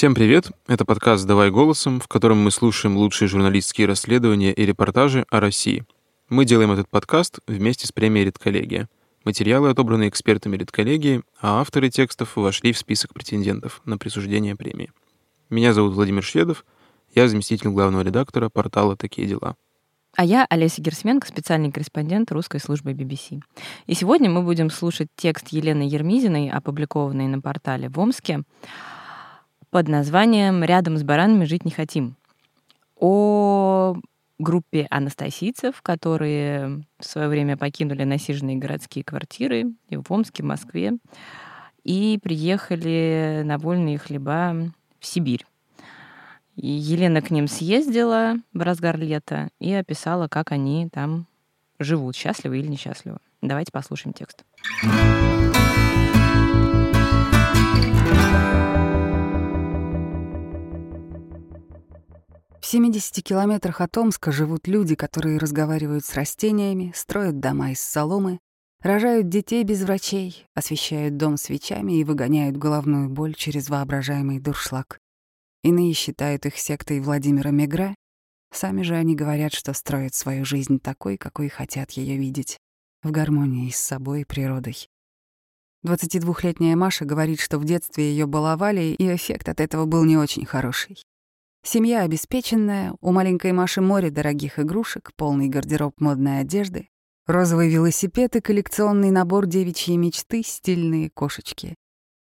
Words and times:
Всем 0.00 0.14
привет! 0.14 0.50
Это 0.66 0.84
подкаст 0.84 1.26
«Давай 1.26 1.50
голосом», 1.50 2.00
в 2.00 2.08
котором 2.08 2.38
мы 2.38 2.50
слушаем 2.50 2.96
лучшие 2.96 3.28
журналистские 3.28 3.86
расследования 3.86 4.52
и 4.52 4.64
репортажи 4.64 5.26
о 5.30 5.40
России. 5.40 5.84
Мы 6.28 6.44
делаем 6.44 6.72
этот 6.72 6.88
подкаст 6.88 7.40
вместе 7.46 7.86
с 7.86 7.92
премией 7.92 8.26
«Редколлегия». 8.26 8.88
Материалы 9.24 9.68
отобраны 9.68 10.08
экспертами 10.08 10.56
редколлегии, 10.56 11.22
а 11.40 11.60
авторы 11.60 11.90
текстов 11.90 12.36
вошли 12.36 12.72
в 12.72 12.78
список 12.78 13.12
претендентов 13.12 13.82
на 13.84 13.98
присуждение 13.98 14.56
премии. 14.56 14.92
Меня 15.50 15.74
зовут 15.74 15.94
Владимир 15.94 16.22
Шведов, 16.22 16.64
я 17.14 17.28
заместитель 17.28 17.68
главного 17.68 18.02
редактора 18.02 18.48
портала 18.48 18.96
«Такие 18.96 19.26
дела». 19.26 19.56
А 20.16 20.24
я 20.24 20.44
Олеся 20.50 20.82
Герсменко, 20.82 21.26
специальный 21.28 21.70
корреспондент 21.70 22.32
русской 22.32 22.58
службы 22.58 22.92
BBC. 22.92 23.40
И 23.86 23.94
сегодня 23.94 24.28
мы 24.28 24.42
будем 24.42 24.68
слушать 24.68 25.08
текст 25.14 25.48
Елены 25.48 25.82
Ермизиной, 25.82 26.50
опубликованный 26.50 27.28
на 27.28 27.40
портале 27.40 27.88
в 27.88 27.98
Омске, 27.98 28.42
под 29.70 29.86
названием 29.86 30.64
«Рядом 30.64 30.96
с 30.96 31.04
баранами 31.04 31.44
жить 31.44 31.64
не 31.64 31.70
хотим». 31.70 32.16
О 32.96 33.94
группе 34.40 34.88
анастасийцев, 34.90 35.80
которые 35.80 36.84
в 36.98 37.04
свое 37.04 37.28
время 37.28 37.56
покинули 37.56 38.02
насиженные 38.02 38.56
городские 38.56 39.04
квартиры 39.04 39.72
и 39.88 39.96
в 39.96 40.10
Омске, 40.10 40.42
в 40.42 40.46
Москве, 40.46 40.94
и 41.84 42.18
приехали 42.20 43.42
на 43.44 43.58
вольные 43.58 43.98
хлеба 43.98 44.72
в 44.98 45.06
Сибирь. 45.06 45.44
Елена 46.66 47.22
к 47.22 47.30
ним 47.30 47.48
съездила 47.48 48.36
в 48.52 48.60
разгар 48.60 48.98
лета 48.98 49.50
и 49.58 49.72
описала, 49.72 50.28
как 50.28 50.52
они 50.52 50.88
там 50.92 51.26
живут, 51.78 52.16
счастливы 52.16 52.58
или 52.58 52.68
несчастливы. 52.68 53.18
Давайте 53.42 53.72
послушаем 53.72 54.12
текст. 54.12 54.44
В 62.60 62.66
70 62.66 63.24
километрах 63.24 63.80
от 63.80 63.96
Омска 63.96 64.30
живут 64.30 64.68
люди, 64.68 64.94
которые 64.94 65.38
разговаривают 65.38 66.04
с 66.04 66.14
растениями, 66.14 66.92
строят 66.94 67.40
дома 67.40 67.72
из 67.72 67.80
соломы, 67.80 68.38
рожают 68.82 69.28
детей 69.28 69.64
без 69.64 69.82
врачей, 69.82 70.46
освещают 70.54 71.16
дом 71.16 71.36
свечами 71.36 71.94
и 71.94 72.04
выгоняют 72.04 72.56
головную 72.56 73.08
боль 73.08 73.34
через 73.34 73.70
воображаемый 73.70 74.38
дуршлаг. 74.40 75.00
Иные 75.62 75.92
считают 75.92 76.46
их 76.46 76.56
сектой 76.56 77.00
Владимира 77.00 77.50
Мегра, 77.50 77.94
сами 78.50 78.82
же 78.82 78.94
они 78.94 79.14
говорят, 79.14 79.52
что 79.52 79.74
строят 79.74 80.14
свою 80.14 80.44
жизнь 80.44 80.80
такой, 80.80 81.18
какой 81.18 81.48
хотят 81.48 81.90
ее 81.92 82.16
видеть, 82.16 82.58
в 83.02 83.10
гармонии 83.10 83.70
с 83.70 83.76
собой 83.76 84.22
и 84.22 84.24
природой. 84.24 84.88
22-летняя 85.84 86.76
Маша 86.76 87.04
говорит, 87.04 87.40
что 87.40 87.58
в 87.58 87.64
детстве 87.64 88.10
ее 88.10 88.26
баловали, 88.26 88.94
и 88.98 89.14
эффект 89.14 89.48
от 89.48 89.60
этого 89.60 89.86
был 89.86 90.04
не 90.04 90.16
очень 90.16 90.46
хороший. 90.46 91.02
Семья 91.62 92.02
обеспеченная, 92.02 92.94
у 93.02 93.12
маленькой 93.12 93.52
Маши 93.52 93.82
море 93.82 94.10
дорогих 94.10 94.58
игрушек, 94.58 95.12
полный 95.14 95.48
гардероб 95.48 96.00
модной 96.00 96.40
одежды, 96.40 96.88
розовый 97.26 97.68
велосипед 97.68 98.34
и 98.36 98.40
коллекционный 98.40 99.10
набор 99.10 99.46
девичьей 99.46 99.98
мечты, 99.98 100.42
стильные 100.42 101.10
кошечки. 101.10 101.74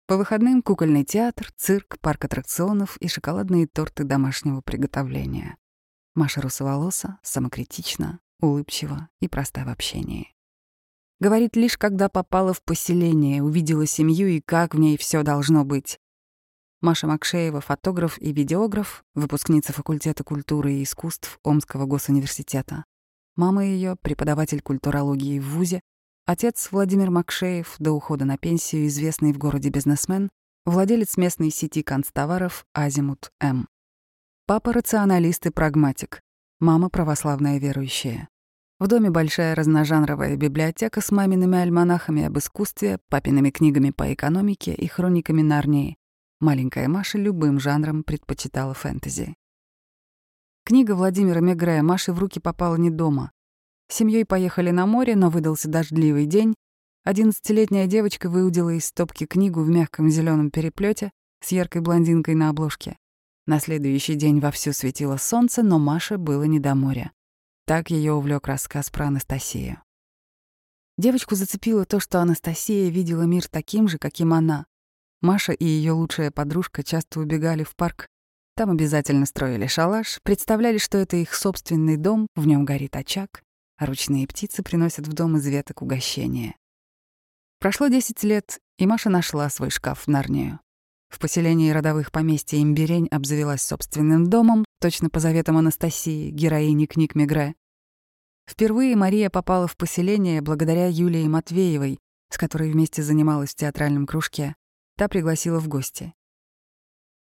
По 0.09 0.17
выходным 0.17 0.63
кукольный 0.63 1.05
театр, 1.05 1.53
цирк, 1.55 1.99
парк 2.01 2.25
аттракционов 2.25 2.97
и 2.97 3.09
шоколадные 3.09 3.67
торты 3.67 4.05
домашнего 4.05 4.63
приготовления. 4.63 5.59
Маша 6.15 6.41
русоволоса, 6.41 7.19
самокритична, 7.23 8.19
улыбчива 8.41 9.11
и 9.21 9.29
проста 9.29 9.67
в 9.67 9.69
общении. 9.69 10.35
Говорит 11.21 11.57
лишь, 11.57 11.77
когда 11.77 12.09
попала 12.09 12.55
в 12.55 12.63
поселение, 12.63 13.43
увидела 13.43 13.85
семью 13.85 14.29
и 14.29 14.41
как 14.41 14.75
в 14.75 14.79
ней 14.79 14.97
все 14.97 15.23
должно 15.23 15.67
быть. 15.67 16.01
Маша 16.81 17.07
Макшеева— 17.07 17.61
фотограф 17.61 18.19
и 18.19 18.33
видеограф, 18.33 19.05
выпускница 19.15 19.75
факультета 19.75 20.25
культуры 20.25 20.73
и 20.73 20.85
искусств 20.85 21.39
Омского 21.43 21.85
госуниверситета. 21.85 22.87
Мама 23.37 23.67
ее— 23.67 23.95
преподаватель 24.01 24.63
культурологии 24.63 25.39
в 25.39 25.51
ВУЗе. 25.51 25.83
Отец 26.31 26.69
Владимир 26.73 27.11
Макшеев, 27.11 27.77
до 27.79 27.93
ухода 27.93 28.27
на 28.27 28.37
пенсию 28.37 28.87
известный 28.89 29.33
в 29.33 29.39
городе 29.39 29.71
бизнесмен, 29.71 30.29
владелец 30.67 31.17
местной 31.17 31.49
сети 31.49 31.83
канцтоваров 31.83 32.67
«Азимут 32.75 33.33
М». 33.41 33.67
Папа— 34.47 34.73
рационалист 34.75 35.47
и 35.47 35.51
прагматик. 35.51 36.21
Мама— 36.61 36.91
православная 36.91 37.59
верующая. 37.59 38.29
В 38.79 38.89
доме 38.89 39.09
большая 39.09 39.55
разножанровая 39.55 40.37
библиотека 40.37 41.01
с 41.01 41.11
мамиными 41.11 41.57
альманахами 41.57 42.25
об 42.25 42.37
искусстве, 42.37 42.99
папиными 43.09 43.49
книгами 43.49 43.89
по 43.89 44.13
экономике 44.13 44.75
и 44.75 44.87
хрониками 44.87 45.41
Нарнии. 45.41 45.97
Маленькая 46.41 46.89
Маша 46.89 47.17
любым 47.17 47.59
жанром 47.59 48.05
предпочитала 48.05 48.75
фэнтези. 48.75 49.35
Книга 50.67 50.95
Владимира 50.95 51.41
Мегрея 51.41 51.83
Маше 51.83 52.13
в 52.13 52.19
руки 52.19 52.39
попала 52.39 52.77
не 52.77 52.91
дома. 52.91 53.33
Семьей 53.91 54.25
поехали 54.25 54.71
на 54.71 54.87
море, 54.87 55.17
но 55.17 55.31
выдался 55.31 55.69
дождливый 55.69 56.27
день. 56.27 56.55
Одиннадцатилетняя 57.05 57.87
девочка 57.87 58.29
выудила 58.29 58.71
из 58.71 58.87
стопки 58.87 59.25
книгу 59.25 59.63
в 59.63 59.69
мягком 59.69 60.11
зеленом 60.11 60.51
переплете 60.51 61.11
с 61.43 61.53
яркой 61.53 61.81
блондинкой 61.81 62.35
на 62.35 62.51
обложке. 62.51 62.97
На 63.47 63.61
следующий 63.61 64.15
день 64.15 64.41
вовсю 64.41 64.75
светило 64.75 65.17
солнце, 65.17 65.63
но 65.63 65.79
Маше 65.79 66.19
было 66.19 66.43
не 66.43 66.61
до 66.61 66.75
моря. 66.75 67.13
Так 67.65 67.91
ее 67.91 68.13
увлек 68.13 68.47
рассказ 68.47 68.91
про 68.91 69.07
Анастасию. 69.07 69.83
Девочку 70.99 71.35
зацепило 71.35 71.87
то, 71.87 71.99
что 72.01 72.21
Анастасия 72.21 72.91
видела 72.91 73.23
мир 73.23 73.49
таким 73.49 73.89
же, 73.89 73.99
каким 73.99 74.35
она. 74.35 74.67
Маша 75.23 75.53
и 75.53 75.65
ее 75.65 75.93
лучшая 75.93 76.31
подружка 76.31 76.83
часто 76.83 77.21
убегали 77.21 77.65
в 77.65 77.75
парк. 77.75 78.09
Там 78.55 78.71
обязательно 78.71 79.25
строили 79.25 79.67
шалаш, 79.67 80.19
представляли, 80.23 80.79
что 80.79 80.99
это 80.99 81.17
их 81.17 81.35
собственный 81.35 81.97
дом, 81.97 82.27
в 82.35 82.47
нем 82.47 82.65
горит 82.65 82.97
очаг, 82.97 83.43
а 83.79 83.87
ручные 83.87 84.27
птицы 84.27 84.63
приносят 84.63 85.07
в 85.07 85.13
дом 85.13 85.37
из 85.37 85.47
веток 85.47 85.83
угощения. 85.83 86.57
Прошло 87.61 87.89
10 87.89 88.23
лет, 88.25 88.61
и 88.77 88.87
Маша 88.87 89.09
нашла 89.09 89.49
свой 89.49 89.71
шкаф 89.71 90.07
в 90.07 90.09
Нарнию. 90.09 90.61
В 91.09 91.19
поселении 91.19 91.71
родовых 91.71 92.13
поместья 92.13 92.61
Имбирень 92.61 93.09
обзавелась 93.09 93.63
собственным 93.63 94.29
домом, 94.29 94.65
точно 94.81 95.09
по 95.09 95.21
заветам 95.21 95.57
Анастасии, 95.57 96.31
героини 96.31 96.87
книг 96.87 97.15
Мегре. 97.15 97.55
Впервые 98.49 98.95
Мария 98.97 99.31
попала 99.31 99.67
в 99.67 99.77
поселение 99.77 100.43
благодаря 100.43 100.87
Юлии 100.87 101.27
Матвеевой, 101.27 101.99
с 102.31 102.37
которой 102.37 102.71
вместе 102.71 103.03
занималась 103.03 103.51
в 103.51 103.57
театральном 103.57 104.07
кружке. 104.07 104.55
Та 104.97 105.09
пригласила 105.09 105.61
в 105.61 105.69
гости. 105.69 106.13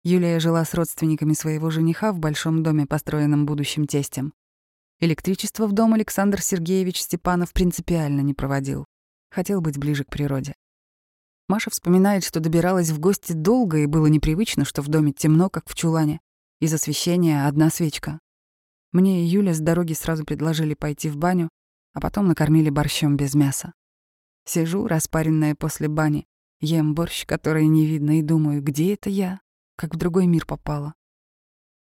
Юлия 0.03 0.39
жила 0.39 0.63
с 0.65 0.73
родственниками 0.73 1.33
своего 1.33 1.69
жениха 1.69 2.11
в 2.11 2.19
большом 2.19 2.63
доме, 2.63 2.85
построенном 2.85 3.45
будущим 3.45 3.87
тестем. 3.87 4.33
Электричество 4.99 5.67
в 5.67 5.73
дом 5.73 5.93
Александр 5.93 6.41
Сергеевич 6.41 7.01
Степанов 7.01 7.53
принципиально 7.53 8.21
не 8.21 8.33
проводил. 8.33 8.85
Хотел 9.29 9.61
быть 9.61 9.77
ближе 9.77 10.03
к 10.03 10.09
природе. 10.09 10.55
Маша 11.47 11.69
вспоминает, 11.69 12.23
что 12.23 12.39
добиралась 12.39 12.89
в 12.89 12.99
гости 12.99 13.33
долго 13.33 13.77
и 13.77 13.85
было 13.85 14.07
непривычно, 14.07 14.65
что 14.65 14.81
в 14.81 14.87
доме 14.87 15.13
темно, 15.13 15.51
как 15.51 15.69
в 15.69 15.75
чулане. 15.75 16.19
Из 16.59 16.73
освещения 16.73 17.45
одна 17.45 17.69
свечка. 17.69 18.19
Мне 18.91 19.23
и 19.23 19.27
Юля 19.27 19.53
с 19.53 19.59
дороги 19.59 19.93
сразу 19.93 20.25
предложили 20.25 20.73
пойти 20.73 21.09
в 21.09 21.17
баню, 21.17 21.49
а 21.93 22.01
потом 22.01 22.27
накормили 22.27 22.71
борщом 22.71 23.17
без 23.17 23.35
мяса. 23.35 23.73
Сижу, 24.45 24.87
распаренная 24.87 25.53
после 25.53 25.89
бани, 25.89 26.25
Ем 26.59 26.95
борщ, 26.95 27.27
который 27.27 27.67
не 27.67 27.85
видно, 27.85 28.17
и 28.17 28.23
думаю, 28.23 28.63
где 28.63 28.95
это 28.95 29.11
я? 29.11 29.41
Как 29.75 29.93
в 29.93 29.97
другой 29.97 30.25
мир 30.25 30.47
попала. 30.47 30.95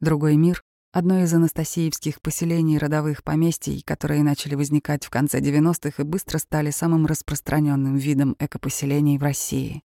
Другой 0.00 0.34
мир— 0.34 0.64
одно 0.96 1.22
из 1.22 1.34
анастасиевских 1.34 2.22
поселений 2.22 2.78
родовых 2.78 3.22
поместий, 3.22 3.82
которые 3.82 4.22
начали 4.22 4.54
возникать 4.54 5.04
в 5.04 5.10
конце 5.10 5.40
90-х 5.40 6.02
и 6.02 6.06
быстро 6.06 6.38
стали 6.38 6.70
самым 6.70 7.04
распространенным 7.04 7.96
видом 7.96 8.34
экопоселений 8.38 9.18
в 9.18 9.22
России. 9.22 9.82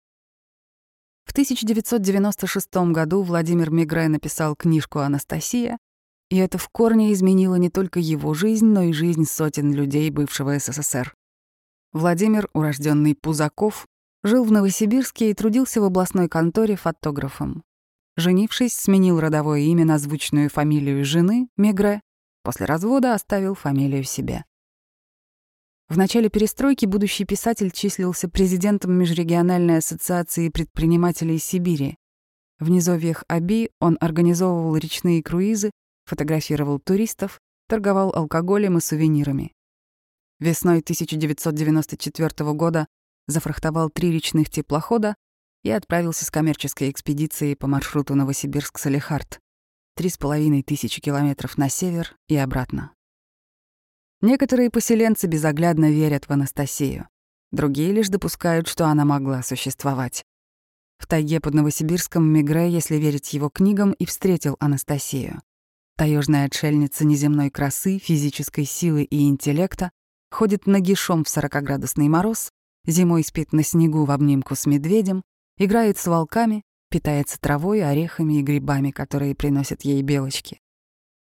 В 1.26 1.32
1996 1.32 2.94
году 2.94 3.24
Владимир 3.24 3.72
Мигре 3.72 4.08
написал 4.08 4.56
книжку 4.56 5.00
«Анастасия», 5.00 5.78
и 6.30 6.38
это 6.38 6.58
в 6.58 6.70
корне 6.70 7.12
изменило 7.12 7.56
не 7.56 7.70
только 7.70 8.00
его 8.00 8.34
жизнь, 8.34 8.68
но 8.68 8.84
и 8.84 8.94
жизнь 8.94 9.26
сотен 9.26 9.74
людей 9.74 10.10
бывшего 10.12 10.58
СССР. 10.58 11.14
Владимир, 11.92 12.48
урожденный 12.54 13.16
Пузаков, 13.16 13.86
Жил 14.24 14.44
в 14.44 14.52
Новосибирске 14.52 15.32
и 15.32 15.34
трудился 15.34 15.82
в 15.82 15.84
областной 15.84 16.30
конторе 16.30 16.76
фотографом. 16.76 17.64
Женившись, 18.22 18.74
сменил 18.74 19.20
родовое 19.20 19.62
имя 19.62 19.84
на 19.84 19.98
звучную 19.98 20.52
фамилию 20.52 21.04
жены, 21.04 21.50
Мегре. 21.58 22.02
После 22.44 22.68
развода 22.68 23.16
оставил 23.16 23.56
фамилию 23.56 24.04
себе. 24.04 24.46
В 25.90 25.98
начале 25.98 26.30
перестройки 26.30 26.86
будущий 26.86 27.26
писатель 27.26 27.72
числился 27.72 28.30
президентом 28.30 28.94
Межрегиональной 28.94 29.80
ассоциации 29.80 30.50
предпринимателей 30.50 31.40
Сибири. 31.40 31.98
В 32.60 32.70
низовьях 32.70 33.24
Аби 33.28 33.72
он 33.80 33.98
организовывал 34.00 34.78
речные 34.78 35.24
круизы, 35.24 35.72
фотографировал 36.06 36.78
туристов, 36.78 37.40
торговал 37.68 38.14
алкоголем 38.14 38.78
и 38.78 38.82
сувенирами. 38.82 39.52
Весной 40.40 40.82
1994 40.82 42.54
года 42.54 42.86
зафрахтовал 43.26 43.90
три 43.90 44.12
речных 44.12 44.52
теплохода 44.52 45.16
и 45.64 45.70
отправился 45.70 46.26
с 46.26 46.32
коммерческой 46.32 46.90
экспедицией 46.90 47.56
по 47.56 47.68
маршруту 47.68 48.16
Новосибирск-Салехард. 48.16 49.40
Три 49.96 50.10
с 50.10 50.18
половиной 50.18 50.64
тысячи 50.64 51.02
километров 51.02 51.58
на 51.58 51.70
север 51.70 52.16
и 52.28 52.36
обратно. 52.36 52.94
Некоторые 54.22 54.70
поселенцы 54.70 55.28
безоглядно 55.28 55.92
верят 55.92 56.26
в 56.26 56.32
Анастасию. 56.32 57.08
Другие 57.52 57.92
лишь 57.92 58.10
допускают, 58.10 58.68
что 58.68 58.86
она 58.86 59.04
могла 59.04 59.44
существовать. 59.44 60.24
В 60.98 61.08
тайге 61.08 61.42
под 61.42 61.56
Новосибирском 61.56 62.24
Мигре, 62.24 62.70
если 62.70 62.96
верить 62.96 63.34
его 63.34 63.50
книгам, 63.50 63.92
и 63.94 64.06
встретил 64.06 64.56
Анастасию. 64.60 65.42
Таежная 65.98 66.46
отшельница 66.46 67.06
неземной 67.06 67.50
красы, 67.50 67.98
физической 67.98 68.66
силы 68.66 69.04
и 69.04 69.28
интеллекта 69.28 69.92
ходит 70.30 70.68
нагишом 70.68 71.24
в 71.24 71.28
40-градусный 71.28 72.08
мороз, 72.08 72.52
зимой 72.86 73.24
спит 73.24 73.52
на 73.52 73.64
снегу 73.64 74.06
в 74.06 74.12
обнимку 74.12 74.56
с 74.56 74.66
медведем, 74.66 75.24
играет 75.66 75.98
с 75.98 76.08
волками, 76.08 76.64
питается 76.90 77.40
травой, 77.40 77.84
орехами 77.84 78.40
и 78.40 78.44
грибами, 78.44 78.92
которые 78.92 79.36
приносят 79.36 79.84
ей 79.84 80.02
белочки. 80.02 80.60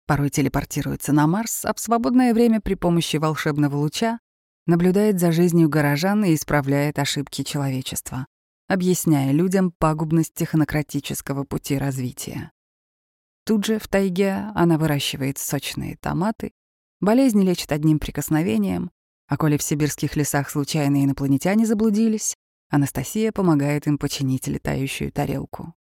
Порой 0.05 0.29
телепортируется 0.29 1.11
на 1.11 1.27
Марс, 1.27 1.65
а 1.65 1.73
в 1.73 1.79
свободное 1.79 2.33
время 2.33 2.61
при 2.61 2.75
помощи 2.75 3.17
волшебного 3.17 3.75
луча 3.75 4.19
наблюдает 4.65 5.19
за 5.19 5.31
жизнью 5.31 5.69
горожан 5.69 6.23
и 6.23 6.33
исправляет 6.33 6.99
ошибки 6.99 7.43
человечества, 7.43 8.25
объясняя 8.67 9.31
людям 9.31 9.71
пагубность 9.71 10.33
технократического 10.33 11.43
пути 11.43 11.77
развития. 11.77 12.51
Тут 13.45 13.65
же 13.65 13.79
в 13.79 13.87
тайге 13.87 14.51
она 14.55 14.77
выращивает 14.77 15.37
сочные 15.37 15.97
томаты, 15.97 16.51
болезни 16.99 17.43
лечит 17.43 17.71
одним 17.71 17.99
прикосновением, 17.99 18.91
а 19.27 19.37
коли 19.37 19.57
в 19.57 19.63
сибирских 19.63 20.15
лесах 20.15 20.49
случайно 20.49 21.03
инопланетяне 21.03 21.65
заблудились, 21.65 22.35
Анастасия 22.69 23.31
помогает 23.31 23.87
им 23.87 23.97
починить 23.97 24.47
летающую 24.47 25.11
тарелку. 25.11 25.73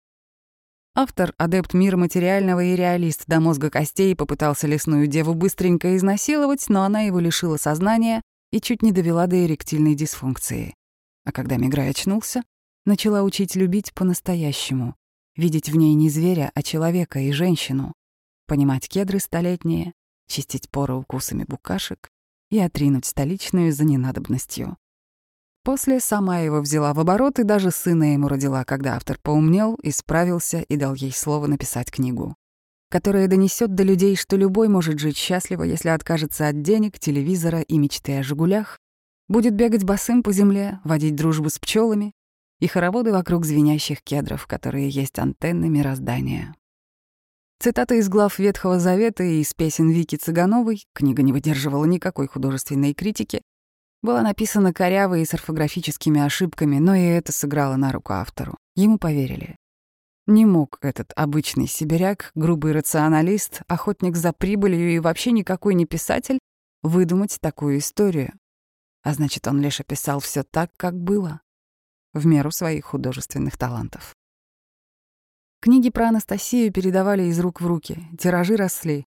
Автор, 0.96 1.34
адепт 1.38 1.74
мира 1.74 1.96
материального 1.96 2.62
и 2.62 2.76
реалист 2.76 3.24
до 3.26 3.40
мозга 3.40 3.68
костей, 3.68 4.14
попытался 4.14 4.68
лесную 4.68 5.08
деву 5.08 5.34
быстренько 5.34 5.96
изнасиловать, 5.96 6.68
но 6.68 6.84
она 6.84 7.00
его 7.00 7.18
лишила 7.18 7.56
сознания 7.56 8.22
и 8.52 8.60
чуть 8.60 8.82
не 8.82 8.92
довела 8.92 9.26
до 9.26 9.44
эректильной 9.44 9.96
дисфункции. 9.96 10.74
А 11.24 11.32
когда 11.32 11.56
Миграй 11.56 11.90
очнулся, 11.90 12.44
начала 12.84 13.22
учить 13.22 13.56
любить 13.56 13.92
по-настоящему, 13.92 14.94
видеть 15.34 15.68
в 15.68 15.76
ней 15.76 15.94
не 15.94 16.10
зверя, 16.10 16.52
а 16.54 16.62
человека 16.62 17.18
и 17.18 17.32
женщину, 17.32 17.92
понимать 18.46 18.88
кедры 18.88 19.18
столетние, 19.18 19.94
чистить 20.28 20.70
поры 20.70 20.94
укусами 20.94 21.44
букашек 21.48 22.10
и 22.50 22.60
отринуть 22.60 23.06
столичную 23.06 23.72
за 23.72 23.84
ненадобностью. 23.84 24.76
После 25.64 25.98
сама 25.98 26.40
его 26.40 26.60
взяла 26.60 26.92
в 26.92 27.00
оборот 27.00 27.38
и 27.38 27.42
даже 27.42 27.70
сына 27.70 28.12
ему 28.12 28.28
родила, 28.28 28.64
когда 28.64 28.96
автор 28.96 29.18
поумнел, 29.22 29.78
исправился 29.82 30.60
и 30.60 30.76
дал 30.76 30.94
ей 30.94 31.10
слово 31.10 31.46
написать 31.46 31.90
книгу, 31.90 32.36
которая 32.90 33.28
донесет 33.28 33.74
до 33.74 33.82
людей, 33.82 34.14
что 34.14 34.36
любой 34.36 34.68
может 34.68 34.98
жить 34.98 35.16
счастливо, 35.16 35.62
если 35.62 35.88
откажется 35.88 36.48
от 36.48 36.60
денег, 36.60 36.98
телевизора 36.98 37.62
и 37.62 37.78
мечты 37.78 38.18
о 38.18 38.22
«Жигулях», 38.22 38.78
будет 39.26 39.54
бегать 39.54 39.84
босым 39.84 40.22
по 40.22 40.32
земле, 40.32 40.80
водить 40.84 41.16
дружбу 41.16 41.48
с 41.48 41.58
пчелами 41.58 42.12
и 42.60 42.66
хороводы 42.66 43.10
вокруг 43.10 43.46
звенящих 43.46 44.02
кедров, 44.02 44.46
которые 44.46 44.90
есть 44.90 45.18
антенны 45.18 45.70
мироздания. 45.70 46.54
Цитата 47.58 47.94
из 47.94 48.10
глав 48.10 48.38
Ветхого 48.38 48.78
Завета 48.78 49.24
и 49.24 49.40
из 49.40 49.54
песен 49.54 49.88
Вики 49.88 50.16
Цыгановой, 50.16 50.84
книга 50.92 51.22
не 51.22 51.32
выдерживала 51.32 51.86
никакой 51.86 52.28
художественной 52.28 52.92
критики, 52.92 53.40
была 54.04 54.20
написана 54.20 54.74
коряво 54.74 55.18
и 55.18 55.24
с 55.24 55.32
орфографическими 55.32 56.20
ошибками, 56.20 56.78
но 56.78 56.94
и 56.94 57.02
это 57.02 57.32
сыграло 57.32 57.76
на 57.76 57.90
руку 57.90 58.12
автору. 58.12 58.58
Ему 58.76 58.98
поверили. 58.98 59.56
Не 60.26 60.44
мог 60.44 60.78
этот 60.82 61.12
обычный 61.16 61.66
сибиряк, 61.66 62.30
грубый 62.34 62.72
рационалист, 62.72 63.62
охотник 63.66 64.16
за 64.16 64.34
прибылью 64.34 64.94
и 64.94 64.98
вообще 64.98 65.32
никакой 65.32 65.74
не 65.74 65.86
писатель 65.86 66.38
выдумать 66.82 67.38
такую 67.40 67.78
историю. 67.78 68.34
А 69.02 69.14
значит, 69.14 69.46
он 69.48 69.60
лишь 69.62 69.80
описал 69.80 70.20
все 70.20 70.42
так, 70.42 70.70
как 70.76 70.94
было, 70.94 71.40
в 72.12 72.26
меру 72.26 72.50
своих 72.50 72.84
художественных 72.84 73.56
талантов. 73.56 74.14
Книги 75.60 75.88
про 75.88 76.08
Анастасию 76.08 76.70
передавали 76.70 77.22
из 77.24 77.40
рук 77.40 77.62
в 77.62 77.66
руки, 77.66 78.02
тиражи 78.18 78.56
росли. 78.56 79.06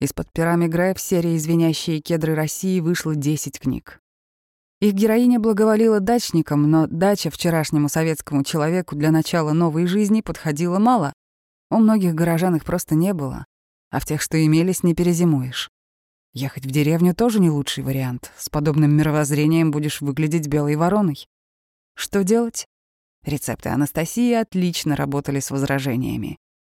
Из-под 0.00 0.32
пера 0.32 0.56
Грэб 0.56 0.96
в 0.96 1.02
серии 1.02 1.36
«Звенящие 1.36 2.00
кедры 2.00 2.34
России» 2.34 2.80
вышло 2.80 3.14
10 3.14 3.60
книг. 3.60 4.01
Их 4.82 4.94
героиня 4.94 5.38
благоволила 5.38 6.00
дачникам, 6.00 6.68
но 6.68 6.88
дача 6.88 7.30
вчерашнему 7.30 7.88
советскому 7.88 8.42
человеку 8.42 8.96
для 8.96 9.12
начала 9.12 9.52
новой 9.52 9.86
жизни 9.86 10.22
подходила 10.22 10.80
мало. 10.80 11.12
У 11.70 11.76
многих 11.76 12.16
горожан 12.16 12.56
их 12.56 12.64
просто 12.64 12.96
не 12.96 13.14
было, 13.14 13.46
а 13.92 14.00
в 14.00 14.06
тех, 14.06 14.20
что 14.20 14.44
имелись, 14.44 14.82
не 14.82 14.96
перезимуешь. 14.96 15.70
Ехать 16.32 16.66
в 16.66 16.70
деревню 16.72 17.14
тоже 17.14 17.38
не 17.38 17.48
лучший 17.48 17.84
вариант. 17.84 18.32
С 18.36 18.48
подобным 18.48 18.90
мировоззрением 18.96 19.70
будешь 19.70 20.00
выглядеть 20.00 20.48
белой 20.48 20.74
вороной. 20.74 21.28
Что 21.94 22.24
делать? 22.24 22.66
Рецепты 23.24 23.68
Анастасии 23.68 24.32
отлично 24.32 24.96
работали 24.96 25.38
с 25.38 25.52
возражениями. 25.52 26.38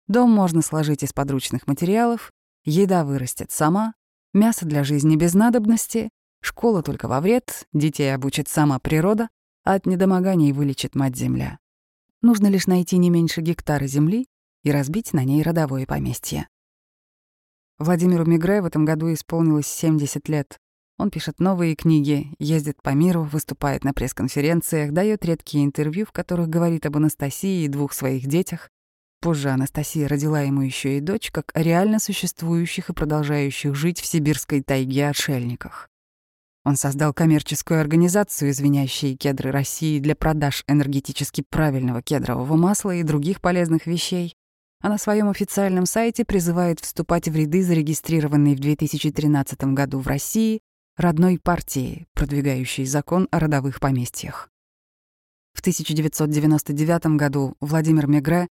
Дом 0.09 0.29
можно 0.29 0.61
сложить 0.61 1.03
из 1.03 1.13
подручных 1.13 1.67
материалов, 1.67 2.33
еда 2.65 3.05
вырастет 3.05 3.51
сама, 3.51 3.94
мясо 4.33 4.65
для 4.65 4.83
жизни 4.83 5.15
без 5.15 5.33
надобности, 5.35 6.09
Школа 6.43 6.83
только 6.83 7.07
во 7.07 7.21
вред, 7.21 7.67
детей 7.71 8.13
обучит 8.13 8.49
сама 8.49 8.77
природа, 8.77 9.29
а 9.63 9.75
от 9.75 9.85
недомоганий 9.85 10.51
вылечит 10.51 10.93
мать-земля. 10.93 11.57
Нужно 12.21 12.47
лишь 12.47 12.67
найти 12.67 12.97
не 12.97 13.09
меньше 13.09 13.39
гектара 13.39 13.87
земли 13.87 14.27
и 14.63 14.71
разбить 14.71 15.13
на 15.13 15.23
ней 15.23 15.41
родовое 15.41 15.85
поместье. 15.85 16.49
Владимиру 17.79 18.25
Мигре 18.25 18.61
в 18.61 18.65
этом 18.65 18.83
году 18.83 19.11
исполнилось 19.13 19.67
70 19.67 20.27
лет. 20.27 20.59
Он 20.97 21.09
пишет 21.11 21.39
новые 21.39 21.75
книги, 21.75 22.35
ездит 22.39 22.81
по 22.81 22.89
миру, 22.89 23.23
выступает 23.23 23.85
на 23.85 23.93
пресс-конференциях, 23.93 24.91
дает 24.91 25.23
редкие 25.23 25.63
интервью, 25.63 26.05
в 26.05 26.11
которых 26.11 26.49
говорит 26.49 26.85
об 26.85 26.97
Анастасии 26.97 27.63
и 27.63 27.69
двух 27.69 27.93
своих 27.93 28.27
детях. 28.27 28.69
Позже 29.21 29.49
Анастасия 29.49 30.09
родила 30.09 30.41
ему 30.41 30.61
еще 30.61 30.97
и 30.97 31.01
дочь, 31.01 31.31
как 31.31 31.51
о 31.55 31.63
реально 31.63 31.99
существующих 31.99 32.89
и 32.89 32.93
продолжающих 32.93 33.75
жить 33.75 34.01
в 34.01 34.05
сибирской 34.05 34.61
тайге 34.61 35.07
отшельниках. 35.07 35.89
Он 36.65 36.77
создал 36.77 37.13
коммерческую 37.13 37.81
организацию 37.81 38.51
«Извиняющие 38.51 39.15
кедры 39.15 39.51
России» 39.51 40.00
для 40.00 40.15
продаж 40.15 40.63
энергетически 40.67 41.43
правильного 41.50 42.01
кедрового 42.01 42.55
масла 42.55 42.96
и 42.96 43.03
других 43.03 43.41
полезных 43.41 43.86
вещей, 43.86 44.36
а 44.82 44.88
на 44.89 44.98
своем 44.98 45.29
официальном 45.29 45.86
сайте 45.86 46.24
призывает 46.24 46.79
вступать 46.79 47.27
в 47.27 47.36
ряды 47.36 47.63
зарегистрированной 47.63 48.55
в 48.55 48.60
2013 48.60 49.62
году 49.74 50.00
в 50.00 50.08
России 50.08 50.62
родной 50.96 51.38
партии, 51.38 52.05
продвигающей 52.13 52.86
закон 52.86 53.27
о 53.32 53.39
родовых 53.39 53.82
поместьях. 53.82 54.50
В 55.53 55.60
1999 55.60 57.17
году 57.17 57.55
Владимир 57.60 58.08
Мегре 58.08 58.48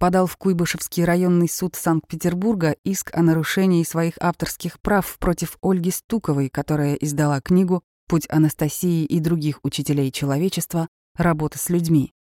подал 0.00 0.26
в 0.26 0.38
Куйбышевский 0.38 1.04
районный 1.04 1.48
суд 1.48 1.76
Санкт-Петербурга 1.76 2.74
иск 2.84 3.10
о 3.14 3.22
нарушении 3.22 3.84
своих 3.84 4.14
авторских 4.18 4.80
прав 4.80 5.18
против 5.18 5.58
Ольги 5.60 5.90
Стуковой, 5.90 6.48
которая 6.48 6.94
издала 6.94 7.42
книгу 7.42 7.84
«Путь 8.08 8.26
Анастасии 8.30 9.04
и 9.04 9.20
других 9.20 9.60
учителей 9.62 10.10
человечества. 10.10 10.88
Работа 11.16 11.58
с 11.58 11.68
людьми». 11.68 12.14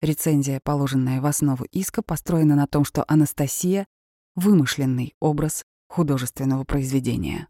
Рецензия, 0.00 0.60
положенная 0.62 1.20
в 1.20 1.26
основу 1.26 1.64
иска, 1.72 2.00
построена 2.00 2.54
на 2.54 2.68
том, 2.68 2.84
что 2.84 3.04
Анастасия— 3.08 3.86
вымышленный 4.36 5.12
образ 5.20 5.64
художественного 5.88 6.62
произведения. 6.62 7.48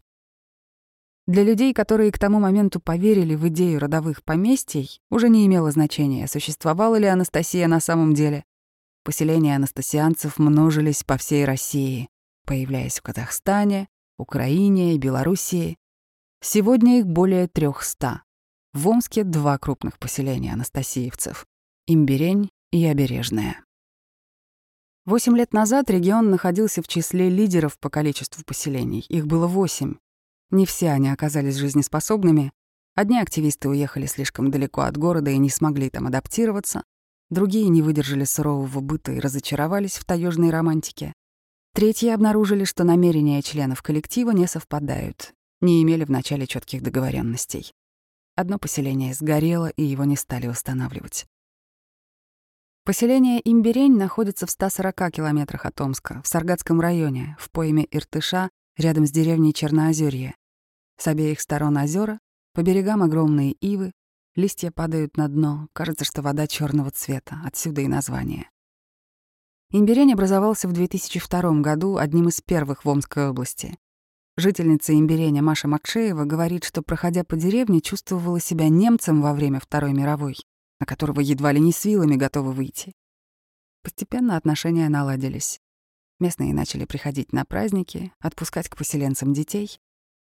Для 1.27 1.43
людей, 1.43 1.71
которые 1.75 2.11
к 2.11 2.17
тому 2.17 2.39
моменту 2.39 2.79
поверили 2.79 3.35
в 3.35 3.47
идею 3.49 3.79
родовых 3.79 4.23
поместий, 4.23 4.99
уже 5.11 5.29
не 5.29 5.45
имело 5.45 5.69
значения, 5.69 6.27
существовала 6.27 6.95
ли 6.95 7.05
Анастасия 7.05 7.67
на 7.67 7.79
самом 7.79 8.15
деле, 8.15 8.43
Поселения 9.03 9.55
анастасианцев 9.55 10.37
множились 10.37 11.03
по 11.03 11.17
всей 11.17 11.45
России, 11.45 12.07
появляясь 12.45 12.99
в 12.99 13.01
Казахстане, 13.01 13.87
Украине 14.19 14.93
и 14.93 14.99
Белоруссии. 14.99 15.77
Сегодня 16.41 16.99
их 16.99 17.07
более 17.07 17.47
трехста. 17.47 18.23
В 18.73 18.87
Омске 18.87 19.23
два 19.23 19.57
крупных 19.57 19.97
поселения 19.97 20.53
анастасиевцев— 20.53 21.47
Имбирень 21.87 22.51
и 22.71 22.85
Обережная. 22.85 23.65
Восемь 25.05 25.35
лет 25.35 25.51
назад 25.51 25.89
регион 25.89 26.29
находился 26.29 26.83
в 26.83 26.87
числе 26.87 27.27
лидеров 27.27 27.79
по 27.79 27.89
количеству 27.89 28.43
поселений. 28.45 29.03
Их 29.09 29.25
было 29.25 29.47
восемь. 29.47 29.95
Не 30.51 30.67
все 30.67 30.91
они 30.91 31.09
оказались 31.09 31.55
жизнеспособными. 31.55 32.51
Одни 32.93 33.19
активисты 33.19 33.67
уехали 33.67 34.05
слишком 34.05 34.51
далеко 34.51 34.81
от 34.81 34.97
города 34.97 35.31
и 35.31 35.37
не 35.37 35.49
смогли 35.49 35.89
там 35.89 36.05
адаптироваться. 36.05 36.83
Другие 37.31 37.69
не 37.69 37.81
выдержали 37.81 38.25
сурового 38.25 38.81
быта 38.81 39.13
и 39.13 39.19
разочаровались 39.19 39.97
в 39.97 40.03
таежной 40.03 40.49
романтике. 40.49 41.13
Третьи 41.73 42.09
обнаружили, 42.09 42.65
что 42.65 42.83
намерения 42.83 43.41
членов 43.41 43.81
коллектива 43.81 44.31
не 44.31 44.47
совпадают, 44.47 45.33
не 45.61 45.81
имели 45.81 46.03
вначале 46.03 46.45
четких 46.45 46.83
договоренностей. 46.83 47.71
Одно 48.35 48.59
поселение 48.59 49.13
сгорело, 49.13 49.67
и 49.67 49.81
его 49.81 50.03
не 50.03 50.17
стали 50.17 50.47
восстанавливать. 50.47 51.25
Поселение 52.83 53.39
Имберень 53.49 53.95
находится 53.95 54.45
в 54.45 54.51
140 54.51 55.11
километрах 55.11 55.65
от 55.65 55.79
Омска, 55.79 56.21
в 56.23 56.27
Саргатском 56.27 56.81
районе, 56.81 57.37
в 57.39 57.49
пойме 57.49 57.87
Иртыша, 57.91 58.49
рядом 58.75 59.05
с 59.07 59.11
деревней 59.11 59.53
Черноозерье. 59.53 60.35
С 60.97 61.07
обеих 61.07 61.39
сторон 61.39 61.77
озера, 61.77 62.19
по 62.53 62.61
берегам 62.61 63.01
огромные 63.01 63.53
ивы, 63.53 63.93
листья 64.35 64.71
падают 64.71 65.17
на 65.17 65.27
дно, 65.27 65.67
кажется, 65.73 66.05
что 66.05 66.21
вода 66.21 66.47
черного 66.47 66.91
цвета, 66.91 67.41
отсюда 67.43 67.81
и 67.81 67.87
название. 67.87 68.49
Имберень 69.71 70.13
образовался 70.13 70.67
в 70.67 70.73
2002 70.73 71.61
году 71.61 71.97
одним 71.97 72.27
из 72.27 72.41
первых 72.41 72.83
в 72.83 72.89
Омской 72.89 73.29
области. 73.29 73.77
Жительница 74.37 74.93
Имбереня 74.93 75.41
Маша 75.41 75.67
Макшеева 75.67 76.25
говорит, 76.25 76.63
что, 76.63 76.81
проходя 76.81 77.23
по 77.23 77.35
деревне, 77.35 77.81
чувствовала 77.81 78.39
себя 78.39 78.69
немцем 78.69 79.21
во 79.21 79.33
время 79.33 79.59
Второй 79.59 79.93
мировой, 79.93 80.35
на 80.79 80.85
которого 80.85 81.19
едва 81.19 81.51
ли 81.51 81.59
не 81.59 81.71
с 81.71 81.85
вилами 81.85 82.15
готовы 82.15 82.53
выйти. 82.53 82.93
Постепенно 83.83 84.37
отношения 84.37 84.89
наладились. 84.89 85.59
Местные 86.19 86.53
начали 86.53 86.85
приходить 86.85 87.33
на 87.33 87.45
праздники, 87.45 88.13
отпускать 88.19 88.69
к 88.69 88.77
поселенцам 88.77 89.33
детей. 89.33 89.79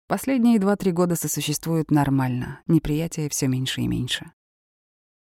Последние 0.07 0.59
два-три 0.59 0.93
года 0.93 1.17
сосуществуют 1.17 1.91
нормально, 1.91 2.61
неприятие 2.67 3.31
все 3.31 3.49
меньше 3.49 3.81
и 3.81 3.87
меньше. 3.87 4.33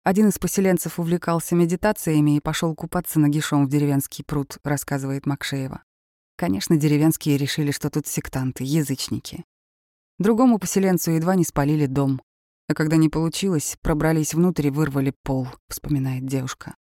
Один 0.02 0.28
из 0.28 0.38
поселенцев 0.40 0.98
увлекался 0.98 1.54
медитациями 1.54 2.36
и 2.36 2.40
пошел 2.40 2.74
купаться 2.74 3.20
нагишом 3.20 3.64
в 3.64 3.70
деревенский 3.70 4.24
пруд, 4.24 4.58
рассказывает 4.64 5.24
Макшеева. 5.24 5.84
Конечно, 6.36 6.76
деревенские 6.76 7.36
решили, 7.36 7.70
что 7.70 7.90
тут 7.90 8.08
сектанты, 8.08 8.64
язычники. 8.64 9.44
Другому 10.18 10.58
поселенцу 10.58 11.12
едва 11.12 11.36
не 11.36 11.44
спалили 11.44 11.86
дом. 11.86 12.20
А 12.68 12.74
когда 12.74 12.96
не 12.96 13.08
получилось, 13.08 13.76
пробрались 13.82 14.34
внутрь 14.34 14.66
и 14.66 14.70
вырвали 14.70 15.14
пол, 15.22 15.46
вспоминает 15.68 16.26
девушка. 16.26 16.74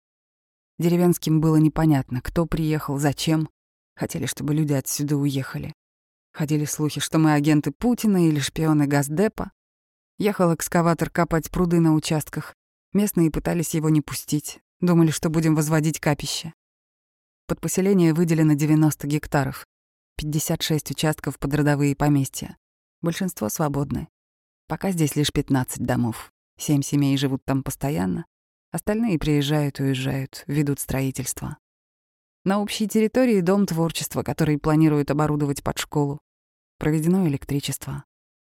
Деревенским 0.77 1.41
было 1.41 1.57
непонятно, 1.57 2.21
кто 2.21 2.45
приехал, 2.45 2.97
зачем. 2.97 3.49
Хотели, 3.97 4.25
чтобы 4.25 4.53
люди 4.53 4.71
отсюда 4.71 5.17
уехали. 5.17 5.73
Ходили 6.33 6.65
слухи, 6.65 6.99
что 7.01 7.17
мы 7.17 7.33
агенты 7.33 7.71
Путина 7.71 8.27
или 8.27 8.39
шпионы 8.39 8.87
Газдепа. 8.87 9.51
Ехал 10.17 10.53
экскаватор 10.53 11.09
копать 11.09 11.49
пруды 11.49 11.79
на 11.79 11.93
участках, 11.93 12.55
Местные 12.91 13.29
пытались 13.29 13.75
его 13.75 13.89
не 13.89 14.01
пустить, 14.01 14.61
думали, 14.79 15.11
что 15.11 15.29
будем 15.29 15.53
возводить 15.53 15.99
капище. 15.99 16.53
Под 17.45 17.61
поселение 17.61 18.15
выделено 18.15 18.55
90 18.55 19.05
гектаров, 19.05 19.67
56 20.17 20.91
участков 20.91 21.37
под 21.37 21.53
родовые 21.53 21.95
поместья. 21.95 22.57
Большинство 23.01 23.47
свободны. 23.49 24.07
Пока 24.67 24.89
здесь 24.91 25.15
лишь 25.15 25.31
15 25.31 25.85
домов. 25.85 26.31
Семь 26.57 26.81
семей 26.81 27.15
живут 27.15 27.45
там 27.45 27.61
постоянно, 27.61 28.25
остальные 28.71 29.19
приезжают 29.19 29.79
уезжают, 29.79 30.43
ведут 30.47 30.79
строительство. 30.79 31.59
На 32.49 32.59
общей 32.59 32.87
территории 32.87 33.41
дом 33.41 33.67
творчества, 33.67 34.23
который 34.23 34.57
планируют 34.57 35.11
оборудовать 35.11 35.61
под 35.61 35.77
школу. 35.77 36.19
Проведено 36.79 37.27
электричество. 37.27 38.05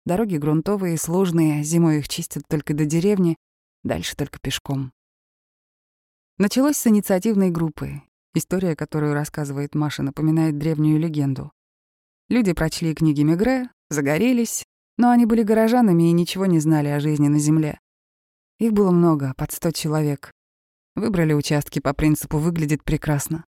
Дороги 0.06 0.38
грунтовые, 0.38 0.96
сложные, 0.96 1.64
зимой 1.64 1.98
их 1.98 2.08
чистят 2.08 2.44
только 2.48 2.76
до 2.76 2.86
деревни, 2.86 3.36
Дальше 3.84 4.16
только 4.16 4.38
пешком. 4.40 4.94
Началось 6.38 6.78
с 6.78 6.86
инициативной 6.86 7.50
группы. 7.50 8.04
История, 8.36 8.76
которую 8.76 9.16
рассказывает 9.16 9.74
Маша, 9.74 10.04
напоминает 10.04 10.60
древнюю 10.60 11.00
легенду. 11.00 11.52
Люди 12.28 12.54
прочли 12.54 12.94
книги 12.94 13.24
Мегре, 13.24 13.72
загорелись, 13.90 14.68
но 15.00 15.10
они 15.10 15.26
были 15.26 15.42
горожанами 15.42 16.12
и 16.12 16.12
ничего 16.12 16.46
не 16.46 16.60
знали 16.60 16.90
о 16.90 17.00
жизни 17.00 17.28
на 17.28 17.40
земле. 17.40 17.80
Их 18.60 18.72
было 18.72 18.92
много, 18.92 19.34
под 19.36 19.52
сто 19.52 19.72
человек. 19.72 20.32
Выбрали 20.94 21.34
участки 21.34 21.80
по 21.80 21.96
принципу 21.96 22.38
«выглядит 22.38 22.84
прекрасно». 22.84 23.46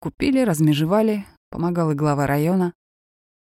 Купили, 0.00 0.40
размежевали, 0.40 1.26
помогал 1.50 1.90
и 1.90 1.94
глава 1.94 2.26
района. 2.26 2.72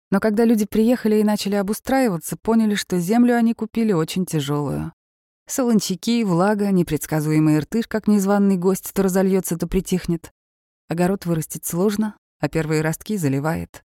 Но 0.09 0.19
когда 0.19 0.43
люди 0.43 0.65
приехали 0.65 1.17
и 1.17 1.23
начали 1.23 1.55
обустраиваться, 1.55 2.37
поняли, 2.37 2.75
что 2.75 2.99
землю 2.99 3.35
они 3.35 3.53
купили 3.53 3.91
очень 3.91 4.25
тяжелую. 4.25 4.93
Солончаки, 5.47 6.23
влага, 6.23 6.71
непредсказуемый 6.71 7.59
ртыш, 7.59 7.87
как 7.87 8.07
незваный 8.07 8.57
гость, 8.57 8.91
то 8.93 9.03
разольется, 9.03 9.57
то 9.57 9.67
притихнет. 9.67 10.31
Огород 10.89 11.25
вырастить 11.25 11.65
сложно, 11.65 12.17
а 12.39 12.49
первые 12.49 12.81
ростки 12.81 13.17
заливает. 13.17 13.83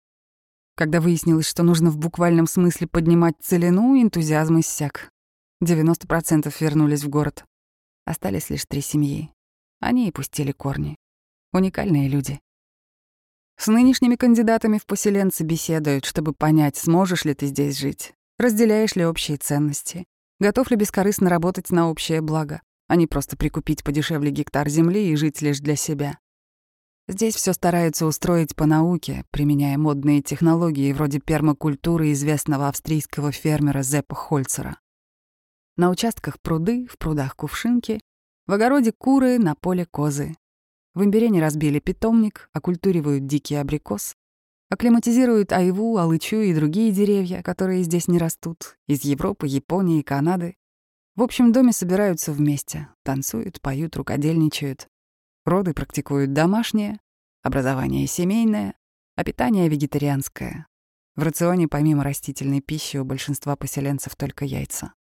Когда 0.76 1.02
выяснилось, 1.02 1.48
что 1.48 1.64
нужно 1.64 1.90
в 1.90 1.98
буквальном 1.98 2.48
смысле 2.48 2.88
поднимать 2.88 3.36
целину, 3.42 4.02
энтузиазм 4.02 4.60
иссяк. 4.60 5.10
90% 5.64 6.54
вернулись 6.60 7.04
в 7.04 7.10
город. 7.10 7.46
Остались 8.06 8.50
лишь 8.50 8.66
три 8.66 8.82
семьи. 8.82 9.32
Они 9.82 10.08
и 10.08 10.12
пустили 10.12 10.52
корни. 10.52 10.96
Уникальные 11.52 12.08
люди. 12.08 12.40
С 13.60 13.68
нынешними 13.68 14.16
кандидатами 14.16 14.78
в 14.80 14.86
поселенцы 14.86 15.44
беседуют, 15.44 16.06
чтобы 16.06 16.34
понять, 16.34 16.78
сможешь 16.78 17.26
ли 17.26 17.34
ты 17.34 17.46
здесь 17.48 17.78
жить, 17.78 18.14
разделяешь 18.40 18.96
ли 18.96 19.06
общие 19.06 19.38
ценности, 19.38 20.06
Готов 20.40 20.72
ли 20.72 20.78
бескорыстно 20.78 21.30
работать 21.30 21.70
на 21.70 21.90
общее 21.90 22.22
благо, 22.22 22.62
а 22.88 22.96
не 22.96 23.08
просто 23.08 23.36
прикупить 23.36 23.84
подешевле 23.84 24.32
гектар 24.32 24.70
земли 24.70 25.12
и 25.12 25.16
жить 25.18 25.42
лишь 25.42 25.60
для 25.60 25.76
себя? 25.76 26.18
Здесь 27.10 27.36
все 27.36 27.52
стараются 27.52 28.06
устроить 28.06 28.56
по 28.56 28.66
науке, 28.66 29.26
применяя 29.32 29.78
модные 29.78 30.22
технологии 30.22 30.94
вроде 30.94 31.20
пермакультуры 31.20 32.14
известного 32.14 32.70
австрийского 32.70 33.34
фермера 33.34 33.82
Зеппа 33.82 34.16
Хольцера. 34.16 34.80
На 35.76 35.90
участках 35.90 36.40
пруды, 36.40 36.88
в 36.88 36.98
прудах 36.98 37.36
кувшинки, 37.36 38.00
в 38.48 38.54
огороде 38.54 38.94
куры, 38.94 39.40
на 39.40 39.56
поле 39.56 39.86
козы. 39.86 40.36
В 41.00 41.06
имбирене 41.06 41.40
разбили 41.40 41.80
питомник, 41.80 42.50
оккультуривают 42.52 43.26
дикий 43.26 43.56
абрикос, 43.56 44.18
Акклиматизируют 44.70 45.54
айву, 45.54 45.96
алычу 45.96 46.42
и 46.42 46.54
другие 46.54 46.92
деревья, 46.92 47.42
которые 47.42 47.84
здесь 47.84 48.10
не 48.10 48.18
растут, 48.18 48.78
из 48.86 49.06
Европы, 49.06 49.48
Японии, 49.48 50.02
Канады. 50.02 50.58
В 51.16 51.24
общем 51.24 51.54
доме 51.54 51.72
собираются 51.72 52.34
вместе, 52.34 52.90
танцуют, 53.04 53.62
поют, 53.62 53.96
рукодельничают. 53.96 54.90
Роды 55.46 55.74
практикуют 55.74 56.34
домашнее, 56.34 57.00
образование 57.44 58.06
семейное, 58.06 58.76
а 59.16 59.24
питание 59.24 59.70
вегетарианское. 59.70 60.68
В 61.16 61.24
рационе 61.24 61.70
помимо 61.70 62.04
растительной 62.04 62.60
пищи 62.60 62.98
у 62.98 63.06
большинства 63.06 63.56
поселенцев 63.56 64.18
только 64.18 64.44
яйца. 64.44 64.92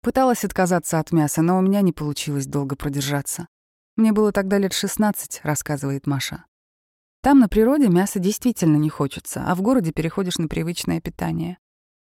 Пыталась 0.00 0.46
отказаться 0.46 0.98
от 0.98 1.12
мяса, 1.12 1.42
но 1.42 1.58
у 1.58 1.60
меня 1.60 1.82
не 1.82 1.92
получилось 1.92 2.46
долго 2.46 2.76
продержаться. 2.76 3.46
Мне 3.96 4.12
было 4.12 4.32
тогда 4.32 4.58
лет 4.58 4.72
16, 4.72 5.40
рассказывает 5.42 6.06
Маша. 6.06 6.46
Там 7.22 7.38
на 7.38 7.48
природе 7.48 7.88
мяса 7.88 8.18
действительно 8.18 8.76
не 8.76 8.88
хочется, 8.88 9.44
а 9.46 9.54
в 9.54 9.62
городе 9.62 9.92
переходишь 9.92 10.38
на 10.38 10.48
привычное 10.48 11.00
питание. 11.00 11.58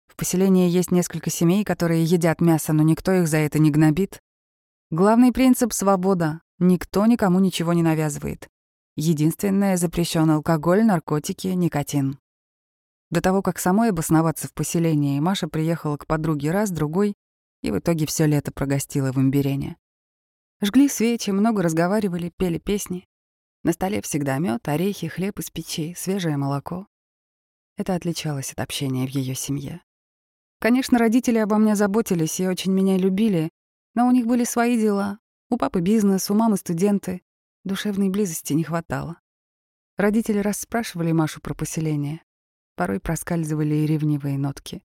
В 0.09 0.17
поселении 0.17 0.69
есть 0.69 0.91
несколько 0.91 1.31
семей, 1.31 1.63
которые 1.65 2.05
едят 2.05 2.41
мясо, 2.41 2.73
но 2.73 2.83
никто 2.83 3.13
их 3.13 3.29
за 3.29 3.39
это 3.39 3.59
не 3.59 3.71
гнобит. 3.71 4.21
Главный 4.91 5.33
принцип— 5.33 5.73
свобода. 5.75 6.41
Никто 6.59 7.05
никому 7.07 7.39
ничего 7.41 7.73
не 7.73 7.83
навязывает. 7.83 8.49
Единственное— 8.97 9.77
запрещен 9.79 10.31
алкоголь, 10.31 10.85
наркотики, 10.85 11.49
никотин. 11.49 12.19
До 13.11 13.21
того, 13.21 13.43
как 13.43 13.59
самой 13.59 13.91
обосноваться 13.91 14.49
в 14.49 14.55
поселении, 14.55 15.21
Маша 15.21 15.49
приехала 15.49 15.97
к 15.97 16.07
подруге 16.07 16.51
раз, 16.51 16.71
другой, 16.71 17.15
и 17.63 17.71
в 17.71 17.79
итоге 17.79 18.07
все 18.07 18.27
лето 18.27 18.53
прогостила 18.53 19.13
в 19.13 19.19
Имбирене. 19.19 19.77
Жгли 20.65 20.89
свечи, 20.89 21.29
много 21.29 21.63
разговаривали, 21.63 22.33
пели 22.39 22.57
песни. 22.57 23.07
На 23.65 23.73
столе 23.73 24.01
всегда 24.01 24.39
мед, 24.39 24.67
орехи, 24.67 25.09
хлеб 25.09 25.39
из 25.39 25.51
печи, 25.51 25.95
свежее 25.95 26.39
молоко. 26.39 26.87
Это 27.77 27.95
отличалось 27.95 28.51
от 28.51 28.61
общения 28.61 29.07
в 29.07 29.11
ее 29.11 29.35
семье. 29.35 29.83
Конечно, 30.61 30.99
родители 30.99 31.37
обо 31.37 31.59
мне 31.59 31.77
заботились 31.77 32.41
и 32.41 32.49
очень 32.49 32.73
меня 32.73 32.97
любили, 32.97 33.51
но 33.95 34.09
у 34.09 34.11
них 34.11 34.25
были 34.25 34.45
свои 34.45 34.81
дела. 34.81 35.19
У 35.51 35.59
папы 35.59 35.83
бизнес, 35.83 36.31
у 36.31 36.35
мамы 36.35 36.57
студенты. 36.57 37.21
Душевной 37.65 38.09
близости 38.09 38.55
не 38.55 38.65
хватало. 38.65 39.21
Родители 39.99 40.39
расспрашивали 40.39 41.13
Машу 41.13 41.43
про 41.43 41.53
поселение. 41.53 42.23
Порой 42.75 43.01
проскальзывали 43.01 43.75
и 43.75 43.87
ревнивые 43.87 44.39
нотки. 44.39 44.83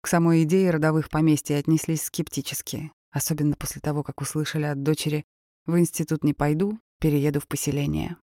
К 0.00 0.08
самой 0.08 0.42
идее 0.42 0.72
родовых 0.72 1.08
поместий 1.08 1.56
отнеслись 1.56 2.02
скептически, 2.02 2.90
особенно 3.14 3.54
после 3.54 3.80
того, 3.80 4.02
как 4.02 4.20
услышали 4.20 4.64
от 4.64 4.82
дочери 4.82 5.24
«В 5.66 5.78
институт 5.78 6.24
не 6.24 6.34
пойду, 6.34 6.78
перееду 6.98 7.38
в 7.40 7.46
поселение. 7.46 8.16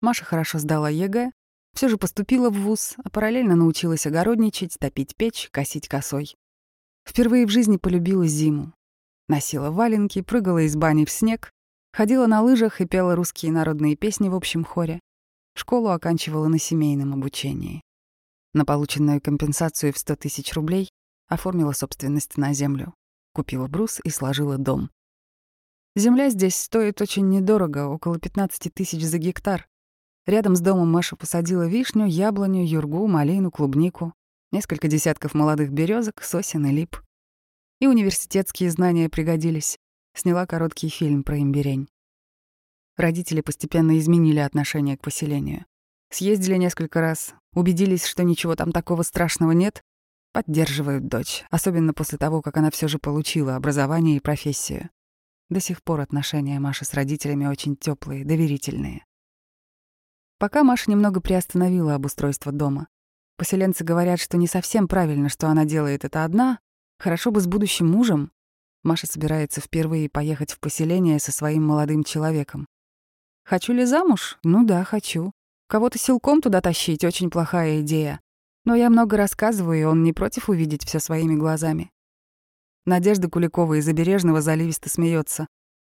Маша 0.00 0.24
хорошо 0.24 0.58
сдала 0.58 0.90
ЕГЭ, 0.90 1.30
все 1.72 1.88
же 1.88 1.96
поступила 1.96 2.50
в 2.50 2.54
ВУЗ, 2.54 2.96
а 3.02 3.10
параллельно 3.10 3.54
научилась 3.54 4.06
огородничать, 4.06 4.76
топить 4.78 5.14
печь, 5.16 5.48
косить 5.52 5.88
косой. 5.88 6.34
Впервые 7.08 7.46
в 7.46 7.50
жизни 7.50 7.76
полюбила 7.76 8.26
зиму. 8.26 8.74
Носила 9.28 9.70
валенки, 9.70 10.20
прыгала 10.20 10.58
из 10.66 10.74
бани 10.74 11.04
в 11.04 11.10
снег, 11.10 11.52
ходила 11.92 12.26
на 12.26 12.42
лыжах 12.42 12.80
и 12.80 12.86
пела 12.86 13.14
русские 13.14 13.52
народные 13.52 13.94
песни 13.94 14.28
в 14.28 14.34
общем 14.34 14.64
хоре. 14.64 15.00
Школу 15.54 15.90
оканчивала 15.90 16.48
на 16.48 16.58
семейном 16.58 17.14
обучении. 17.14 17.82
На 18.52 18.64
полученную 18.64 19.20
компенсацию 19.20 19.92
в 19.92 19.98
100 19.98 20.16
тысяч 20.16 20.52
рублей 20.54 20.90
оформила 21.28 21.72
собственность 21.72 22.36
на 22.36 22.52
землю, 22.52 22.94
купила 23.36 23.66
брус 23.66 24.00
и 24.02 24.08
сложила 24.08 24.56
дом. 24.56 24.90
Земля 25.94 26.30
здесь 26.30 26.56
стоит 26.56 27.02
очень 27.02 27.28
недорого, 27.28 27.86
около 27.86 28.18
15 28.18 28.72
тысяч 28.72 29.04
за 29.04 29.18
гектар. 29.18 29.68
Рядом 30.24 30.56
с 30.56 30.60
домом 30.60 30.90
Маша 30.90 31.16
посадила 31.16 31.68
вишню, 31.68 32.06
яблоню, 32.06 32.64
юргу, 32.64 33.06
малину, 33.06 33.50
клубнику, 33.50 34.14
несколько 34.52 34.88
десятков 34.88 35.34
молодых 35.34 35.70
березок, 35.70 36.22
сосен 36.22 36.64
и 36.64 36.72
лип. 36.72 36.96
И 37.78 37.86
университетские 37.86 38.70
знания 38.70 39.10
пригодились. 39.10 39.76
Сняла 40.14 40.46
короткий 40.46 40.88
фильм 40.88 41.22
про 41.22 41.38
имбирень. 41.38 41.88
Родители 42.96 43.42
постепенно 43.42 43.98
изменили 43.98 44.38
отношение 44.38 44.96
к 44.96 45.02
поселению. 45.02 45.66
Съездили 46.10 46.56
несколько 46.56 47.02
раз, 47.02 47.34
убедились, 47.52 48.06
что 48.06 48.24
ничего 48.24 48.56
там 48.56 48.72
такого 48.72 49.02
страшного 49.02 49.52
нет, 49.52 49.82
поддерживают 50.36 51.08
дочь, 51.08 51.46
особенно 51.48 51.94
после 51.94 52.18
того, 52.18 52.42
как 52.42 52.58
она 52.58 52.70
все 52.70 52.88
же 52.88 52.98
получила 52.98 53.56
образование 53.56 54.18
и 54.18 54.20
профессию. 54.20 54.90
До 55.48 55.60
сих 55.60 55.82
пор 55.82 56.02
отношения 56.02 56.60
Маши 56.60 56.84
с 56.84 56.92
родителями 56.92 57.46
очень 57.46 57.74
теплые, 57.74 58.22
доверительные. 58.22 59.06
Пока 60.38 60.62
Маша 60.62 60.90
немного 60.90 61.22
приостановила 61.22 61.94
обустройство 61.94 62.52
дома. 62.52 62.88
Поселенцы 63.38 63.82
говорят, 63.82 64.20
что 64.20 64.36
не 64.36 64.46
совсем 64.46 64.88
правильно, 64.88 65.30
что 65.30 65.48
она 65.48 65.64
делает 65.64 66.04
это 66.04 66.22
одна, 66.22 66.58
хорошо 66.98 67.30
бы 67.30 67.40
с 67.40 67.46
будущим 67.46 67.90
мужем. 67.90 68.30
Маша 68.82 69.06
собирается 69.06 69.62
впервые 69.62 70.10
поехать 70.10 70.52
в 70.52 70.60
поселение 70.60 71.18
со 71.18 71.32
своим 71.32 71.66
молодым 71.66 72.04
человеком. 72.04 72.66
Хочу 73.42 73.72
ли 73.72 73.86
замуж? 73.86 74.36
Ну 74.42 74.66
да, 74.66 74.84
хочу. 74.84 75.32
Кого-то 75.66 75.98
силком 75.98 76.42
туда 76.42 76.60
тащить— 76.60 77.04
очень 77.06 77.30
плохая 77.30 77.80
идея. 77.80 78.20
Но 78.66 78.74
я 78.74 78.90
много 78.90 79.16
рассказываю, 79.16 79.80
и 79.80 79.84
он 79.84 80.02
не 80.02 80.12
против 80.12 80.50
увидеть 80.50 80.84
все 80.84 80.98
своими 80.98 81.34
глазами. 81.34 81.90
Надежда 82.84 83.30
Куликова 83.30 83.78
из 83.78 83.88
Обережного 83.88 84.42
заливисто 84.42 84.90
смеется. 84.90 85.46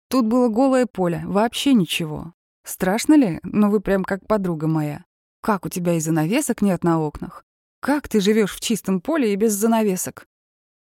Тут 0.10 0.25
было 0.25 0.48
голое 0.48 0.88
поле, 0.88 1.22
вообще 1.25 1.74
ничего. 1.74 2.34
Страшно 2.66 3.13
ли? 3.13 3.40
Ну 3.44 3.70
вы 3.70 3.82
прям 3.82 4.04
как 4.04 4.25
подруга 4.25 4.68
моя. 4.68 5.06
Как 5.42 5.66
у 5.66 5.70
тебя 5.70 5.94
и 5.94 6.00
занавесок 6.00 6.62
нет 6.62 6.84
на 6.84 7.00
окнах? 7.00 7.44
Как 7.82 8.08
ты 8.08 8.22
живешь 8.22 8.56
в 8.56 8.60
чистом 8.60 9.01
поле 9.01 9.34
и 9.34 9.36
без 9.36 9.54
занавесок? 9.54 10.28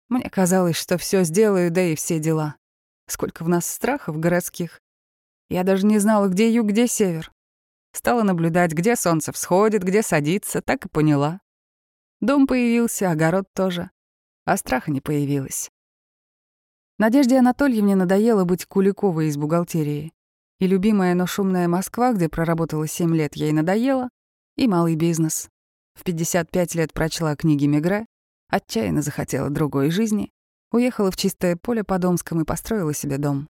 Мне 0.09 0.29
казалось, 0.31 0.77
что 0.77 0.97
все 0.97 1.25
сделаю, 1.25 1.71
да 1.71 1.83
и 1.83 1.97
все 1.97 2.19
дела. 2.19 2.57
Сколько 3.09 3.43
в 3.43 3.49
нас 3.49 3.67
страхов 3.67 4.19
городских. 4.19 4.81
Я 5.49 5.65
даже 5.65 5.87
не 5.87 5.99
знала, 5.99 6.29
где 6.29 6.53
юг, 6.53 6.69
где 6.69 6.87
север. 6.87 7.33
Стала 7.93 8.23
наблюдать, 8.23 8.73
где 8.73 8.97
солнце 8.97 9.33
всходит, 9.33 9.83
где 9.83 10.03
садится, 10.03 10.61
так 10.61 10.85
и 10.85 10.89
поняла. 10.89 11.41
Дом 12.25 12.47
появился, 12.47 13.11
огород 13.11 13.45
тоже. 13.53 13.91
А 14.47 14.57
страха 14.57 14.91
не 14.91 15.03
появилось. 15.03 15.71
Надежде 16.99 17.37
Анатольевне 17.39 17.97
надоело 17.97 18.47
быть 18.47 18.65
Куликовой 18.65 19.27
из 19.27 19.37
бухгалтерии. 19.37 20.11
И 20.59 20.67
любимая, 20.67 21.15
но 21.15 21.27
шумная 21.27 21.69
Москва, 21.69 22.15
где 22.15 22.31
проработала 22.31 22.89
7 22.89 23.15
лет, 23.15 23.37
ей 23.37 23.53
надоела, 23.53 24.09
и 24.57 24.67
малый 24.67 24.97
бизнес. 24.97 25.51
В 25.93 26.03
55 26.03 26.75
лет 26.77 26.95
прочла 26.95 27.37
книги 27.37 27.67
Мегре, 27.67 28.07
отчаянно 28.49 29.03
захотела 29.03 29.51
другой 29.51 29.91
жизни, 29.91 30.31
уехала 30.73 31.11
в 31.11 31.19
чистое 31.19 31.57
поле 31.57 31.85
по 31.85 31.99
Домскому 31.99 32.41
и 32.41 32.47
построила 32.47 32.95
себе 32.95 33.19
дом. 33.19 33.49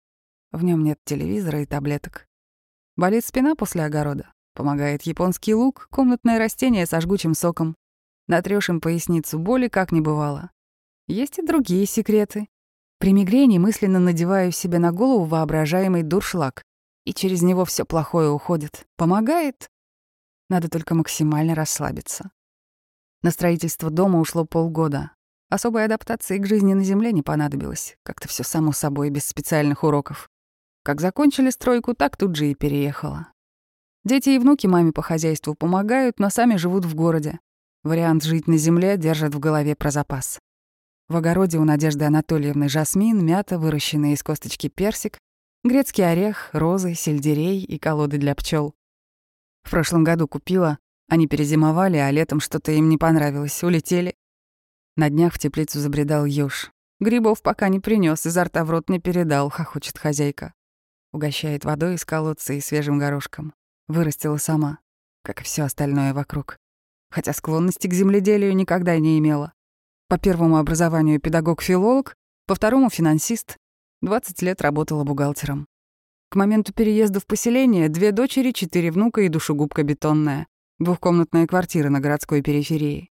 В 0.52 0.66
нем 0.66 0.84
нет 0.84 1.00
телевизора 1.06 1.62
и 1.62 1.66
таблеток. 1.66 2.28
Болит 2.98 3.26
спина 3.26 3.56
после 3.56 3.86
огорода. 3.86 4.30
Помогает 4.56 5.04
японский 5.04 5.56
лук, 5.56 5.88
комнатное 5.90 6.38
растение 6.38 6.86
со 6.86 7.00
жгучим 7.00 7.34
соком. 7.34 7.78
Натрёшь 8.28 8.70
им 8.70 8.82
поясницу 8.82 9.40
боли, 9.40 9.68
как 9.68 9.92
не 9.92 10.02
бывало. 10.02 10.52
Есть 11.08 11.40
и 11.40 11.46
другие 11.46 11.86
секреты. 11.86 12.48
При 13.00 13.14
мигрени 13.14 13.58
мысленно 13.58 14.00
надеваю 14.00 14.52
себе 14.52 14.80
на 14.80 14.92
голову 14.92 15.24
воображаемый 15.26 16.04
дуршлаг, 16.04 16.64
и 17.06 17.14
через 17.14 17.42
него 17.42 17.64
все 17.64 17.86
плохое 17.86 18.30
уходит. 18.30 18.86
Помогает. 18.98 19.70
Надо 20.50 20.70
только 20.70 20.96
максимально 20.96 21.56
расслабиться. 21.56 22.32
На 23.22 23.32
строительство 23.32 23.90
дома 23.90 24.20
ушло 24.20 24.46
полгода. 24.46 25.12
Особой 25.50 25.86
адаптации 25.86 26.38
к 26.40 26.46
жизни 26.46 26.74
на 26.74 26.84
Земле 26.84 27.14
не 27.14 27.22
понадобилось. 27.22 27.96
Как-то 28.04 28.28
все 28.28 28.44
само 28.44 28.74
собой, 28.74 29.10
без 29.10 29.26
специальных 29.26 29.84
уроков. 29.84 30.30
Как 30.84 31.00
закончили 31.00 31.50
стройку, 31.50 31.94
так 31.94 32.18
тут 32.18 32.36
же 32.36 32.52
и 32.52 32.56
переехала. 32.56 33.32
Дети 34.04 34.30
и 34.32 34.40
внуки 34.40 34.68
маме 34.68 34.92
по 34.92 35.02
хозяйству 35.02 35.56
помогают, 35.56 36.20
но 36.20 36.30
сами 36.30 36.58
живут 36.58 36.86
в 36.86 36.96
городе. 36.96 37.40
Вариант 37.88 38.24
жить 38.24 38.48
на 38.48 38.58
земле 38.58 38.98
держат 38.98 39.34
в 39.34 39.40
голове 39.40 39.74
про 39.74 39.92
запас. 39.92 40.40
В 41.08 41.16
огороде 41.16 41.58
у 41.58 41.64
Надежды 41.64 42.04
Анатольевны 42.04 42.68
жасмин, 42.68 43.26
мята, 43.26 43.58
выращенные 43.58 44.16
из 44.16 44.24
косточки 44.24 44.68
персик, 44.68 45.18
грецкий 45.64 46.06
орех, 46.06 46.50
розы, 46.52 46.96
сельдерей 46.96 47.64
и 47.64 47.80
колоды 47.80 48.18
для 48.18 48.36
пчел. 48.36 48.76
В 49.64 49.72
прошлом 49.72 50.04
году 50.04 50.28
купила, 50.28 50.80
они 51.08 51.28
перезимовали, 51.28 51.96
а 51.96 52.12
летом 52.12 52.42
что-то 52.42 52.74
им 52.74 52.90
не 52.90 52.98
понравилось, 52.98 53.64
улетели. 53.64 54.16
На 54.98 55.10
днях 55.10 55.34
в 55.34 55.40
теплицу 55.40 55.80
забредал 55.80 56.26
ёж. 56.26 56.72
Грибов 57.00 57.42
пока 57.42 57.70
не 57.70 57.80
принес, 57.80 58.26
изо 58.26 58.44
рта 58.44 58.66
в 58.66 58.70
рот 58.70 58.90
не 58.90 59.00
передал, 59.00 59.50
хохочет 59.50 59.98
хозяйка. 59.98 60.54
Угощает 61.14 61.64
водой 61.64 61.96
из 61.96 62.04
колодца 62.04 62.52
и 62.52 62.60
свежим 62.60 63.00
горошком. 63.00 63.54
Вырастила 63.88 64.36
сама, 64.36 64.80
как 65.24 65.40
и 65.40 65.46
все 65.46 65.64
остальное 65.64 66.14
вокруг. 66.14 66.58
Хотя 67.10 67.34
склонности 67.34 67.88
к 67.88 67.94
земледелию 67.94 68.56
никогда 68.56 68.98
не 68.98 69.18
имела. 69.18 69.54
По 70.10 70.18
первому 70.18 70.58
образованию 70.58 71.20
педагог-филолог, 71.20 72.16
по 72.46 72.56
второму— 72.56 72.90
финансист. 72.92 73.58
20 74.02 74.42
лет 74.42 74.62
работала 74.62 75.04
бухгалтером. 75.04 75.68
К 76.30 76.36
моменту 76.36 76.74
переезда 76.74 77.20
в 77.20 77.26
поселение 77.26 77.90
две 77.90 78.12
дочери, 78.12 78.52
четыре 78.52 78.92
внука 78.92 79.22
и 79.22 79.30
душегубка 79.30 79.84
бетонная. 79.84 80.48
Двухкомнатная 80.80 81.48
квартира 81.48 81.90
на 81.90 82.00
городской 82.00 82.42
периферии. 82.42 83.10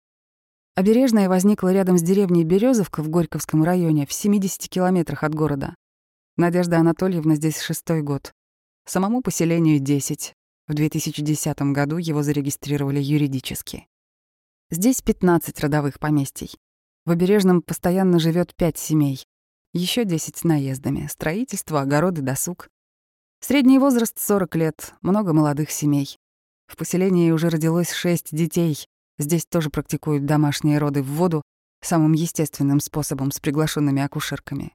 Обережная 0.77 1.29
возникла 1.29 1.73
рядом 1.73 1.99
с 1.99 2.03
деревней 2.03 2.45
Березовка 2.45 3.03
в 3.03 3.09
Горьковском 3.09 3.65
районе, 3.65 4.07
в 4.07 4.13
70 4.13 4.69
километрах 4.69 5.25
от 5.25 5.35
города. 5.35 5.75
Надежда 6.37 6.79
Анатольевна 6.79 7.35
здесь 7.35 7.61
шестой 7.61 8.03
год. 8.03 8.33
Самому 8.87 9.21
поселению 9.21 9.81
10. 9.81 10.35
В 10.69 10.75
2010 10.75 11.61
году 11.73 11.97
его 11.97 12.23
зарегистрировали 12.23 13.01
юридически. 13.01 13.87
Здесь 14.71 15.01
15 15.01 15.59
родовых 15.61 15.99
поместий. 15.99 16.51
В 17.07 17.11
Обережном 17.11 17.63
постоянно 17.63 18.19
живет 18.19 18.55
5 18.55 18.77
семей. 18.77 19.25
Еще 19.73 20.05
10 20.05 20.37
с 20.37 20.45
наездами. 20.45 21.07
Строительство, 21.07 21.81
огороды, 21.81 22.21
досуг. 22.21 22.69
Средний 23.41 23.79
возраст 23.79 24.19
40 24.19 24.57
лет, 24.57 24.95
много 25.01 25.33
молодых 25.33 25.71
семей. 25.71 26.19
В 26.67 26.77
поселении 26.77 27.31
уже 27.31 27.49
родилось 27.49 27.91
6 27.91 28.37
детей. 28.37 28.87
Здесь 29.17 29.47
тоже 29.47 29.71
практикуют 29.71 30.27
домашние 30.27 30.77
роды 30.77 31.03
в 31.03 31.07
воду 31.07 31.41
самым 31.81 32.13
естественным 32.13 32.81
способом 32.81 33.31
с 33.31 33.41
приглашенными 33.41 34.03
акушерками. 34.03 34.75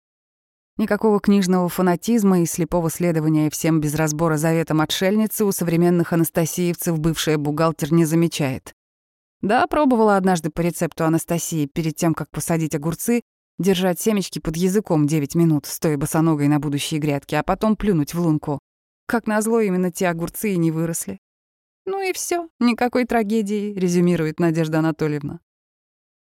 Никакого 0.78 1.20
книжного 1.20 1.70
фанатизма 1.70 2.42
и 2.42 2.48
слепого 2.48 2.90
следования 2.90 3.52
всем 3.52 3.80
без 3.80 3.94
разбора 3.94 4.38
заветам 4.38 4.82
отшельницы 4.82 5.46
у 5.46 5.52
современных 5.52 6.14
анастасиевцев 6.14 6.98
бывшая 6.98 7.38
бухгалтер 7.38 7.94
не 7.94 8.06
замечает. 8.06 8.74
Да, 9.42 9.68
пробовала 9.68 10.18
однажды 10.18 10.50
по 10.50 10.62
рецепту 10.62 11.06
Анастасии 11.06 11.68
перед 11.68 11.96
тем, 11.96 12.16
как 12.16 12.32
посадить 12.32 12.74
огурцы, 12.74 13.22
держать 13.60 14.00
семечки 14.00 14.40
под 14.40 14.56
языком 14.58 15.06
9 15.06 15.36
минут, 15.36 15.68
стоя 15.68 15.96
босоногой 15.96 16.48
на 16.48 16.60
будущие 16.60 17.00
грядки, 17.00 17.36
а 17.36 17.44
потом 17.44 17.76
плюнуть 17.76 18.16
в 18.16 18.20
лунку. 18.20 18.60
Как 19.06 19.28
назло, 19.28 19.60
именно 19.60 19.92
те 19.92 20.08
огурцы 20.08 20.54
и 20.54 20.58
не 20.58 20.72
выросли. 20.72 21.20
Ну 21.86 22.02
и 22.02 22.14
все, 22.14 22.50
никакой 22.60 23.06
трагедии, 23.06 23.74
резюмирует 23.74 24.40
Надежда 24.40 24.80
Анатольевна. 24.80 25.40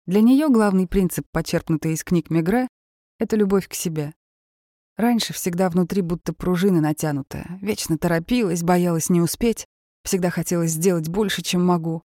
Для 0.07 0.23
нее 0.23 0.49
главный 0.49 0.89
принцип, 0.89 1.27
почерпнутый 1.31 1.93
из 1.93 2.03
книг 2.03 2.31
Мегре,— 2.31 2.67
это 3.21 3.37
любовь 3.37 3.69
к 3.69 3.75
себе. 3.75 4.13
Раньше 5.01 5.33
всегда 5.33 5.71
внутри 5.71 6.03
будто 6.03 6.35
пружина 6.35 6.83
натянутая. 6.83 7.59
Вечно 7.63 7.97
торопилась, 7.97 8.63
боялась 8.63 9.09
не 9.09 9.23
успеть. 9.23 9.65
Всегда 10.05 10.29
хотелось 10.29 10.73
сделать 10.73 11.09
больше, 11.09 11.41
чем 11.41 11.65
могу. 11.65 12.03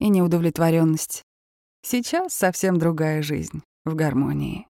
И 0.00 0.08
неудовлетворенность. 0.08 1.24
Сейчас 1.82 2.32
совсем 2.32 2.78
другая 2.78 3.20
жизнь, 3.20 3.62
в 3.84 3.94
гармонии. 3.94 4.66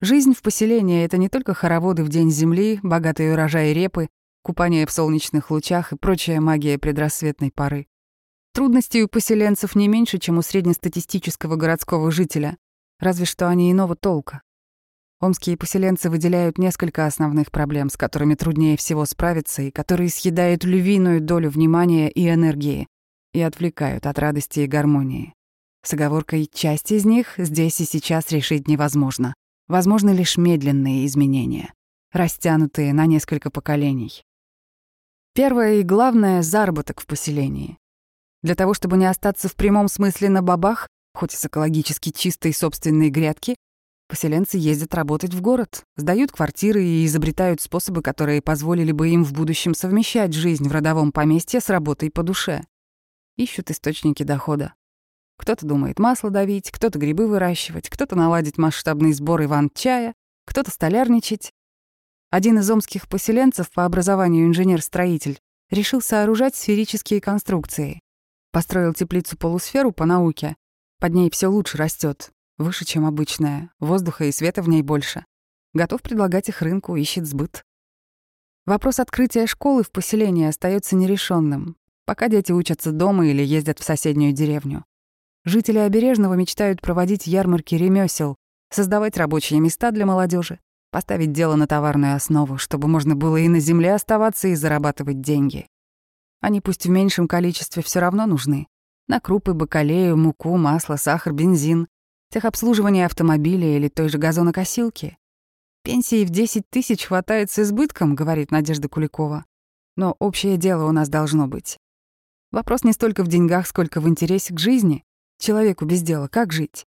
Жизнь 0.00 0.32
в 0.32 0.40
поселении— 0.40 1.04
это 1.04 1.18
не 1.18 1.28
только 1.28 1.52
хороводы 1.52 2.02
в 2.02 2.08
день 2.08 2.30
земли, 2.30 2.80
богатые 2.82 3.34
урожаи 3.34 3.74
репы, 3.74 4.08
купание 4.40 4.86
в 4.86 4.92
солнечных 4.92 5.50
лучах 5.50 5.92
и 5.92 5.98
прочая 5.98 6.40
магия 6.40 6.78
предрассветной 6.78 7.50
поры. 7.50 7.88
Трудностей 8.54 9.02
у 9.02 9.08
поселенцев 9.08 9.76
не 9.76 9.86
меньше, 9.86 10.16
чем 10.16 10.38
у 10.38 10.42
среднестатистического 10.42 11.56
городского 11.56 12.10
жителя, 12.10 12.56
разве 13.00 13.26
что 13.26 13.50
они 13.50 13.70
иного 13.70 13.96
толка. 13.96 14.40
Омские 15.18 15.56
поселенцы 15.56 16.10
выделяют 16.10 16.58
несколько 16.58 17.06
основных 17.06 17.50
проблем, 17.50 17.88
с 17.88 17.96
которыми 17.96 18.34
труднее 18.34 18.76
всего 18.76 19.06
справиться 19.06 19.62
и 19.62 19.70
которые 19.70 20.10
съедают 20.10 20.64
львиную 20.64 21.20
долю 21.22 21.50
внимания 21.50 22.10
и 22.10 22.28
энергии. 22.28 22.86
и 23.32 23.40
отвлекают 23.42 24.06
от 24.06 24.18
радости 24.18 24.60
и 24.60 24.66
гармонии. 24.66 25.34
С 25.82 25.92
оговоркой 25.92 26.48
«часть 26.50 26.90
из 26.90 27.04
них 27.04 27.34
здесь 27.36 27.78
и 27.80 27.84
сейчас 27.84 28.30
решить 28.30 28.66
невозможно». 28.66 29.34
Возможны 29.68 30.10
лишь 30.10 30.36
медленные 30.36 31.04
изменения, 31.04 31.74
растянутые 32.12 32.94
на 32.94 33.04
несколько 33.04 33.50
поколений. 33.50 34.22
Первое 35.34 35.80
и 35.80 35.82
главное— 35.82 36.40
заработок 36.42 37.00
в 37.00 37.06
поселении. 37.06 37.76
Для 38.42 38.54
того, 38.54 38.72
чтобы 38.74 38.96
не 38.96 39.04
остаться 39.04 39.48
в 39.48 39.54
прямом 39.54 39.88
смысле 39.88 40.30
на 40.30 40.40
бабах, 40.40 40.88
хоть 41.14 41.34
и 41.34 41.36
с 41.36 41.44
экологически 41.44 42.10
чистой 42.10 42.54
собственной 42.54 43.10
грядки, 43.10 43.56
поселенцы 44.08 44.56
ездят 44.56 44.94
работать 44.94 45.34
в 45.34 45.40
город, 45.40 45.84
сдают 45.96 46.32
квартиры 46.32 46.84
и 46.84 47.06
изобретают 47.06 47.60
способы, 47.60 48.02
которые 48.02 48.42
позволили 48.42 48.92
бы 48.92 49.08
им 49.08 49.24
в 49.24 49.32
будущем 49.32 49.74
совмещать 49.74 50.32
жизнь 50.32 50.68
в 50.68 50.72
родовом 50.72 51.12
поместье 51.12 51.60
с 51.60 51.68
работой 51.68 52.10
по 52.10 52.22
душе. 52.22 52.64
Ищут 53.36 53.70
источники 53.70 54.22
дохода. 54.22 54.74
Кто-то 55.36 55.66
думает 55.66 55.98
масло 55.98 56.30
давить, 56.30 56.70
кто-то 56.70 56.98
грибы 56.98 57.28
выращивать, 57.28 57.88
кто-то 57.88 58.16
наладить 58.16 58.58
масштабный 58.58 59.12
сбор 59.12 59.44
иван-чая, 59.44 60.14
кто-то 60.46 60.70
столярничать. 60.70 61.52
Один 62.30 62.58
из 62.58 62.70
омских 62.70 63.08
поселенцев 63.08 63.70
по 63.70 63.84
образованию 63.84 64.46
инженер-строитель 64.46 65.38
решил 65.70 66.00
сооружать 66.00 66.56
сферические 66.56 67.20
конструкции. 67.20 68.00
Построил 68.52 68.94
теплицу-полусферу 68.94 69.92
по 69.92 70.06
науке. 70.06 70.56
Под 70.98 71.12
ней 71.12 71.30
все 71.30 71.48
лучше 71.48 71.76
растет, 71.76 72.30
выше, 72.58 72.84
чем 72.84 73.06
обычная, 73.06 73.70
воздуха 73.80 74.24
и 74.24 74.32
света 74.32 74.62
в 74.62 74.68
ней 74.68 74.82
больше. 74.82 75.24
Готов 75.74 76.02
предлагать 76.02 76.48
их 76.48 76.62
рынку, 76.62 76.96
ищет 76.96 77.26
сбыт. 77.26 77.64
Вопрос 78.64 78.98
открытия 78.98 79.46
школы 79.46 79.82
в 79.82 79.90
поселении 79.90 80.46
остается 80.46 80.96
нерешенным, 80.96 81.76
пока 82.04 82.28
дети 82.28 82.52
учатся 82.52 82.92
дома 82.92 83.26
или 83.26 83.42
ездят 83.42 83.78
в 83.78 83.84
соседнюю 83.84 84.32
деревню. 84.32 84.84
Жители 85.44 85.78
Обережного 85.78 86.34
мечтают 86.34 86.80
проводить 86.80 87.26
ярмарки 87.26 87.76
ремесел, 87.76 88.36
создавать 88.70 89.16
рабочие 89.16 89.60
места 89.60 89.92
для 89.92 90.06
молодежи, 90.06 90.58
поставить 90.90 91.32
дело 91.32 91.54
на 91.54 91.66
товарную 91.66 92.16
основу, 92.16 92.58
чтобы 92.58 92.88
можно 92.88 93.14
было 93.14 93.36
и 93.36 93.48
на 93.48 93.60
земле 93.60 93.94
оставаться 93.94 94.48
и 94.48 94.54
зарабатывать 94.54 95.20
деньги. 95.20 95.68
Они 96.40 96.60
пусть 96.60 96.86
в 96.86 96.90
меньшем 96.90 97.28
количестве 97.28 97.82
все 97.82 98.00
равно 98.00 98.26
нужны. 98.26 98.66
На 99.08 99.20
крупы, 99.20 99.54
бакалею, 99.54 100.16
муку, 100.16 100.56
масло, 100.56 100.96
сахар, 100.96 101.32
бензин, 101.32 101.86
техобслуживание 102.30 103.06
автомобиля 103.06 103.76
или 103.76 103.88
той 103.88 104.08
же 104.08 104.18
газонокосилки. 104.18 105.16
Пенсии 105.82 106.24
в 106.24 106.30
10 106.30 106.68
тысяч 106.68 107.04
хватает 107.04 107.50
с 107.50 107.58
избытком, 107.60 108.14
говорит 108.14 108.50
Надежда 108.50 108.88
Куликова. 108.88 109.44
Но 109.96 110.16
общее 110.18 110.56
дело 110.56 110.88
у 110.88 110.92
нас 110.92 111.08
должно 111.08 111.46
быть. 111.46 111.78
Вопрос 112.52 112.84
не 112.84 112.92
столько 112.92 113.22
в 113.22 113.28
деньгах, 113.28 113.66
сколько 113.66 114.00
в 114.00 114.08
интересе 114.08 114.54
к 114.54 114.58
жизни. 114.58 115.04
Человеку 115.38 115.84
без 115.84 116.02
дела 116.02 116.28
как 116.28 116.52
жить? 116.52 116.86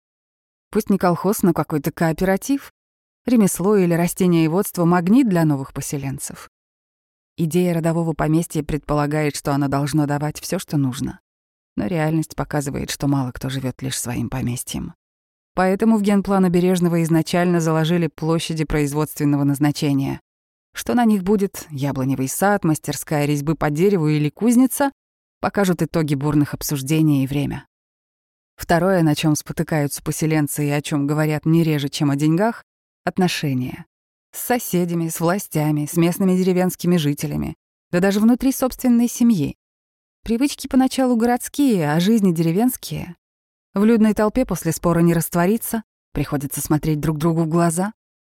Пусть 0.71 0.91
не 0.91 0.99
колхоз, 0.99 1.43
но 1.43 1.53
какой-то 1.53 1.93
кооператив. 1.93 2.73
Ремесло 3.27 3.77
или 3.77 3.95
растениеводство— 3.95 4.85
магнит 4.87 5.29
для 5.29 5.45
новых 5.45 5.73
поселенцев. 5.73 6.51
Идея 7.37 7.75
родового 7.75 8.13
поместья 8.13 8.63
предполагает, 8.63 9.35
что 9.35 9.53
оно 9.53 9.69
должно 9.69 10.07
давать 10.07 10.41
все, 10.41 10.59
что 10.59 10.77
нужно. 10.77 11.21
Но 11.77 11.87
реальность 11.87 12.37
показывает, 12.37 12.91
что 12.91 13.09
мало 13.09 13.33
кто 13.33 13.49
живет 13.49 13.83
лишь 13.83 13.99
своим 13.99 14.31
поместьем. 14.31 14.95
Поэтому 15.55 15.97
в 15.97 16.03
генплан 16.03 16.45
Обережного 16.45 17.03
изначально 17.05 17.61
заложили 17.61 18.09
площади 18.09 18.65
производственного 18.65 19.45
назначения. 19.45 20.21
Что 20.75 20.95
на 20.95 21.05
них 21.05 21.23
будет— 21.23 21.67
яблоневый 21.71 22.29
сад, 22.29 22.65
мастерская 22.65 23.27
резьбы 23.27 23.55
по 23.55 23.71
дереву 23.71 24.09
или 24.09 24.29
кузница— 24.29 24.91
покажут 25.41 25.83
итоги 25.83 26.17
бурных 26.17 26.55
обсуждений 26.55 27.23
и 27.23 27.27
время. 27.29 27.67
Второе, 28.57 29.03
на 29.03 29.15
чем 29.15 29.37
спотыкаются 29.37 30.03
поселенцы 30.03 30.67
и 30.67 30.71
о 30.71 30.83
чем 30.83 31.07
говорят 31.07 31.47
не 31.47 31.63
реже, 31.63 31.89
чем 31.89 32.11
о 32.11 32.17
деньгах— 32.17 32.65
отношения. 33.05 33.87
С 34.33 34.41
соседями, 34.41 35.09
с 35.09 35.21
властями, 35.21 35.87
с 35.87 35.97
местными 35.97 36.37
деревенскими 36.37 36.97
жителями, 36.97 37.55
да 37.93 38.01
даже 38.01 38.19
внутри 38.19 38.51
собственной 38.51 39.09
семьи. 39.09 39.55
Привычки 40.25 40.67
поначалу 40.67 41.17
городские, 41.17 41.93
а 41.93 42.01
жизни 42.01 42.33
деревенские. 42.33 43.15
В 43.75 43.85
людной 43.85 44.15
толпе 44.15 44.47
после 44.47 44.71
спора 44.71 45.01
не 45.01 45.15
раствориться, 45.15 45.83
приходится 46.13 46.61
смотреть 46.61 47.01
друг 47.01 47.19
другу 47.19 47.43
в 47.43 47.49
глаза. 47.49 47.93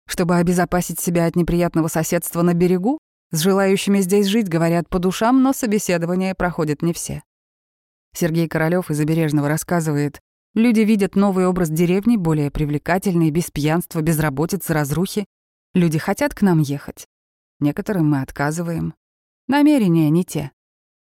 Чтобы 0.09 0.37
обезопасить 0.37 0.99
себя 0.99 1.27
от 1.27 1.37
неприятного 1.37 1.88
соседства 1.88 2.40
на 2.40 2.55
берегу, 2.55 2.99
с 3.33 3.40
желающими 3.40 4.01
здесь 4.01 4.27
жить 4.27 4.49
говорят 4.49 4.88
по 4.88 4.99
душам, 4.99 5.42
но 5.42 5.53
собеседование 5.53 6.35
проходят 6.35 6.81
не 6.81 6.94
все. 6.94 7.22
Сергей 8.14 8.49
Королёв 8.49 8.90
из 8.90 8.99
Обережного 8.99 9.49
рассказывает, 9.49 10.20
люди 10.55 10.81
видят 10.81 11.16
новый 11.16 11.46
образ 11.46 11.68
деревни, 11.68 12.16
более 12.16 12.51
привлекательный, 12.51 13.31
без 13.31 13.51
пьянства, 13.51 14.01
без 14.01 14.18
работицы, 14.18 14.72
разрухи. 14.72 15.27
Люди 15.75 15.99
хотят 15.99 16.35
к 16.35 16.40
нам 16.40 16.61
ехать. 16.61 17.07
Некоторым 17.61 18.09
мы 18.09 18.22
отказываем. 18.22 18.94
Намерения 19.49 20.09
не 20.09 20.25
те. 20.25 20.53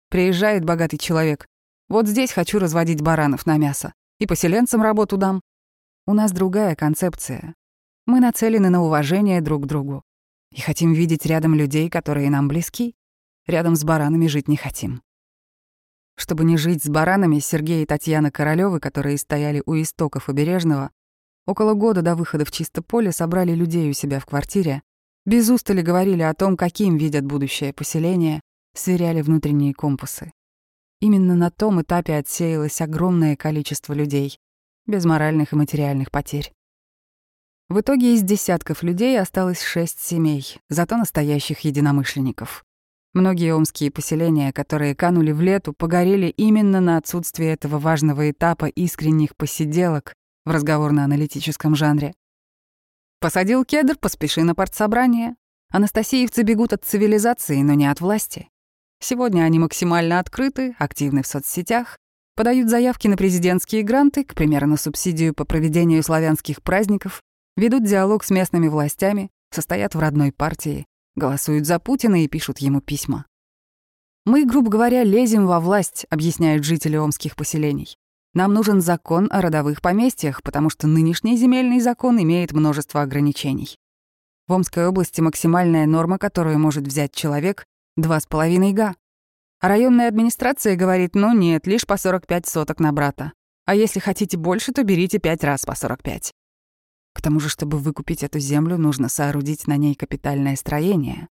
Приезжает 0.09 0.65
богатый 0.65 0.97
человек. 0.97 1.47
Вот 1.87 2.07
здесь 2.07 2.31
хочу 2.31 2.59
разводить 2.59 3.01
баранов 3.01 3.47
на 3.47 3.57
мясо. 3.57 3.93
И 4.19 4.27
поселенцам 4.27 4.81
работу 4.81 5.15
дам. 5.15 5.41
У 6.05 6.13
нас 6.13 6.33
другая 6.33 6.75
концепция. 6.75 7.55
Мы 8.05 8.19
нацелены 8.19 8.69
на 8.69 8.83
уважение 8.83 9.39
друг 9.39 9.63
к 9.63 9.65
другу. 9.65 10.03
И 10.51 10.59
хотим 10.59 10.91
видеть 10.91 11.25
рядом 11.25 11.55
людей, 11.55 11.89
которые 11.89 12.29
нам 12.29 12.49
близки. 12.49 12.95
Рядом 13.47 13.77
с 13.77 13.83
баранами 13.85 14.27
жить 14.27 14.49
не 14.49 14.57
хотим. 14.57 15.01
Чтобы 16.17 16.43
не 16.43 16.57
жить 16.57 16.83
с 16.83 16.89
баранами, 16.89 17.39
Сергей 17.39 17.83
и 17.83 17.85
Татьяна 17.85 18.29
Королёвы, 18.29 18.81
которые 18.81 19.17
стояли 19.17 19.63
у 19.65 19.75
истоков 19.75 20.27
Обережного, 20.27 20.91
около 21.47 21.73
года 21.73 22.01
до 22.01 22.15
выхода 22.15 22.43
в 22.43 22.51
чисто 22.51 22.81
поле 22.81 23.13
собрали 23.13 23.53
людей 23.53 23.89
у 23.89 23.93
себя 23.93 24.19
в 24.19 24.25
квартире, 24.25 24.81
без 25.25 25.49
устали 25.49 25.81
говорили 25.81 26.23
о 26.23 26.33
том, 26.33 26.57
каким 26.57 26.97
видят 26.97 27.23
будущее 27.23 27.71
поселение, 27.71 28.41
сверяли 28.75 29.21
внутренние 29.21 29.73
компасы. 29.73 30.33
Именно 31.01 31.35
на 31.35 31.49
том 31.49 31.81
этапе 31.81 32.17
отсеялось 32.17 32.81
огромное 32.81 33.35
количество 33.35 33.93
людей, 33.93 34.37
без 34.85 35.05
моральных 35.05 35.53
и 35.53 35.55
материальных 35.55 36.11
потерь. 36.11 36.51
В 37.69 37.79
итоге 37.79 38.15
из 38.15 38.23
десятков 38.23 38.83
людей 38.83 39.19
осталось 39.19 39.61
шесть 39.61 40.01
семей, 40.01 40.59
зато 40.69 40.97
настоящих 40.97 41.59
единомышленников. 41.61 42.65
Многие 43.13 43.55
омские 43.55 43.91
поселения, 43.91 44.51
которые 44.51 44.95
канули 44.95 45.31
в 45.31 45.39
лету, 45.39 45.73
погорели 45.73 46.27
именно 46.27 46.81
на 46.81 46.97
отсутствие 46.97 47.53
этого 47.53 47.79
важного 47.79 48.29
этапа 48.29 48.65
искренних 48.65 49.35
посиделок 49.35 50.13
в 50.45 50.51
разговорно-аналитическом 50.51 51.75
жанре. 51.75 52.13
Посадил 53.19 53.65
кедр, 53.65 53.97
поспеши 53.97 54.43
на 54.43 54.53
партсобрание. 54.53 55.35
Анастасиевцы 55.71 56.43
бегут 56.43 56.73
от 56.73 56.83
цивилизации, 56.83 57.61
но 57.61 57.73
не 57.73 57.87
от 57.87 58.01
власти. 58.01 58.49
Сегодня 59.01 59.43
они 59.43 59.59
максимально 59.59 60.19
открыты, 60.19 60.75
активны 60.77 61.23
в 61.23 61.27
соцсетях, 61.27 61.97
подают 62.35 62.69
заявки 62.69 63.07
на 63.07 63.17
президентские 63.17 63.83
гранты, 63.83 64.23
к 64.23 64.35
примеру, 64.35 64.67
на 64.67 64.77
субсидию 64.77 65.33
по 65.33 65.45
проведению 65.45 66.03
славянских 66.03 66.61
праздников, 66.61 67.21
ведут 67.55 67.85
диалог 67.85 68.23
с 68.23 68.29
местными 68.29 68.67
властями, 68.67 69.29
состоят 69.51 69.95
в 69.95 69.99
родной 69.99 70.31
партии, 70.31 70.85
голосуют 71.15 71.65
за 71.65 71.79
Путина 71.79 72.23
и 72.23 72.27
пишут 72.27 72.59
ему 72.59 72.81
письма. 72.81 73.25
«Мы, 74.25 74.45
грубо 74.45 74.69
говоря, 74.69 75.03
лезем 75.03 75.47
во 75.47 75.59
власть»,— 75.59 76.05
объясняют 76.09 76.63
жители 76.63 76.97
омских 76.97 77.35
поселений. 77.35 77.95
«Нам 78.33 78.53
нужен 78.53 78.81
закон 78.81 79.27
о 79.31 79.41
родовых 79.41 79.81
поместьях, 79.81 80.43
потому 80.43 80.69
что 80.69 80.87
нынешний 80.87 81.35
земельный 81.37 81.79
закон 81.79 82.21
имеет 82.21 82.51
множество 82.51 83.01
ограничений. 83.01 83.75
В 84.47 84.53
Омской 84.53 84.87
области 84.87 85.21
максимальная 85.21 85.85
норма, 85.85 86.17
которую 86.17 86.59
может 86.59 86.85
взять 86.85 87.13
человек— 87.13 87.65
2,5 87.97 88.71
га. 88.73 88.95
А 89.61 89.67
районная 89.67 90.07
администрация 90.07 90.75
говорит, 90.75 91.15
ну 91.15 91.33
нет, 91.33 91.67
лишь 91.67 91.85
по 91.85 91.97
45 91.97 92.47
соток 92.47 92.79
на 92.79 92.91
брата. 92.91 93.33
А 93.65 93.75
если 93.75 93.99
хотите 93.99 94.37
больше, 94.37 94.71
то 94.71 94.83
берите 94.83 95.19
5 95.19 95.43
раз 95.43 95.65
по 95.65 95.75
45. 95.75 96.33
К 97.13 97.21
тому 97.21 97.39
же, 97.39 97.49
чтобы 97.49 97.77
выкупить 97.77 98.23
эту 98.23 98.39
землю, 98.39 98.77
нужно 98.77 99.09
соорудить 99.09 99.67
на 99.67 99.77
ней 99.77 99.95
капитальное 99.95 100.55
строение. 100.55 101.27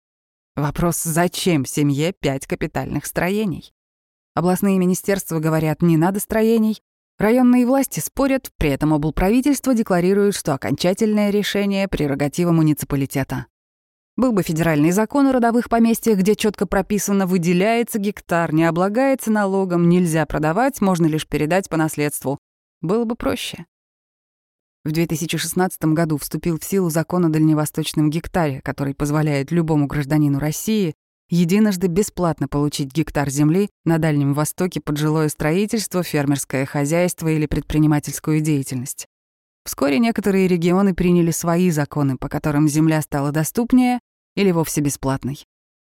Вопрос, 0.54 1.02
зачем 1.02 1.64
семье 1.64 2.12
пять 2.12 2.46
капитальных 2.46 3.06
строений? 3.06 3.72
Областные 4.34 4.78
министерства 4.78 5.40
говорят, 5.40 5.82
не 5.82 5.96
надо 5.96 6.20
строений. 6.20 6.80
Районные 7.18 7.66
власти 7.66 8.00
спорят, 8.00 8.50
при 8.56 8.70
этом 8.70 8.94
облправительство 8.94 9.74
декларирует, 9.74 10.34
что 10.34 10.54
окончательное 10.54 11.30
решение— 11.30 11.88
прерогатива 11.88 12.52
муниципалитета. 12.52 13.46
Был 14.16 14.32
бы 14.32 14.42
федеральный 14.42 14.90
закон 14.90 15.26
о 15.26 15.32
родовых 15.32 15.70
поместьях, 15.70 16.18
где 16.18 16.36
четко 16.36 16.66
прописано, 16.66 17.26
выделяется 17.26 17.98
гектар, 17.98 18.52
не 18.52 18.64
облагается 18.64 19.30
налогом, 19.30 19.88
нельзя 19.88 20.26
продавать, 20.26 20.80
можно 20.82 21.06
лишь 21.06 21.26
передать 21.26 21.70
по 21.70 21.78
наследству. 21.78 22.38
Было 22.82 23.04
бы 23.04 23.14
проще. 23.14 23.64
В 24.84 24.90
2016 24.90 25.82
году 25.94 26.18
вступил 26.18 26.58
в 26.58 26.64
силу 26.64 26.90
закон 26.90 27.24
о 27.24 27.28
дальневосточном 27.28 28.10
гектаре, 28.10 28.60
который 28.62 28.94
позволяет 28.94 29.50
любому 29.50 29.86
гражданину 29.86 30.38
России 30.38 30.94
единожды 31.30 31.86
бесплатно 31.86 32.46
получить 32.46 32.92
гектар 32.92 33.30
земли 33.30 33.70
на 33.86 33.96
Дальнем 33.96 34.34
Востоке 34.34 34.82
под 34.82 34.98
жилое 34.98 35.30
строительство, 35.30 36.02
фермерское 36.02 36.66
хозяйство 36.66 37.28
или 37.28 37.46
предпринимательскую 37.46 38.40
деятельность. 38.42 39.06
Вскоре 39.64 39.98
некоторые 39.98 40.48
регионы 40.48 40.94
приняли 40.94 41.30
свои 41.30 41.70
законы, 41.70 42.16
по 42.16 42.28
которым 42.28 42.68
земля 42.68 43.00
стала 43.00 43.30
доступнее 43.30 44.00
или 44.34 44.50
вовсе 44.50 44.80
бесплатной. 44.80 45.44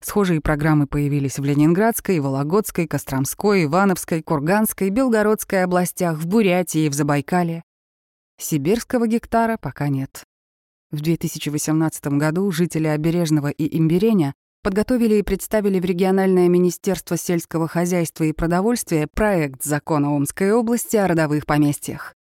Схожие 0.01 0.41
программы 0.41 0.87
появились 0.87 1.39
в 1.39 1.45
Ленинградской, 1.45 2.21
Вологодской, 2.21 2.87
Костромской, 2.87 3.65
Ивановской, 3.65 4.23
Курганской, 4.23 4.91
Белгородской 4.91 5.65
областях, 5.65 6.19
в 6.19 6.27
Бурятии 6.27 6.87
и 6.87 6.89
в 6.89 6.95
Забайкале. 6.95 7.65
Сибирского 8.41 9.09
гектара 9.09 9.59
пока 9.61 9.89
нет. 9.89 10.23
В 10.93 11.01
2018 11.01 12.07
году 12.19 12.51
жители 12.53 12.87
Обережного 12.87 13.49
и 13.49 13.77
Имбиреня 13.77 14.35
подготовили 14.63 15.17
и 15.17 15.23
представили 15.23 15.81
в 15.81 15.85
региональное 15.85 16.49
министерство 16.49 17.17
сельского 17.17 17.67
хозяйства 17.67 18.25
и 18.25 18.33
продовольствия 18.33 19.09
проект 19.13 19.65
закона 19.65 20.15
Омской 20.15 20.53
области 20.53 20.97
о 20.97 21.09
родовых 21.09 21.45
поместьях. 21.45 22.15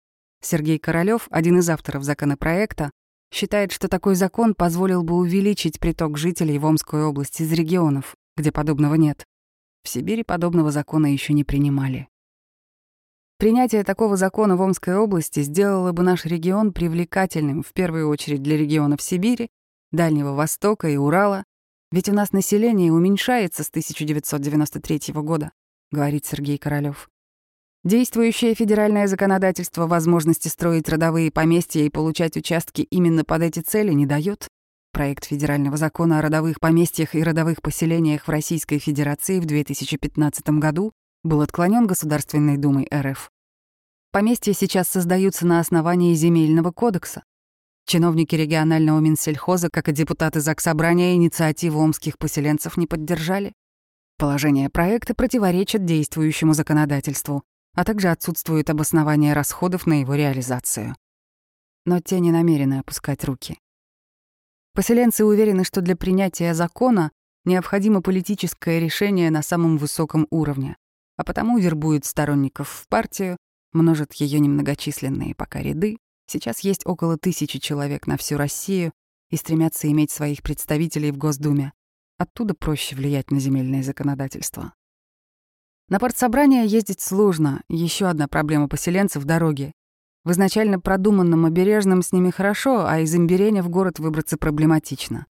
Сергей 0.44 0.78
Королёв, 0.78 1.26
один 1.30 1.58
из 1.58 1.68
авторов 1.70 2.04
законопроекта, 2.04 2.90
считает, 3.32 3.72
что 3.72 3.88
такой 3.88 4.14
закон 4.14 4.54
позволил 4.54 5.02
бы 5.02 5.16
увеличить 5.16 5.80
приток 5.80 6.18
жителей 6.18 6.58
в 6.58 6.66
Омской 6.66 7.02
области 7.04 7.42
из 7.42 7.52
регионов, 7.52 8.14
где 8.36 8.52
подобного 8.52 8.94
нет. 8.94 9.24
В 9.82 9.88
Сибири 9.88 10.22
подобного 10.22 10.70
закона 10.70 11.12
еще 11.12 11.32
не 11.32 11.44
принимали. 11.44 12.08
Принятие 13.38 13.82
такого 13.82 14.16
закона 14.16 14.56
в 14.56 14.62
Омской 14.62 14.96
области 14.96 15.40
сделало 15.40 15.92
бы 15.92 16.02
наш 16.02 16.24
регион 16.24 16.72
привлекательным 16.72 17.62
в 17.62 17.72
первую 17.72 18.08
очередь 18.08 18.42
для 18.42 18.56
регионов 18.56 19.02
Сибири, 19.02 19.48
Дальнего 19.90 20.32
Востока 20.32 20.88
и 20.88 20.96
Урала, 20.96 21.44
ведь 21.90 22.08
у 22.08 22.12
нас 22.12 22.32
население 22.32 22.92
уменьшается 22.92 23.64
с 23.64 23.68
1993 23.68 25.12
года, 25.14 25.52
говорит 25.90 26.24
Сергей 26.26 26.58
Королёв. 26.58 27.08
Действующее 27.84 28.54
федеральное 28.54 29.06
законодательство 29.06 29.86
возможности 29.86 30.48
строить 30.48 30.88
родовые 30.88 31.30
поместья 31.30 31.82
и 31.82 31.90
получать 31.90 32.34
участки 32.34 32.80
именно 32.80 33.24
под 33.24 33.42
эти 33.42 33.60
цели 33.60 33.92
не 33.92 34.06
дает. 34.06 34.48
Проект 34.90 35.26
федерального 35.26 35.76
закона 35.76 36.18
о 36.18 36.22
родовых 36.22 36.60
поместьях 36.60 37.14
и 37.14 37.22
родовых 37.22 37.60
поселениях 37.60 38.26
в 38.26 38.30
Российской 38.30 38.78
Федерации 38.78 39.38
в 39.38 39.44
2015 39.44 40.48
году 40.60 40.92
был 41.24 41.42
отклонен 41.42 41.86
Государственной 41.86 42.56
Думой 42.56 42.88
РФ. 42.90 43.28
Поместья 44.12 44.54
сейчас 44.54 44.88
создаются 44.88 45.46
на 45.46 45.60
основании 45.60 46.14
Земельного 46.14 46.70
кодекса. 46.70 47.22
Чиновники 47.84 48.34
регионального 48.34 48.98
Минсельхоза, 49.00 49.68
как 49.68 49.90
и 49.90 49.92
депутаты 49.92 50.40
Заксобрания, 50.40 51.16
инициативу 51.16 51.80
омских 51.80 52.16
поселенцев 52.16 52.78
не 52.78 52.86
поддержали. 52.86 53.52
Положения 54.16 54.70
проекта 54.70 55.14
противоречат 55.14 55.84
действующему 55.84 56.54
законодательству 56.54 57.44
а 57.74 57.84
также 57.84 58.08
отсутствует 58.08 58.70
обоснование 58.70 59.32
расходов 59.32 59.86
на 59.86 60.00
его 60.00 60.14
реализацию. 60.14 60.96
Но 61.84 62.00
те 62.00 62.20
не 62.20 62.32
намерены 62.32 62.78
опускать 62.78 63.24
руки. 63.24 63.58
Поселенцы 64.72 65.24
уверены, 65.24 65.64
что 65.64 65.80
для 65.80 65.96
принятия 65.96 66.54
закона 66.54 67.12
необходимо 67.44 68.00
политическое 68.00 68.80
решение 68.80 69.30
на 69.30 69.42
самом 69.42 69.76
высоком 69.76 70.26
уровне, 70.30 70.76
а 71.16 71.24
потому 71.24 71.58
вербуют 71.58 72.04
сторонников 72.04 72.68
в 72.68 72.88
партию, 72.88 73.36
множат 73.72 74.14
ее 74.14 74.40
немногочисленные 74.40 75.34
пока 75.34 75.60
ряды, 75.60 75.98
сейчас 76.26 76.60
есть 76.60 76.86
около 76.86 77.18
тысячи 77.18 77.58
человек 77.58 78.06
на 78.06 78.16
всю 78.16 78.36
Россию 78.36 78.92
и 79.30 79.36
стремятся 79.36 79.90
иметь 79.90 80.10
своих 80.10 80.42
представителей 80.42 81.12
в 81.12 81.18
Госдуме. 81.18 81.72
Оттуда 82.18 82.54
проще 82.54 82.96
влиять 82.96 83.30
на 83.30 83.40
земельное 83.40 83.82
законодательство. 83.82 84.72
На 85.88 85.98
партсобрание 85.98 86.66
ездить 86.66 87.02
сложно, 87.02 87.62
еще 87.68 88.06
одна 88.06 88.26
проблема 88.26 88.68
поселенцев— 88.68 89.24
дороги. 89.24 89.72
В 90.24 90.30
изначально 90.32 90.80
продуманном 90.80 91.44
обережном 91.44 92.00
с 92.00 92.10
ними 92.12 92.30
хорошо, 92.30 92.86
а 92.86 93.00
из 93.00 93.14
Имбиреня 93.14 93.62
в 93.62 93.68
город 93.68 93.98
выбраться 93.98 94.38
проблематично. 94.38 95.26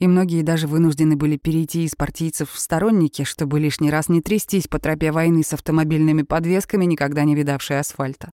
И 0.00 0.08
многие 0.08 0.42
даже 0.42 0.66
вынуждены 0.66 1.14
были 1.14 1.36
перейти 1.36 1.84
из 1.84 1.94
партийцев 1.94 2.50
в 2.50 2.58
сторонники, 2.58 3.22
чтобы 3.22 3.60
лишний 3.60 3.92
раз 3.92 4.08
не 4.08 4.20
трястись 4.20 4.66
по 4.66 4.80
тропе 4.80 5.12
войны 5.12 5.44
с 5.44 5.52
автомобильными 5.52 6.22
подвесками, 6.22 6.84
никогда 6.84 7.22
не 7.22 7.36
видавшей 7.36 7.78
асфальта. 7.78 8.32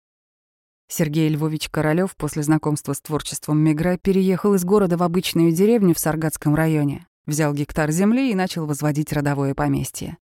Сергей 0.87 1.27
Львович 1.27 1.67
Королёв 1.67 2.15
после 2.15 2.43
знакомства 2.43 2.93
с 2.93 3.01
творчеством 3.01 3.59
Мегре 3.59 3.97
переехал 3.97 4.53
из 4.53 4.63
города 4.63 4.95
в 4.95 5.03
обычную 5.03 5.51
деревню 5.51 5.93
в 5.93 5.99
Саргатском 5.99 6.55
районе, 6.55 7.05
взял 7.25 7.53
гектар 7.53 7.91
земли 7.91 8.31
и 8.31 8.35
начал 8.35 8.65
возводить 8.65 9.11
родовое 9.11 9.53
поместье. 9.53 10.17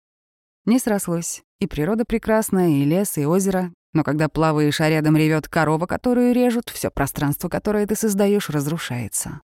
Не 0.65 0.79
срослось. 0.79 1.43
И 1.59 1.67
природа 1.67 2.05
прекрасная, 2.05 2.69
и 2.69 2.85
лес, 2.85 3.17
и 3.17 3.25
озеро. 3.25 3.71
Но 3.93 4.03
когда 4.03 4.27
плаваешь, 4.27 4.81
а 4.81 4.89
рядом 4.89 5.15
ревет 5.15 5.47
корова, 5.47 5.85
которую 5.85 6.33
режут, 6.33 6.69
все 6.69 6.89
пространство, 6.89 7.49
которое 7.49 7.85
ты 7.85 7.95
создаешь, 7.95 8.49
разрушается. 8.49 9.41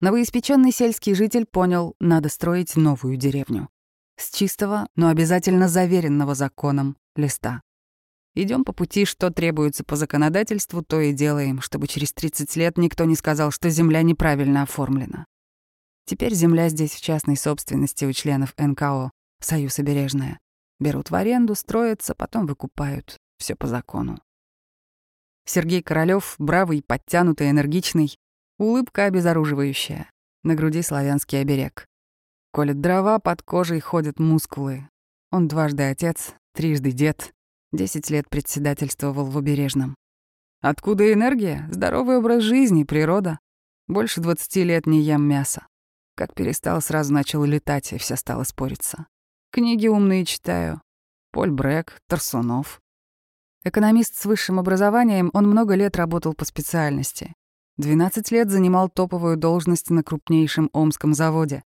Новоиспеченный 0.00 0.72
сельский 0.72 1.14
житель 1.14 1.46
понял, 1.46 1.94
надо 2.00 2.28
строить 2.28 2.74
новую 2.76 3.16
деревню. 3.16 3.68
С 4.16 4.30
чистого, 4.30 4.88
но 4.96 5.08
обязательно 5.08 5.68
заверенного 5.68 6.34
законом 6.34 6.96
листа. 7.16 7.62
Идем 8.34 8.64
по 8.64 8.72
пути, 8.72 9.04
что 9.04 9.30
требуется 9.30 9.84
по 9.84 9.94
законодательству, 9.94 10.82
то 10.82 11.00
и 11.00 11.12
делаем, 11.12 11.60
чтобы 11.60 11.86
через 11.86 12.12
30 12.12 12.56
лет 12.56 12.78
никто 12.78 13.04
не 13.04 13.14
сказал, 13.14 13.52
что 13.52 13.70
земля 13.70 14.02
неправильно 14.02 14.62
оформлена. 14.62 15.26
Теперь 16.06 16.34
земля 16.34 16.68
здесь 16.68 16.92
в 16.92 17.00
частной 17.00 17.36
собственности 17.36 18.04
у 18.04 18.12
членов 18.12 18.52
НКО, 18.58 19.10
Союз 19.44 19.78
Обережная. 19.78 20.40
Берут 20.80 21.10
в 21.10 21.14
аренду, 21.14 21.54
строятся, 21.54 22.14
потом 22.14 22.46
выкупают. 22.46 23.18
Все 23.36 23.54
по 23.54 23.66
закону. 23.66 24.18
Сергей 25.44 25.82
Королёв, 25.82 26.36
бравый, 26.38 26.82
подтянутый, 26.82 27.50
энергичный, 27.50 28.16
улыбка 28.58 29.04
обезоруживающая. 29.04 30.10
На 30.44 30.54
груди 30.54 30.80
славянский 30.80 31.42
оберег. 31.42 31.84
Колет 32.54 32.80
дрова, 32.80 33.18
под 33.18 33.42
кожей 33.42 33.80
ходят 33.80 34.18
мускулы. 34.18 34.88
Он 35.30 35.46
дважды 35.46 35.82
отец, 35.82 36.32
трижды 36.54 36.92
дед, 36.92 37.34
десять 37.70 38.08
лет 38.08 38.30
председательствовал 38.30 39.26
в 39.26 39.36
Обережном. 39.36 39.94
Откуда 40.62 41.12
энергия? 41.12 41.68
Здоровый 41.70 42.16
образ 42.16 42.42
жизни, 42.42 42.84
природа. 42.84 43.38
Больше 43.88 44.22
двадцати 44.22 44.64
лет 44.64 44.86
не 44.86 45.02
ем 45.02 45.22
мясо. 45.28 45.66
Как 46.16 46.32
перестал, 46.32 46.80
сразу 46.80 47.12
начал 47.12 47.44
летать, 47.44 47.92
и 47.92 47.98
вся 47.98 48.16
стала 48.16 48.44
спориться. 48.44 49.06
Книги 49.54 49.86
умные 49.86 50.24
читаю. 50.24 50.82
Поль 51.30 51.52
Брэк, 51.52 52.00
Тарсунов. 52.08 52.82
Экономист 53.62 54.16
с 54.16 54.24
высшим 54.24 54.58
образованием, 54.58 55.30
он 55.32 55.46
много 55.46 55.76
лет 55.76 55.94
работал 55.94 56.34
по 56.34 56.44
специальности. 56.44 57.34
12 57.76 58.32
лет 58.32 58.50
занимал 58.50 58.88
топовую 58.88 59.36
должность 59.36 59.90
на 59.90 60.02
крупнейшем 60.02 60.70
омском 60.72 61.14
заводе. 61.14 61.62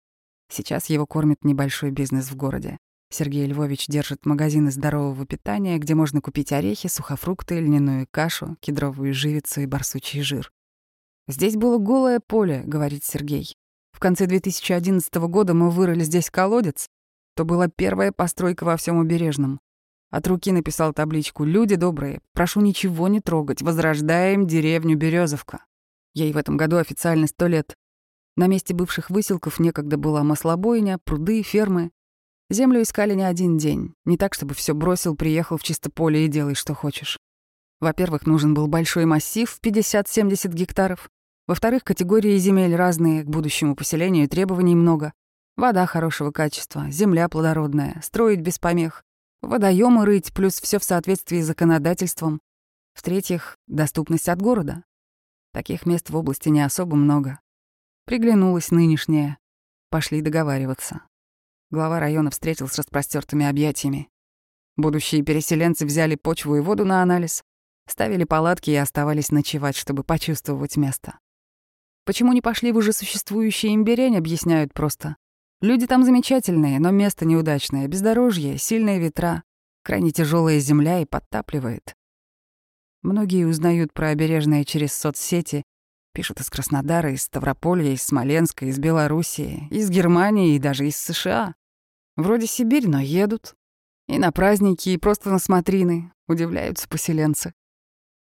Сейчас 0.50 0.86
его 0.86 1.06
кормит 1.06 1.44
небольшой 1.44 1.92
бизнес 1.92 2.28
в 2.28 2.34
городе. 2.34 2.78
Сергей 3.10 3.46
Львович 3.46 3.86
держит 3.86 4.26
магазины 4.26 4.72
здорового 4.72 5.24
питания, 5.24 5.78
где 5.78 5.94
можно 5.94 6.20
купить 6.20 6.50
орехи, 6.50 6.88
сухофрукты, 6.88 7.60
льняную 7.60 8.08
кашу, 8.10 8.56
кедровую 8.58 9.14
живицу 9.14 9.60
и 9.60 9.66
барсучий 9.66 10.22
жир. 10.22 10.50
«Здесь 11.28 11.54
было 11.54 11.78
голое 11.78 12.18
поле»,— 12.18 12.64
говорит 12.66 13.04
Сергей. 13.04 13.54
«В 13.92 14.00
конце 14.00 14.26
2011 14.26 15.14
года 15.28 15.54
мы 15.54 15.70
вырыли 15.70 16.02
здесь 16.02 16.30
колодец, 16.30 16.88
то 17.36 17.44
была 17.44 17.68
первая 17.68 18.10
постройка 18.10 18.64
во 18.64 18.76
всем 18.76 18.96
убережном. 18.96 19.60
От 20.10 20.26
руки 20.26 20.50
написал 20.50 20.94
табличку 20.94 21.44
«Люди 21.44 21.76
добрые, 21.76 22.20
прошу 22.32 22.62
ничего 22.62 23.08
не 23.08 23.20
трогать, 23.20 23.60
возрождаем 23.60 24.46
деревню 24.46 24.96
Березовка». 24.96 25.64
Ей 26.14 26.32
в 26.32 26.38
этом 26.38 26.56
году 26.56 26.78
официально 26.78 27.26
сто 27.26 27.46
лет. 27.46 27.74
На 28.36 28.46
месте 28.46 28.72
бывших 28.72 29.10
выселков 29.10 29.60
некогда 29.60 29.98
была 29.98 30.24
маслобойня, 30.24 30.98
пруды, 31.04 31.42
фермы. 31.42 31.90
Землю 32.48 32.80
искали 32.80 33.14
не 33.14 33.24
один 33.24 33.58
день. 33.58 33.92
Не 34.06 34.16
так, 34.16 34.32
чтобы 34.32 34.54
все 34.54 34.72
бросил, 34.74 35.14
приехал 35.14 35.58
в 35.58 35.62
чисто 35.62 35.90
поле 35.90 36.24
и 36.24 36.28
делай, 36.28 36.54
что 36.54 36.72
хочешь. 36.72 37.18
Во-первых, 37.80 38.24
нужен 38.24 38.54
был 38.54 38.66
большой 38.68 39.04
массив, 39.04 39.58
50-70 39.62 40.54
гектаров. 40.54 41.10
Во-вторых, 41.46 41.84
категории 41.84 42.38
земель 42.38 42.74
разные, 42.74 43.22
к 43.22 43.26
будущему 43.26 43.76
поселению 43.76 44.28
требований 44.28 44.74
много. 44.74 45.12
Вода 45.56 45.86
хорошего 45.86 46.32
качества, 46.32 46.90
земля 46.90 47.30
плодородная, 47.30 48.00
строить 48.02 48.40
без 48.40 48.58
помех, 48.58 49.02
водоемы 49.40 50.04
рыть, 50.04 50.34
плюс 50.34 50.60
все 50.60 50.78
в 50.78 50.84
соответствии 50.84 51.40
с 51.40 51.46
законодательством. 51.46 52.42
В-третьих, 52.92 53.56
доступность 53.66 54.28
от 54.28 54.40
города. 54.40 54.84
Таких 55.52 55.86
мест 55.86 56.10
в 56.10 56.16
области 56.16 56.50
не 56.50 56.60
особо 56.60 56.96
много. 56.96 57.40
Приглянулась 58.04 58.70
нынешняя. 58.70 59.38
Пошли 59.88 60.20
договариваться. 60.20 61.02
Глава 61.70 62.00
района 62.00 62.30
встретил 62.30 62.68
с 62.68 62.76
распростертыми 62.76 63.46
объятиями. 63.46 64.10
Будущие 64.76 65.22
переселенцы 65.22 65.86
взяли 65.86 66.16
почву 66.16 66.56
и 66.56 66.60
воду 66.60 66.84
на 66.84 67.00
анализ, 67.00 67.42
ставили 67.88 68.24
палатки 68.24 68.70
и 68.70 68.74
оставались 68.76 69.30
ночевать, 69.30 69.76
чтобы 69.76 70.04
почувствовать 70.04 70.76
место. 70.76 71.18
Почему 72.04 72.34
не 72.34 72.42
пошли 72.42 72.72
в 72.72 72.76
уже 72.76 72.92
существующий 72.92 73.74
имбирень, 73.74 74.18
объясняют 74.18 74.74
просто. 74.74 75.16
Люди 75.60 75.86
там 75.86 76.04
замечательные, 76.04 76.78
но 76.78 76.90
место 76.90 77.24
неудачное, 77.24 77.88
бездорожье, 77.88 78.58
сильные 78.58 78.98
ветра, 78.98 79.42
крайне 79.82 80.10
тяжелая 80.10 80.58
земля 80.58 81.00
и 81.00 81.06
подтапливает. 81.06 81.94
Многие 83.02 83.46
узнают 83.46 83.92
про 83.92 84.08
обережное 84.08 84.64
через 84.64 84.92
соцсети, 84.92 85.62
пишут 86.12 86.40
из 86.40 86.50
Краснодара, 86.50 87.12
из 87.12 87.22
Ставрополья, 87.22 87.92
из 87.92 88.02
Смоленска, 88.02 88.66
из 88.66 88.78
Белоруссии, 88.78 89.68
из 89.70 89.88
Германии 89.90 90.56
и 90.56 90.58
даже 90.58 90.86
из 90.86 90.96
США. 90.96 91.54
Вроде 92.16 92.46
Сибирь, 92.46 92.88
но 92.88 93.00
едут. 93.00 93.54
И 94.08 94.18
на 94.18 94.32
праздники, 94.32 94.90
и 94.90 94.98
просто 94.98 95.30
на 95.30 95.38
смотрины. 95.38 96.12
Удивляются 96.28 96.88
поселенцы. 96.88 97.52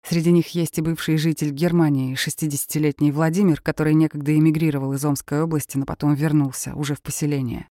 Среди 0.03 0.31
них 0.31 0.49
есть 0.49 0.77
и 0.77 0.81
бывший 0.81 1.17
житель 1.17 1.51
Германии, 1.51 2.15
60-летний 2.15 3.12
Владимир, 3.12 3.62
который 3.62 3.93
некогда 3.93 4.35
эмигрировал 4.35 4.93
из 4.93 5.03
Омской 5.03 5.41
области, 5.41 5.77
но 5.77 5.85
потом 5.85 6.13
вернулся, 6.13 6.73
уже 6.75 6.95
в 6.95 7.01
поселение. 7.01 7.67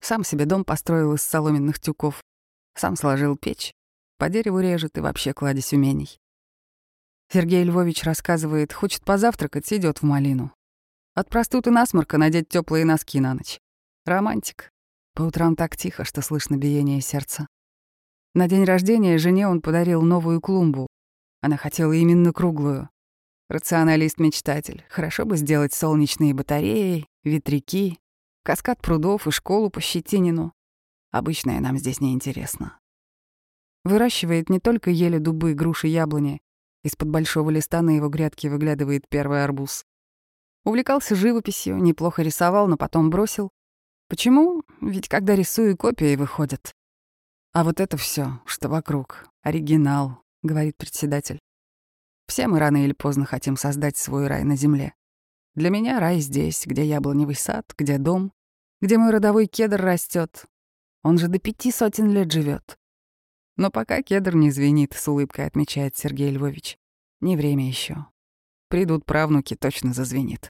Сам 0.00 0.24
себе 0.24 0.46
дом 0.46 0.64
построил 0.64 1.14
из 1.14 1.22
соломенных 1.22 1.78
тюков, 1.78 2.22
сам 2.74 2.96
сложил 2.96 3.36
печь, 3.36 3.72
по 4.18 4.28
дереву 4.28 4.60
режет 4.60 4.96
и 4.96 5.00
вообще 5.00 5.32
кладезь 5.32 5.72
умений. 5.72 6.18
Сергей 7.32 7.62
Львович 7.62 8.02
рассказывает, 8.04 8.72
хочет 8.72 9.04
позавтракать, 9.04 9.72
идет 9.72 9.98
в 9.98 10.02
малину. 10.02 10.52
От 11.14 11.28
простуды 11.28 11.70
насморка 11.70 12.18
надеть 12.18 12.48
теплые 12.48 12.84
носки 12.84 13.20
на 13.20 13.34
ночь. 13.34 13.60
Романтик. 14.04 14.70
По 15.14 15.22
утрам 15.22 15.54
так 15.54 15.76
тихо, 15.76 16.04
что 16.04 16.22
слышно 16.22 16.56
биение 16.56 17.00
сердца. 17.00 17.46
На 18.34 18.48
день 18.48 18.64
рождения 18.64 19.18
жене 19.18 19.46
он 19.48 19.60
подарил 19.60 20.02
новую 20.02 20.40
клумбу, 20.40 20.86
она 21.40 21.56
хотела 21.56 21.92
именно 21.92 22.32
круглую. 22.32 22.88
Рационалист-мечтатель. 23.48 24.84
Хорошо 24.88 25.24
бы 25.24 25.36
сделать 25.36 25.72
солнечные 25.72 26.34
батареи, 26.34 27.08
ветряки, 27.24 27.98
каскад 28.44 28.80
прудов 28.80 29.26
и 29.26 29.30
школу 29.30 29.70
по 29.70 29.80
Щетинину. 29.80 30.52
Обычное 31.10 31.60
нам 31.60 31.76
здесь 31.76 32.00
не 32.00 32.12
интересно. 32.12 32.78
Выращивает 33.84 34.50
не 34.50 34.60
только 34.60 34.90
ели, 34.90 35.18
дубы, 35.18 35.54
груши, 35.54 35.88
яблони. 35.88 36.40
Из-под 36.84 37.08
большого 37.08 37.50
листа 37.50 37.82
на 37.82 37.90
его 37.90 38.08
грядке 38.08 38.48
выглядывает 38.48 39.08
первый 39.08 39.42
арбуз. 39.42 39.84
Увлекался 40.64 41.14
живописью, 41.14 41.78
неплохо 41.78 42.22
рисовал, 42.22 42.68
но 42.68 42.76
потом 42.76 43.10
бросил. 43.10 43.50
Почему? 44.08 44.62
Ведь 44.80 45.08
когда 45.08 45.34
рисую, 45.34 45.76
копии 45.76 46.16
выходят. 46.16 46.74
А 47.52 47.64
вот 47.64 47.80
это 47.80 47.96
все, 47.96 48.40
что 48.44 48.68
вокруг, 48.68 49.26
оригинал,— 49.42 50.22
говорит 50.42 50.76
председатель. 50.76 51.38
«Все 52.26 52.46
мы 52.46 52.58
рано 52.58 52.84
или 52.84 52.92
поздно 52.92 53.24
хотим 53.24 53.56
создать 53.56 53.96
свой 53.96 54.26
рай 54.26 54.44
на 54.44 54.56
земле. 54.56 54.94
Для 55.54 55.70
меня 55.70 55.98
рай 55.98 56.20
здесь, 56.20 56.64
где 56.64 56.84
яблоневый 56.84 57.34
сад, 57.34 57.74
где 57.76 57.98
дом, 57.98 58.32
где 58.80 58.98
мой 58.98 59.10
родовой 59.10 59.46
кедр 59.46 59.80
растет. 59.80 60.46
Он 61.02 61.18
же 61.18 61.28
до 61.28 61.38
пяти 61.38 61.72
сотен 61.72 62.10
лет 62.10 62.30
живет. 62.30 62.78
Но 63.56 63.70
пока 63.70 64.02
кедр 64.02 64.34
не 64.36 64.50
звенит, 64.50 64.94
с 64.94 65.06
улыбкой 65.08 65.46
отмечает 65.46 65.96
Сергей 65.96 66.30
Львович. 66.30 66.78
Не 67.20 67.36
время 67.36 67.66
еще. 67.66 68.06
Придут 68.68 69.04
правнуки, 69.04 69.56
точно 69.56 69.92
зазвенит. 69.92 70.48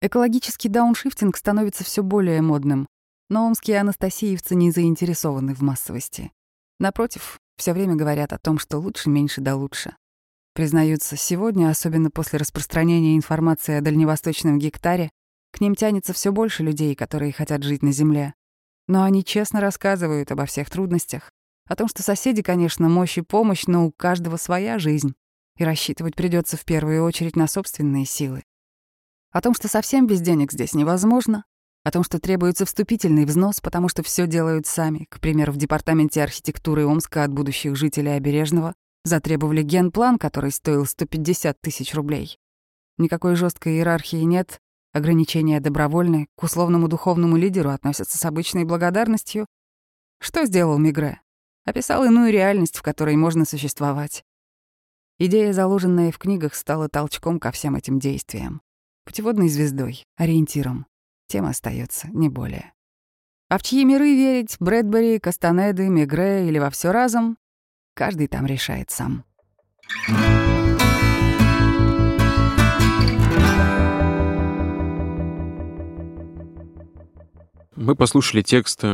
Экологический 0.00 0.68
дауншифтинг 0.68 1.36
становится 1.36 1.84
все 1.84 2.02
более 2.02 2.42
модным, 2.42 2.86
но 3.28 3.46
омские 3.46 3.80
анастасиевцы 3.80 4.54
не 4.54 4.70
заинтересованы 4.70 5.54
в 5.54 5.62
массовости. 5.62 6.32
Напротив, 6.78 7.40
все 7.62 7.74
время 7.74 7.94
говорят 7.94 8.32
о 8.32 8.38
том, 8.38 8.58
что 8.58 8.78
лучше 8.78 9.08
меньше 9.08 9.40
да 9.40 9.54
лучше. 9.54 9.94
Признаются, 10.52 11.16
сегодня, 11.16 11.70
особенно 11.70 12.10
после 12.10 12.40
распространения 12.40 13.16
информации 13.16 13.76
о 13.76 13.80
дальневосточном 13.80 14.58
гектаре, 14.58 15.10
к 15.52 15.60
ним 15.60 15.76
тянется 15.76 16.12
все 16.12 16.32
больше 16.32 16.64
людей, 16.64 16.96
которые 16.96 17.32
хотят 17.32 17.62
жить 17.62 17.84
на 17.84 17.92
Земле. 17.92 18.34
Но 18.88 19.04
они 19.04 19.24
честно 19.24 19.60
рассказывают 19.60 20.32
обо 20.32 20.44
всех 20.44 20.70
трудностях, 20.70 21.30
о 21.68 21.76
том, 21.76 21.86
что 21.86 22.02
соседи, 22.02 22.42
конечно, 22.42 22.88
мощь 22.88 23.18
и 23.18 23.20
помощь, 23.20 23.66
но 23.68 23.86
у 23.86 23.92
каждого 23.92 24.38
своя 24.38 24.80
жизнь, 24.80 25.14
и 25.56 25.62
рассчитывать 25.62 26.16
придется 26.16 26.56
в 26.56 26.64
первую 26.64 27.04
очередь 27.04 27.36
на 27.36 27.46
собственные 27.46 28.06
силы. 28.06 28.42
О 29.30 29.40
том, 29.40 29.54
что 29.54 29.68
совсем 29.68 30.08
без 30.08 30.20
денег 30.20 30.50
здесь 30.50 30.74
невозможно, 30.74 31.44
о 31.84 31.90
том, 31.90 32.04
что 32.04 32.18
требуется 32.18 32.64
вступительный 32.64 33.24
взнос, 33.24 33.60
потому 33.60 33.88
что 33.88 34.02
все 34.02 34.26
делают 34.26 34.66
сами. 34.66 35.06
К 35.10 35.20
примеру, 35.20 35.52
в 35.52 35.56
Департаменте 35.56 36.22
архитектуры 36.22 36.86
Омска 36.86 37.24
от 37.24 37.32
будущих 37.32 37.76
жителей 37.76 38.12
Обережного 38.16 38.74
затребовали 39.04 39.62
генплан, 39.62 40.18
который 40.18 40.52
стоил 40.52 40.86
150 40.86 41.60
тысяч 41.60 41.94
рублей. 41.94 42.38
Никакой 42.98 43.34
жесткой 43.34 43.74
иерархии 43.74 44.22
нет, 44.22 44.60
ограничения 44.92 45.60
добровольны, 45.60 46.28
к 46.36 46.44
условному 46.44 46.86
духовному 46.86 47.36
лидеру 47.36 47.70
относятся 47.70 48.18
с 48.18 48.24
обычной 48.24 48.64
благодарностью. 48.64 49.46
Что 50.20 50.44
сделал 50.46 50.78
Мигре? 50.78 51.20
Описал 51.64 52.04
иную 52.04 52.32
реальность, 52.32 52.76
в 52.76 52.82
которой 52.82 53.16
можно 53.16 53.44
существовать. 53.44 54.24
Идея, 55.18 55.52
заложенная 55.52 56.12
в 56.12 56.18
книгах, 56.18 56.54
стала 56.54 56.88
толчком 56.88 57.38
ко 57.40 57.50
всем 57.50 57.76
этим 57.76 57.98
действиям. 57.98 58.60
Путеводной 59.04 59.48
звездой, 59.48 60.04
ориентиром. 60.16 60.86
Тем 61.32 61.46
остается, 61.46 62.08
не 62.12 62.28
более. 62.28 62.74
А 63.48 63.56
в 63.56 63.62
чьи 63.62 63.86
миры 63.86 64.14
верить, 64.14 64.56
Брэдбери, 64.60 65.18
Кастанеды, 65.18 65.88
Мегре 65.88 66.46
или 66.46 66.58
во 66.58 66.68
все 66.68 66.92
разом, 66.92 67.38
каждый 67.94 68.26
там 68.26 68.44
решает 68.44 68.90
сам. 68.90 69.24
Мы 77.76 77.96
послушали 77.96 78.42
текст 78.42 78.84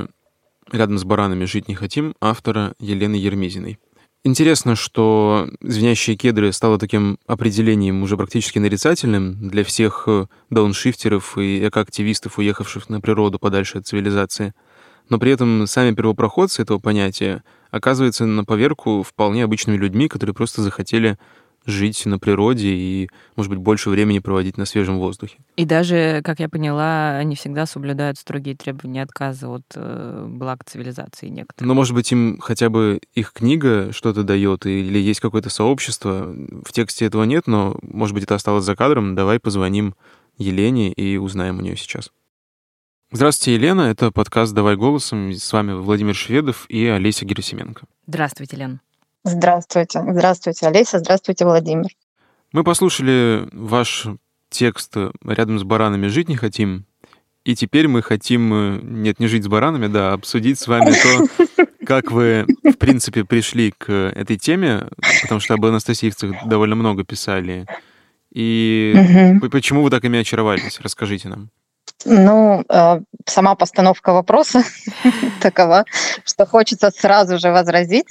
«Рядом 0.71 0.99
с 0.99 1.03
баранами 1.03 1.45
жить 1.45 1.67
не 1.67 1.75
хотим» 1.75 2.15
автора 2.21 2.77
Елены 2.79 3.17
Ермизиной. 3.17 3.81
Интересно, 4.25 4.75
что 4.75 5.49
«звенящие 5.61 6.17
кедры» 6.17 6.53
стало 6.53 6.77
таким 6.79 7.19
определением 7.27 8.03
уже 8.03 8.17
практически 8.17 8.59
нарицательным 8.59 9.49
для 9.49 9.63
всех 9.63 10.05
э, 10.09 10.27
дауншифтеров 10.51 11.39
и 11.39 11.69
экоактивистов, 11.69 12.39
уехавших 12.39 12.89
на 12.89 13.01
природу 13.01 13.39
подальше 13.39 13.79
от 13.79 13.87
цивилизации. 13.87 14.55
Но 15.09 15.19
при 15.21 15.31
этом 15.31 15.67
сами 15.69 15.95
первопроходцы 15.95 16.63
этого 16.63 16.81
понятия 16.81 17.45
оказываются 17.71 18.27
на 18.27 18.45
поверку 18.45 19.05
вполне 19.05 19.45
обычными 19.45 19.77
людьми, 19.77 20.09
которые 20.09 20.35
просто 20.35 20.63
захотели 20.63 21.17
жить 21.69 22.07
на 22.07 22.19
природе 22.19 22.69
и, 22.69 23.09
может 23.37 23.51
быть, 23.51 23.59
больше 23.59 23.91
времени 23.91 24.19
проводить 24.19 24.57
на 24.57 24.65
свежем 24.65 24.99
воздухе. 24.99 25.37
И 25.57 25.65
даже, 25.65 26.23
как 26.25 26.41
я 26.41 26.49
поняла, 26.49 27.17
они 27.17 27.37
всегда 27.37 27.67
соблюдают 27.67 28.19
строгие 28.19 28.57
требования 28.57 29.03
отказа 29.03 29.49
от 29.49 29.65
э, 29.75 30.27
благ 30.29 30.65
цивилизации 30.65 31.29
некоторых. 31.29 31.69
Но, 31.69 31.75
может 31.75 31.95
быть, 31.95 32.11
им 32.11 32.39
хотя 32.41 32.71
бы 32.71 33.01
их 33.15 33.33
книга 33.33 33.93
что-то 33.93 34.25
дает, 34.25 34.67
или 34.67 34.99
есть 34.99 35.21
какое-то 35.21 35.51
сообщество. 35.51 36.35
В 36.65 36.73
тексте 36.73 37.05
этого 37.05 37.25
нет, 37.25 37.47
но, 37.47 37.79
может 37.83 38.15
быть, 38.15 38.25
это 38.25 38.35
осталось 38.35 38.65
за 38.65 38.75
кадром. 38.75 39.15
Давай 39.15 39.39
позвоним 39.39 39.95
Елене 40.39 40.93
и 40.93 41.17
узнаем 41.19 41.59
у 41.59 41.63
нее 41.63 41.77
сейчас. 41.77 42.11
Здравствуйте, 43.11 43.55
Елена. 43.55 43.83
Это 43.83 44.11
подкаст 44.11 44.53
«Давай 44.53 44.77
голосом». 44.77 45.33
С 45.33 45.51
вами 45.53 45.73
Владимир 45.73 46.15
Шведов 46.15 46.67
и 46.69 46.87
Олеся 46.87 47.25
Герасименко. 47.25 47.87
Здравствуйте, 48.07 48.57
Лен. 48.57 48.81
Здравствуйте. 49.29 50.03
Здравствуйте, 50.07 50.67
Олеся. 50.67 50.99
Здравствуйте, 50.99 51.45
Владимир. 51.45 51.91
Мы 52.53 52.65
послушали 52.65 53.49
ваш 53.53 54.07
текст 54.51 54.97
«Рядом 55.25 55.59
с 55.59 55.65
баранами 55.65 56.07
жить 56.07 56.29
не 56.29 56.37
хотим», 56.37 56.87
и 57.45 57.55
теперь 57.55 57.89
мы 57.89 58.03
хотим, 58.03 58.53
э, 58.53 58.81
нет, 58.83 59.21
не 59.21 59.27
жить 59.27 59.45
с 59.45 59.49
баранами, 59.49 59.87
да, 59.87 60.13
обсудить 60.13 60.59
с 60.59 60.67
вами 60.67 60.93
то, 60.93 61.65
как 61.87 62.11
вы, 62.11 62.47
в 62.63 62.75
принципе, 62.75 63.25
пришли 63.25 63.73
к 63.77 63.91
этой 63.91 64.37
теме, 64.37 64.89
потому 65.23 65.41
что 65.41 65.55
об 65.55 65.65
анастасиевцах 65.65 66.47
довольно 66.47 66.77
много 66.77 67.05
писали. 67.05 67.67
И 68.31 69.39
угу. 69.41 69.49
почему 69.49 69.83
вы 69.83 69.89
так 69.89 70.05
ими 70.05 70.19
очаровались? 70.19 70.79
Расскажите 70.81 71.29
нам. 71.29 71.49
Ну, 72.05 72.65
э, 72.69 73.01
сама 73.25 73.55
постановка 73.55 74.13
вопроса 74.13 74.63
такова, 75.41 75.85
что 76.25 76.45
хочется 76.45 76.91
сразу 76.91 77.39
же 77.39 77.51
возразить. 77.51 78.09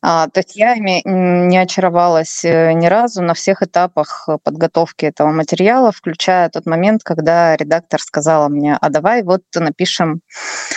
А, 0.00 0.28
то 0.28 0.40
есть 0.40 0.56
я 0.56 0.74
ими 0.74 1.02
не 1.04 1.58
очаровалась 1.58 2.44
э, 2.44 2.72
ни 2.72 2.86
разу 2.86 3.22
на 3.22 3.34
всех 3.34 3.62
этапах 3.62 4.28
подготовки 4.42 5.04
этого 5.04 5.30
материала, 5.30 5.92
включая 5.92 6.48
тот 6.48 6.66
момент, 6.66 7.02
когда 7.04 7.56
редактор 7.56 8.00
сказала 8.00 8.48
мне, 8.48 8.76
а 8.80 8.90
давай 8.90 9.22
вот 9.22 9.42
напишем 9.54 10.22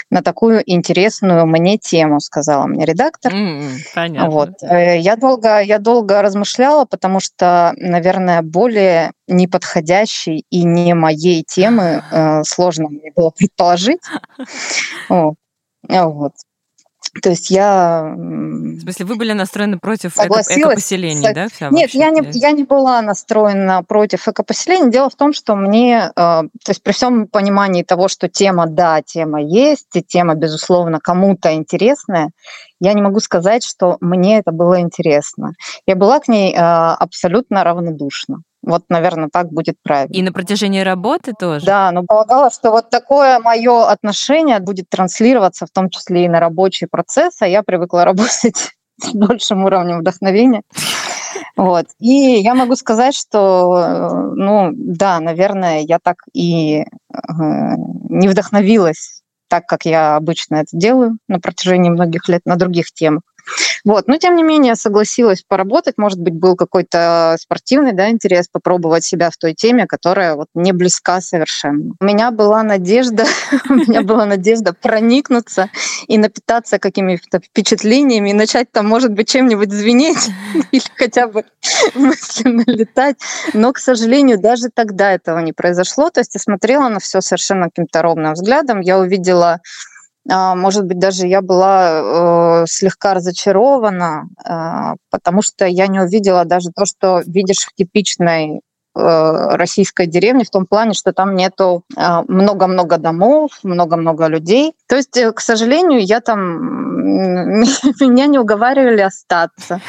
на 0.09 0.21
такую 0.21 0.61
интересную 0.65 1.45
мне 1.45 1.77
тему, 1.77 2.19
сказала 2.19 2.67
мне 2.67 2.85
редактор. 2.85 3.33
Mm, 3.33 3.71
понятно. 3.93 4.29
Вот. 4.29 4.51
Э, 4.61 4.97
я 4.99 5.15
долго, 5.15 5.59
я 5.59 5.79
долго 5.79 6.21
размышляла, 6.21 6.85
потому 6.85 7.19
что, 7.19 7.73
наверное, 7.77 8.41
более 8.41 9.11
неподходящей 9.27 10.45
и 10.49 10.63
не 10.63 10.93
моей 10.93 11.43
темы 11.43 12.03
э, 12.11 12.43
сложно 12.43 12.89
мне 12.89 13.11
было 13.15 13.31
предположить. 13.31 14.01
Вот. 15.87 16.31
То 17.21 17.29
есть 17.29 17.49
я... 17.49 18.13
В 18.15 18.81
смысле, 18.81 19.05
вы 19.05 19.15
были 19.15 19.33
настроены 19.33 19.79
против 19.79 20.17
экопоселений, 20.17 21.33
да? 21.33 21.47
Вся 21.49 21.69
Нет, 21.69 21.91
я 21.91 22.09
не, 22.09 22.21
я 22.33 22.51
не 22.51 22.63
была 22.63 23.01
настроена 23.01 23.83
против 23.83 24.27
экопоселений. 24.27 24.91
Дело 24.91 25.09
в 25.09 25.15
том, 25.15 25.33
что 25.33 25.55
мне, 25.55 26.11
э, 26.11 26.11
то 26.15 26.49
есть 26.67 26.83
при 26.83 26.91
всем 26.91 27.27
понимании 27.27 27.83
того, 27.83 28.09
что 28.09 28.27
тема, 28.27 28.67
да, 28.67 29.01
тема 29.01 29.41
есть, 29.41 29.95
и 29.95 30.01
тема, 30.01 30.35
безусловно, 30.35 30.99
кому-то 30.99 31.53
интересная, 31.53 32.31
я 32.81 32.93
не 32.93 33.01
могу 33.01 33.19
сказать, 33.19 33.63
что 33.63 33.97
мне 34.01 34.39
это 34.39 34.51
было 34.51 34.81
интересно. 34.81 35.53
Я 35.87 35.95
была 35.95 36.19
к 36.19 36.27
ней 36.27 36.53
э, 36.53 36.57
абсолютно 36.57 37.63
равнодушна. 37.63 38.39
Вот, 38.65 38.83
наверное, 38.89 39.29
так 39.31 39.51
будет 39.51 39.75
правильно. 39.83 40.13
И 40.13 40.23
на 40.23 40.33
протяжении 40.33 40.81
работы 40.81 41.33
тоже? 41.37 41.65
Да, 41.65 41.91
но 41.91 42.03
полагала, 42.03 42.49
что 42.49 42.71
вот 42.71 42.89
такое 42.89 43.39
мое 43.39 43.87
отношение 43.87 44.59
будет 44.59 44.89
транслироваться 44.89 45.67
в 45.67 45.69
том 45.69 45.89
числе 45.89 46.25
и 46.25 46.29
на 46.29 46.39
рабочий 46.39 46.87
процесс, 46.87 47.41
а 47.41 47.47
я 47.47 47.61
привыкла 47.61 48.03
работать 48.05 48.71
с 48.99 49.13
большим 49.13 49.65
уровнем 49.65 49.99
вдохновения. 49.99 50.61
Вот. 51.57 51.87
И 51.99 52.39
я 52.41 52.53
могу 52.53 52.75
сказать, 52.75 53.13
что, 53.13 54.31
ну, 54.35 54.71
да, 54.73 55.19
наверное, 55.19 55.81
я 55.81 55.99
так 55.99 56.17
и 56.33 56.79
э, 56.81 56.85
не 58.09 58.27
вдохновилась 58.29 59.21
так, 59.49 59.65
как 59.65 59.85
я 59.85 60.15
обычно 60.15 60.55
это 60.55 60.69
делаю 60.73 61.17
на 61.27 61.39
протяжении 61.39 61.89
многих 61.89 62.27
лет 62.29 62.41
на 62.45 62.55
других 62.55 62.91
темах. 62.93 63.23
Вот. 63.83 64.07
Но, 64.07 64.17
тем 64.17 64.35
не 64.35 64.43
менее, 64.43 64.75
согласилась 64.75 65.43
поработать. 65.47 65.95
Может 65.97 66.19
быть, 66.19 66.33
был 66.33 66.55
какой-то 66.55 67.37
спортивный 67.39 67.93
да, 67.93 68.09
интерес 68.09 68.47
попробовать 68.47 69.03
себя 69.03 69.29
в 69.29 69.37
той 69.37 69.53
теме, 69.53 69.85
которая 69.85 70.35
вот 70.35 70.47
не 70.53 70.71
близка 70.71 71.21
совершенно. 71.21 71.93
У 71.99 72.05
меня 72.05 72.31
была 72.31 72.63
надежда, 72.63 73.25
у 73.69 73.73
меня 73.73 74.01
была 74.01 74.25
надежда 74.25 74.73
проникнуться 74.73 75.69
и 76.07 76.17
напитаться 76.17 76.79
какими-то 76.79 77.39
впечатлениями 77.39 78.31
и 78.31 78.33
начать 78.33 78.71
там, 78.71 78.87
может 78.87 79.11
быть, 79.11 79.29
чем-нибудь 79.29 79.71
звенеть 79.71 80.29
или 80.71 80.83
хотя 80.95 81.27
бы 81.27 81.43
мысленно 81.93 82.63
летать. 82.67 83.17
Но, 83.53 83.73
к 83.73 83.77
сожалению, 83.77 84.39
даже 84.39 84.69
тогда 84.73 85.11
этого 85.11 85.39
не 85.39 85.53
произошло. 85.53 86.09
То 86.09 86.21
есть 86.21 86.33
я 86.33 86.39
смотрела 86.39 86.89
на 86.89 86.99
все 86.99 87.21
совершенно 87.21 87.65
каким-то 87.65 88.01
ровным 88.01 88.33
взглядом. 88.33 88.81
Я 88.81 88.99
увидела 88.99 89.61
может 90.27 90.85
быть, 90.85 90.97
даже 90.97 91.27
я 91.27 91.41
была 91.41 92.63
э, 92.63 92.65
слегка 92.67 93.13
разочарована, 93.13 94.27
э, 94.43 94.95
потому 95.11 95.41
что 95.41 95.65
я 95.65 95.87
не 95.87 95.99
увидела 95.99 96.45
даже 96.45 96.71
то, 96.75 96.85
что 96.85 97.21
видишь 97.25 97.65
в 97.65 97.73
типичной 97.75 98.61
Э, 98.97 99.57
российской 99.57 100.07
деревни 100.07 100.45
в 100.45 100.49
том 100.49 100.65
плане, 100.65 100.93
что 100.93 101.11
там 101.11 101.35
нету 101.35 101.83
э, 101.97 102.21
много-много 102.29 102.97
домов, 102.97 103.51
много-много 103.61 104.27
людей. 104.27 104.73
То 104.87 104.95
есть, 104.95 105.17
э, 105.17 105.33
к 105.33 105.41
сожалению, 105.41 105.99
я 106.01 106.21
там 106.21 107.03
меня 107.99 108.27
не 108.27 108.39
уговаривали 108.39 109.01
остаться, 109.01 109.81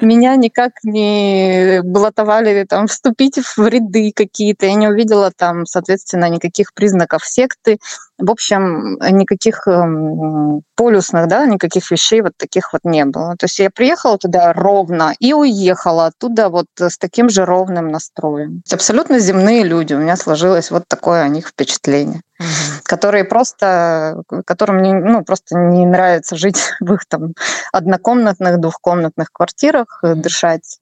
меня 0.00 0.34
никак 0.36 0.72
не 0.82 1.82
блатовали 1.84 2.64
там 2.64 2.86
вступить 2.86 3.36
в 3.36 3.68
ряды 3.68 4.12
какие-то. 4.16 4.64
Я 4.64 4.74
не 4.76 4.88
увидела 4.88 5.30
там, 5.36 5.66
соответственно, 5.66 6.30
никаких 6.30 6.72
признаков 6.72 7.26
секты. 7.26 7.78
В 8.18 8.30
общем, 8.30 8.96
никаких 9.00 9.66
эм, 9.66 10.62
полюсных, 10.76 11.26
да, 11.26 11.46
никаких 11.46 11.90
вещей 11.90 12.22
вот 12.22 12.32
таких 12.36 12.72
вот 12.72 12.82
не 12.84 13.04
было. 13.04 13.36
То 13.36 13.46
есть 13.46 13.58
я 13.58 13.70
приехала 13.70 14.18
туда 14.18 14.52
ровно 14.52 15.14
и 15.18 15.32
уехала 15.32 16.06
оттуда 16.06 16.48
вот 16.48 16.66
с 16.78 16.96
таким 16.96 17.28
же 17.28 17.44
ровным 17.44 17.88
настроем. 17.88 18.62
Абсолютно 18.72 19.18
земные 19.18 19.64
люди. 19.64 19.94
У 19.94 19.98
меня 19.98 20.16
сложилось 20.16 20.70
вот 20.70 20.84
такое 20.86 21.22
о 21.22 21.28
них 21.28 21.48
впечатление. 21.48 22.20
Угу. 22.36 22.82
которые 22.82 23.22
просто, 23.22 24.24
которым 24.44 24.82
не, 24.82 24.92
ну, 24.92 25.22
просто 25.22 25.56
не 25.56 25.86
нравится 25.86 26.34
жить 26.34 26.58
в 26.80 26.92
их 26.94 27.06
там 27.06 27.34
однокомнатных, 27.72 28.58
двухкомнатных 28.58 29.30
квартирах, 29.32 30.00
угу. 30.02 30.16
дышать 30.16 30.80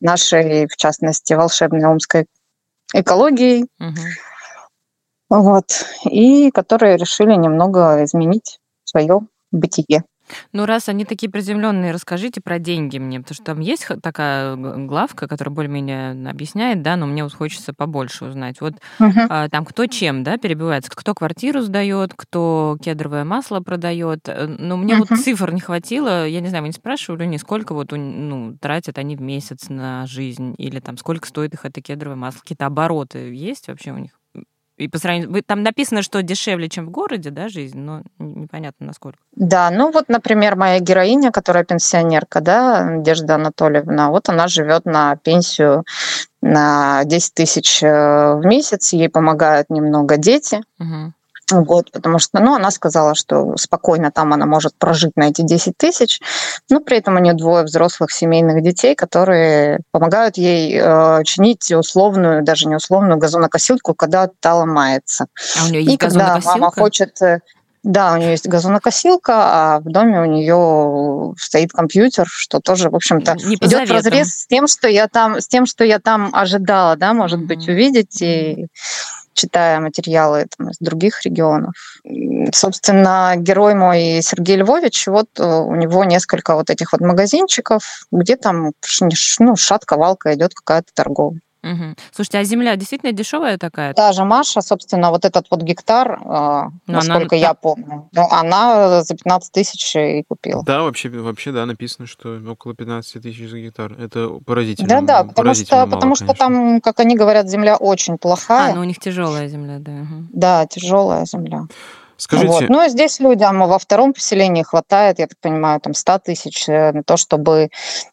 нашей, 0.00 0.68
в 0.68 0.76
частности, 0.76 1.32
волшебной 1.32 1.86
омской 1.86 2.26
экологией. 2.94 3.66
Угу. 3.80 4.00
Вот. 5.32 5.86
И 6.04 6.50
которые 6.50 6.98
решили 6.98 7.34
немного 7.34 8.04
изменить 8.04 8.58
свое 8.84 9.20
бытие. 9.50 10.04
Ну, 10.52 10.66
раз 10.66 10.88
они 10.88 11.04
такие 11.04 11.30
приземленные, 11.30 11.92
расскажите 11.92 12.40
про 12.40 12.58
деньги 12.58 12.98
мне, 12.98 13.20
потому 13.20 13.34
что 13.34 13.44
там 13.44 13.60
есть 13.60 13.86
такая 14.02 14.56
главка, 14.56 15.26
которая 15.26 15.54
более-менее 15.54 16.28
объясняет, 16.28 16.82
да, 16.82 16.96
но 16.96 17.06
мне 17.06 17.24
вот 17.24 17.34
хочется 17.34 17.72
побольше 17.74 18.26
узнать. 18.26 18.60
Вот 18.60 18.74
угу. 18.98 19.20
а, 19.28 19.48
там 19.48 19.64
кто 19.64 19.86
чем, 19.86 20.22
да, 20.22 20.36
перебивается, 20.36 20.90
кто 20.94 21.14
квартиру 21.14 21.60
сдает, 21.60 22.12
кто 22.14 22.76
кедровое 22.82 23.24
масло 23.24 23.60
продает. 23.60 24.28
Э, 24.28 24.46
но 24.46 24.76
мне 24.76 24.94
угу. 24.94 25.06
вот 25.08 25.18
цифр 25.18 25.52
не 25.52 25.60
хватило, 25.60 26.26
я 26.26 26.40
не 26.40 26.48
знаю, 26.48 26.62
вы 26.62 26.68
не 26.68 26.74
спрашивали, 26.74 27.26
не 27.26 27.38
сколько 27.38 27.74
вот 27.74 27.92
ну, 27.92 28.56
тратят 28.60 28.98
они 28.98 29.16
в 29.16 29.20
месяц 29.20 29.68
на 29.68 30.06
жизнь, 30.06 30.54
или 30.58 30.80
там 30.80 30.96
сколько 30.96 31.26
стоит 31.26 31.54
их 31.54 31.64
это 31.64 31.80
кедровое 31.80 32.16
масло, 32.16 32.40
какие-то 32.40 32.66
обороты 32.66 33.34
есть 33.34 33.68
вообще 33.68 33.92
у 33.92 33.98
них? 33.98 34.21
И 34.82 34.88
по 34.88 34.98
сравнению... 34.98 35.42
Там 35.44 35.62
написано, 35.62 36.02
что 36.02 36.22
дешевле, 36.22 36.68
чем 36.68 36.86
в 36.86 36.90
городе, 36.90 37.30
да, 37.30 37.48
жизнь, 37.48 37.78
но 37.78 38.02
непонятно, 38.18 38.86
насколько. 38.86 39.18
Да, 39.36 39.70
ну 39.70 39.90
вот, 39.90 40.08
например, 40.08 40.56
моя 40.56 40.80
героиня, 40.80 41.30
которая 41.30 41.64
пенсионерка, 41.64 42.40
да, 42.40 42.84
Надежда 42.84 43.36
Анатольевна, 43.36 44.10
вот 44.10 44.28
она 44.28 44.48
живет 44.48 44.84
на 44.84 45.16
пенсию 45.16 45.84
на 46.40 47.04
10 47.04 47.34
тысяч 47.34 47.82
э, 47.82 48.34
в 48.34 48.44
месяц, 48.44 48.92
ей 48.92 49.08
помогают 49.08 49.70
немного 49.70 50.16
дети. 50.16 50.60
Угу 50.78 51.12
год, 51.60 51.90
потому 51.92 52.18
что, 52.18 52.40
ну, 52.40 52.54
она 52.54 52.70
сказала, 52.70 53.14
что 53.14 53.56
спокойно 53.56 54.10
там 54.10 54.32
она 54.32 54.46
может 54.46 54.74
прожить 54.78 55.12
на 55.16 55.28
эти 55.28 55.42
10 55.42 55.76
тысяч, 55.76 56.20
но 56.70 56.80
при 56.80 56.98
этом 56.98 57.16
у 57.16 57.18
нее 57.18 57.34
двое 57.34 57.64
взрослых 57.64 58.10
семейных 58.10 58.62
детей, 58.62 58.94
которые 58.94 59.80
помогают 59.90 60.36
ей 60.36 60.78
э, 60.80 61.24
чинить 61.24 61.70
условную, 61.72 62.42
даже 62.42 62.66
не 62.68 62.76
условную 62.76 63.18
газонокосилку, 63.18 63.94
когда 63.94 64.28
та 64.40 64.54
ломается. 64.54 65.26
А 65.60 65.66
у 65.66 65.68
нее 65.68 65.82
есть 65.82 65.94
И 65.94 65.96
когда 65.98 66.40
мама 66.44 66.70
хочет... 66.70 67.20
Э, 67.22 67.40
да, 67.82 68.12
у 68.12 68.16
нее 68.16 68.30
есть 68.30 68.46
газонокосилка, 68.46 69.32
а 69.34 69.80
в 69.80 69.84
доме 69.84 70.20
у 70.20 70.24
нее 70.24 71.34
стоит 71.36 71.72
компьютер, 71.72 72.26
что 72.28 72.60
тоже, 72.60 72.90
в 72.90 72.94
общем-то, 72.94 73.36
идет 73.38 73.88
в 73.88 73.92
разрез 73.92 74.28
с 74.28 74.46
тем, 74.46 74.68
что 74.68 74.86
я 74.88 75.08
там, 75.08 75.40
с 75.40 75.48
тем, 75.48 75.66
что 75.66 75.82
я 75.84 75.98
там 75.98 76.30
ожидала, 76.32 76.94
да, 76.94 77.12
может 77.12 77.40
mm-hmm. 77.40 77.46
быть, 77.46 77.68
увидеть 77.68 78.22
и 78.22 78.68
читая 79.34 79.80
материалы 79.80 80.46
там, 80.56 80.70
из 80.70 80.78
других 80.78 81.22
регионов. 81.24 81.74
Собственно, 82.52 83.34
герой 83.36 83.74
мой 83.74 84.20
Сергей 84.22 84.56
Львович, 84.56 85.06
вот 85.06 85.28
э, 85.38 85.44
у 85.44 85.74
него 85.74 86.04
несколько 86.04 86.54
вот 86.54 86.70
этих 86.70 86.92
вот 86.92 87.00
магазинчиков, 87.00 88.06
где 88.10 88.36
там 88.36 88.72
ну, 89.38 89.56
шатка-валка 89.56 90.34
идет 90.34 90.54
какая-то 90.54 90.88
торговля. 90.94 91.40
Угу. 91.62 91.94
Слушайте, 92.10 92.38
а 92.38 92.44
земля 92.44 92.76
действительно 92.76 93.12
дешевая 93.12 93.56
такая? 93.56 93.94
Та 93.94 94.12
же 94.12 94.24
Маша, 94.24 94.60
собственно, 94.60 95.10
вот 95.10 95.24
этот 95.24 95.46
вот 95.50 95.62
гектар, 95.62 96.20
э, 96.24 96.62
насколько 96.86 97.36
она... 97.36 97.46
я 97.46 97.54
помню, 97.54 98.08
ну, 98.12 98.28
она 98.30 99.02
за 99.02 99.14
15 99.14 99.52
тысяч 99.52 99.94
и 99.94 100.24
купила. 100.28 100.64
Да, 100.64 100.82
вообще, 100.82 101.08
вообще, 101.08 101.52
да, 101.52 101.64
написано, 101.64 102.06
что 102.06 102.40
около 102.48 102.74
15 102.74 103.22
тысяч 103.22 103.48
за 103.48 103.60
гектар. 103.60 103.92
Это 103.92 104.28
поразительно. 104.44 104.88
Да, 104.88 105.00
да, 105.00 105.18
потому 105.24 105.34
поразительно 105.34 105.66
что, 105.66 105.86
мало, 105.86 105.90
потому 105.90 106.16
что 106.16 106.34
там, 106.34 106.80
как 106.80 106.98
они 107.00 107.16
говорят, 107.16 107.48
земля 107.48 107.76
очень 107.76 108.18
плохая. 108.18 108.72
А, 108.72 108.74
ну 108.74 108.80
у 108.80 108.84
них 108.84 108.98
тяжелая 108.98 109.46
земля, 109.48 109.78
да. 109.78 109.92
Угу. 109.92 110.26
Да, 110.32 110.66
тяжелая 110.66 111.26
земля. 111.26 111.66
Скажите... 112.22 112.48
Вот. 112.48 112.68
Ну, 112.68 112.88
здесь 112.88 113.18
людям 113.18 113.66
во 113.66 113.80
втором 113.80 114.12
поселении 114.12 114.62
хватает, 114.62 115.18
я 115.18 115.26
так 115.26 115.36
понимаю, 115.40 115.80
там 115.80 115.92
100 115.92 116.18
тысяч 116.20 116.68
э, 116.68 116.92
на 116.92 117.02
то, 117.02 117.16
чтобы 117.16 117.70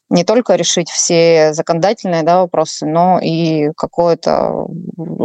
не 0.09 0.23
только 0.23 0.55
решить 0.55 0.89
все 0.89 1.53
законодательные 1.53 2.23
да, 2.23 2.39
вопросы, 2.39 2.87
но 2.87 3.19
и 3.21 3.69
какое-то 3.77 4.65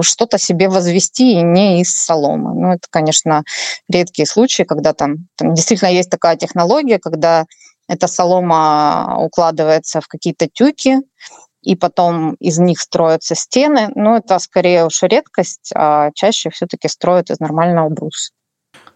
что-то 0.03 0.37
себе 0.37 0.69
возвести 0.69 1.33
и 1.33 1.43
не 1.43 1.81
из 1.81 1.95
соломы. 1.95 2.55
Ну, 2.55 2.73
это, 2.73 2.87
конечно, 2.91 3.45
редкие 3.89 4.27
случаи, 4.27 4.65
когда 4.65 4.93
там, 4.93 5.29
там 5.37 5.55
действительно 5.55 5.89
есть 5.89 6.11
такая 6.11 6.37
технология, 6.37 6.99
когда 6.99 7.47
эта 7.89 8.07
солома 8.07 9.17
укладывается 9.19 10.03
в 10.03 10.09
какие-то 10.09 10.47
тюки, 10.47 10.99
и 11.63 11.75
потом 11.75 12.35
из 12.35 12.59
них 12.59 12.79
строятся 12.79 13.35
стены. 13.35 13.89
Но 13.95 14.19
это 14.19 14.39
скорее 14.41 14.85
уж 14.85 15.03
редкость, 15.03 15.73
а 15.75 16.11
чаще 16.15 16.51
все-таки 16.51 16.89
строят 16.89 17.31
из 17.31 17.41
нормального 17.41 17.89
бруса. 17.89 18.34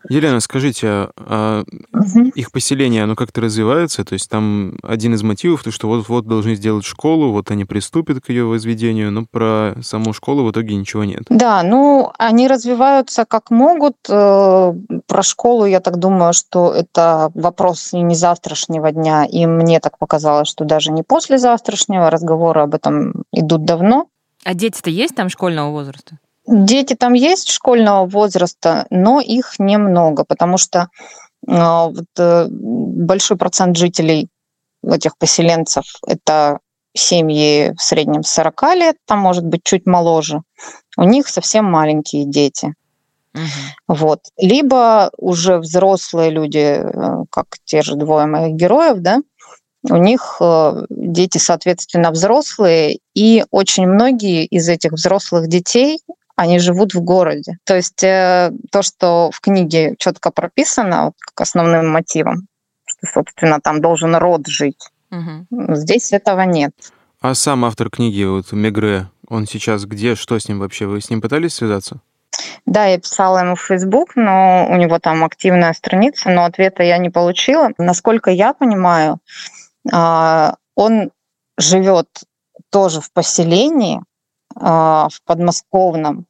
Елена, 0.08 0.40
скажите, 0.40 0.88
а, 0.88 1.10
а 1.16 1.64
угу. 1.92 2.28
их 2.34 2.52
поселение, 2.52 3.04
оно 3.04 3.16
как-то 3.16 3.40
развивается? 3.40 4.04
То 4.04 4.14
есть 4.14 4.30
там 4.30 4.78
один 4.82 5.14
из 5.14 5.22
мотивов, 5.22 5.62
то, 5.62 5.70
что 5.70 5.88
вот-вот 5.88 6.26
должны 6.26 6.54
сделать 6.54 6.84
школу, 6.84 7.32
вот 7.32 7.50
они 7.50 7.64
приступят 7.64 8.24
к 8.24 8.28
ее 8.30 8.44
возведению, 8.44 9.10
но 9.10 9.24
про 9.30 9.74
саму 9.82 10.12
школу 10.12 10.44
в 10.44 10.50
итоге 10.50 10.74
ничего 10.74 11.04
нет. 11.04 11.24
Да, 11.28 11.62
ну, 11.62 12.12
они 12.18 12.48
развиваются 12.48 13.24
как 13.24 13.50
могут. 13.50 13.96
Э, 14.08 14.72
про 15.06 15.22
школу, 15.22 15.66
я 15.66 15.80
так 15.80 15.98
думаю, 15.98 16.32
что 16.32 16.72
это 16.72 17.30
вопрос 17.34 17.90
не 17.92 18.14
завтрашнего 18.14 18.92
дня, 18.92 19.24
и 19.24 19.46
мне 19.46 19.80
так 19.80 19.98
показалось, 19.98 20.48
что 20.48 20.64
даже 20.64 20.92
не 20.92 21.02
после 21.02 21.38
завтрашнего 21.38 22.10
разговоры 22.10 22.62
об 22.62 22.74
этом 22.74 23.24
идут 23.32 23.64
давно. 23.64 24.06
А 24.44 24.54
дети-то 24.54 24.90
есть 24.90 25.14
там 25.14 25.28
школьного 25.28 25.70
возраста? 25.70 26.18
Дети 26.50 26.94
там 26.94 27.12
есть 27.12 27.50
школьного 27.50 28.06
возраста, 28.06 28.86
но 28.90 29.20
их 29.20 29.58
немного, 29.58 30.24
потому 30.24 30.56
что 30.56 30.88
Вот, 31.46 31.94
большой 32.18 33.36
процент 33.36 33.76
жителей 33.76 34.28
этих 34.82 35.16
поселенцев– 35.18 35.84
это 36.06 36.58
семьи 36.94 37.74
в 37.76 37.82
среднем 37.82 38.22
40 38.22 38.62
лет, 38.74 38.96
там 39.06 39.18
может 39.18 39.44
быть 39.44 39.62
чуть 39.62 39.86
моложе. 39.86 40.40
У 40.96 41.04
них 41.04 41.28
совсем 41.28 41.64
маленькие 41.66 42.24
дети. 42.24 42.74
Угу. 43.34 43.96
Вот. 43.96 44.20
Либо 44.38 45.10
уже 45.18 45.58
взрослые 45.58 46.30
люди, 46.30 46.82
как 47.30 47.46
те 47.64 47.82
же 47.82 47.94
двое 47.94 48.26
моих 48.26 48.54
героев, 48.54 48.98
да, 48.98 49.20
у 49.88 49.96
них 49.96 50.38
э, 50.40 50.86
дети, 50.90 51.38
соответственно, 51.38 52.10
взрослые, 52.10 52.98
и 53.14 53.44
очень 53.50 53.86
многие 53.86 54.44
из 54.44 54.68
этих 54.68 54.92
взрослых 54.92 55.46
детей 55.46 56.00
они 56.38 56.60
живут 56.60 56.94
в 56.94 57.00
городе. 57.00 57.58
То 57.64 57.74
есть 57.74 58.04
э, 58.04 58.52
то, 58.70 58.82
что 58.82 59.30
в 59.32 59.40
книге 59.40 59.96
четко 59.98 60.30
прописано 60.30 61.06
вот, 61.06 61.14
как 61.18 61.40
основным 61.40 61.88
мотивом, 61.88 62.46
что, 62.86 63.06
собственно, 63.12 63.60
там 63.60 63.80
должен 63.80 64.14
род 64.14 64.46
жить. 64.46 64.88
Угу. 65.10 65.74
Здесь 65.74 66.12
этого 66.12 66.42
нет. 66.42 66.70
А 67.20 67.34
сам 67.34 67.64
автор 67.64 67.90
книги, 67.90 68.22
вот 68.22 68.52
Мегре, 68.52 69.08
он 69.28 69.46
сейчас 69.48 69.84
где, 69.84 70.14
что 70.14 70.38
с 70.38 70.48
ним 70.48 70.60
вообще? 70.60 70.86
Вы 70.86 71.00
с 71.00 71.10
ним 71.10 71.20
пытались 71.20 71.54
связаться? 71.54 72.00
Да, 72.66 72.86
я 72.86 72.98
писала 73.00 73.38
ему 73.38 73.56
в 73.56 73.60
Facebook, 73.60 74.14
но 74.14 74.68
у 74.70 74.76
него 74.76 75.00
там 75.00 75.24
активная 75.24 75.72
страница, 75.72 76.30
но 76.30 76.44
ответа 76.44 76.84
я 76.84 76.98
не 76.98 77.10
получила. 77.10 77.70
Насколько 77.78 78.30
я 78.30 78.54
понимаю, 78.54 79.18
а, 79.92 80.54
он 80.76 81.10
живет 81.56 82.06
тоже 82.70 83.00
в 83.00 83.10
поселении, 83.12 84.02
в 84.60 85.18
подмосковном, 85.24 86.26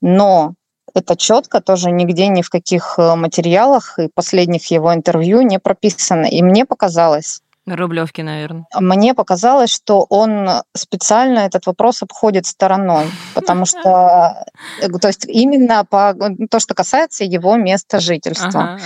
но 0.00 0.54
это 0.94 1.16
четко 1.16 1.60
тоже 1.60 1.90
нигде 1.90 2.28
ни 2.28 2.42
в 2.42 2.50
каких 2.50 2.94
э, 2.98 3.14
материалах 3.14 3.98
и 3.98 4.08
последних 4.14 4.70
его 4.70 4.94
интервью 4.94 5.42
не 5.42 5.58
прописано. 5.58 6.26
И 6.26 6.42
мне 6.42 6.64
показалось, 6.64 7.40
Рублевки, 7.64 8.22
наверное. 8.22 8.66
Мне 8.80 9.14
показалось, 9.14 9.70
что 9.70 10.04
он 10.08 10.48
специально 10.76 11.40
этот 11.40 11.64
вопрос 11.66 12.02
обходит 12.02 12.44
стороной, 12.44 13.06
потому 13.34 13.66
что, 13.66 14.44
э, 14.80 14.88
то 14.88 15.06
есть 15.06 15.26
именно 15.26 15.84
по 15.84 16.12
то, 16.50 16.58
что 16.58 16.74
касается 16.74 17.22
его 17.22 17.54
места 17.54 18.00
жительства. 18.00 18.78
Ага, 18.78 18.80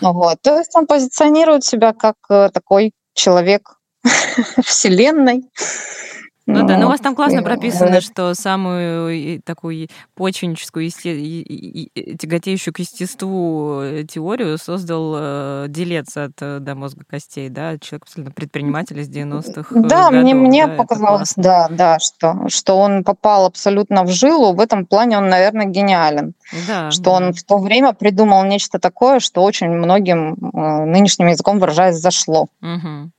ага. 0.00 0.12
Вот. 0.12 0.38
То 0.40 0.58
есть 0.58 0.74
он 0.74 0.86
позиционирует 0.86 1.64
себя 1.64 1.92
как 1.92 2.16
э, 2.30 2.48
такой 2.50 2.92
человек 3.12 3.74
Вселенной, 4.64 5.44
ну, 6.48 6.66
да, 6.66 6.78
но 6.78 6.86
у 6.86 6.88
вас 6.88 7.00
там 7.00 7.14
классно 7.14 7.42
прописано, 7.42 8.00
что 8.00 8.32
самую 8.34 9.42
такую 9.42 9.88
почвенническую, 10.14 10.88
тяготеющую 10.90 12.72
к 12.72 12.78
естеству 12.78 13.80
э, 13.82 14.04
теорию 14.04 14.56
создал 14.56 15.14
э, 15.16 15.66
делец 15.68 16.16
от 16.16 16.32
э, 16.40 16.58
до 16.60 16.74
мозга 16.74 17.04
костей, 17.06 17.50
да, 17.50 17.76
человек 17.78 18.04
абсолютно 18.04 18.32
предприниматель 18.32 18.98
из 18.98 19.10
90-х 19.10 19.74
Да, 19.74 20.08
годов, 20.08 20.22
мне, 20.22 20.34
мне 20.34 20.66
да, 20.66 20.74
показалось, 20.74 21.34
да, 21.36 21.68
да, 21.70 21.98
что, 21.98 22.48
что 22.48 22.78
он 22.78 23.04
попал 23.04 23.44
абсолютно 23.44 24.04
в 24.04 24.08
жилу, 24.08 24.54
в 24.54 24.60
этом 24.60 24.86
плане 24.86 25.18
он, 25.18 25.28
наверное, 25.28 25.66
гениален. 25.66 26.32
Да, 26.66 26.90
что 26.90 27.04
да. 27.04 27.10
он 27.10 27.32
в 27.34 27.42
то 27.44 27.58
время 27.58 27.92
придумал 27.92 28.42
нечто 28.44 28.78
такое, 28.78 29.20
что 29.20 29.42
очень 29.42 29.68
многим 29.68 30.36
нынешним 30.40 31.26
языком 31.26 31.58
выражаясь 31.58 31.96
зашло. 31.96 32.46
Угу. 32.62 33.10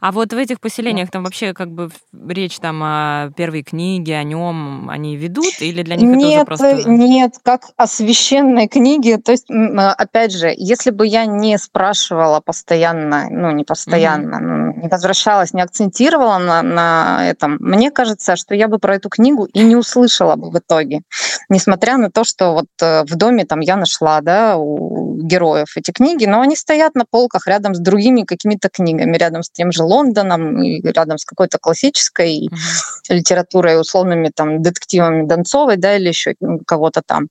А 0.00 0.12
вот 0.12 0.32
в 0.32 0.36
этих 0.36 0.60
поселениях 0.60 1.10
там 1.10 1.24
вообще 1.24 1.54
как 1.54 1.70
бы 1.70 1.90
речь 2.28 2.58
там 2.58 2.82
о 2.82 3.30
первой 3.36 3.62
книге, 3.62 4.16
о 4.16 4.22
нем 4.22 4.88
они 4.90 5.16
ведут, 5.16 5.60
или 5.60 5.82
для 5.82 5.96
них 5.96 6.16
нет, 6.16 6.18
это 6.18 6.26
уже 6.26 6.44
просто... 6.44 6.90
Нет, 6.90 7.34
как 7.42 7.70
о 7.76 7.86
священной 7.86 8.68
книге. 8.68 9.18
То 9.18 9.32
есть, 9.32 9.46
опять 9.50 10.32
же, 10.32 10.52
если 10.56 10.90
бы 10.90 11.06
я 11.06 11.26
не 11.26 11.58
спрашивала 11.58 12.40
постоянно, 12.40 13.28
ну, 13.30 13.50
не 13.50 13.64
постоянно, 13.64 14.36
mm-hmm. 14.36 14.82
не 14.82 14.88
возвращалась, 14.88 15.52
не 15.52 15.62
акцентировала 15.62 16.38
на, 16.38 16.62
на 16.62 17.28
этом, 17.28 17.56
мне 17.60 17.90
кажется, 17.90 18.36
что 18.36 18.54
я 18.54 18.68
бы 18.68 18.78
про 18.78 18.96
эту 18.96 19.08
книгу 19.08 19.44
и 19.44 19.60
не 19.60 19.76
услышала 19.76 20.36
бы 20.36 20.50
в 20.50 20.58
итоге. 20.58 21.02
Несмотря 21.48 21.96
на 21.96 22.10
то, 22.10 22.24
что 22.24 22.52
вот 22.52 22.66
э, 22.82 23.04
в 23.04 23.16
доме 23.16 23.44
там 23.44 23.60
я 23.60 23.76
нашла, 23.76 24.20
да, 24.20 24.56
у 24.56 25.16
героев 25.22 25.68
эти 25.76 25.90
книги, 25.90 26.26
но 26.26 26.40
они 26.40 26.56
стоят 26.56 26.94
на 26.94 27.04
полках 27.04 27.46
рядом 27.46 27.74
с 27.74 27.78
другими 27.78 28.22
какими-то 28.22 28.68
книгами, 28.68 29.16
рядом 29.16 29.42
с 29.42 29.50
тем 29.50 29.67
тем 29.68 29.72
же 29.72 29.82
Лондоном, 29.82 30.62
и 30.62 30.80
рядом 30.82 31.18
с 31.18 31.24
какой-то 31.24 31.58
классической 31.58 32.48
mm-hmm. 32.48 33.14
литературой, 33.14 33.80
условными 33.80 34.30
там 34.34 34.62
детективами 34.62 35.26
Донцовой, 35.26 35.76
да, 35.76 35.96
или 35.96 36.08
еще 36.08 36.34
кого-то 36.66 37.02
там. 37.06 37.28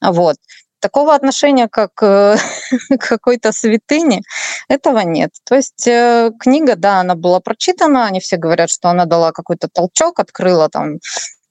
Вот. 0.00 0.36
Такого 0.80 1.14
отношения, 1.14 1.68
как 1.68 1.90
э, 2.02 2.36
к 2.98 3.08
какой-то 3.08 3.52
святыне, 3.52 4.22
этого 4.68 5.00
нет. 5.00 5.30
То 5.44 5.54
есть 5.54 5.86
э, 5.86 6.30
книга, 6.40 6.74
да, 6.76 7.00
она 7.00 7.14
была 7.14 7.40
прочитана, 7.40 8.06
они 8.06 8.18
все 8.20 8.36
говорят, 8.36 8.70
что 8.70 8.88
она 8.88 9.04
дала 9.04 9.32
какой-то 9.32 9.68
толчок, 9.72 10.18
открыла 10.18 10.68
там 10.68 10.98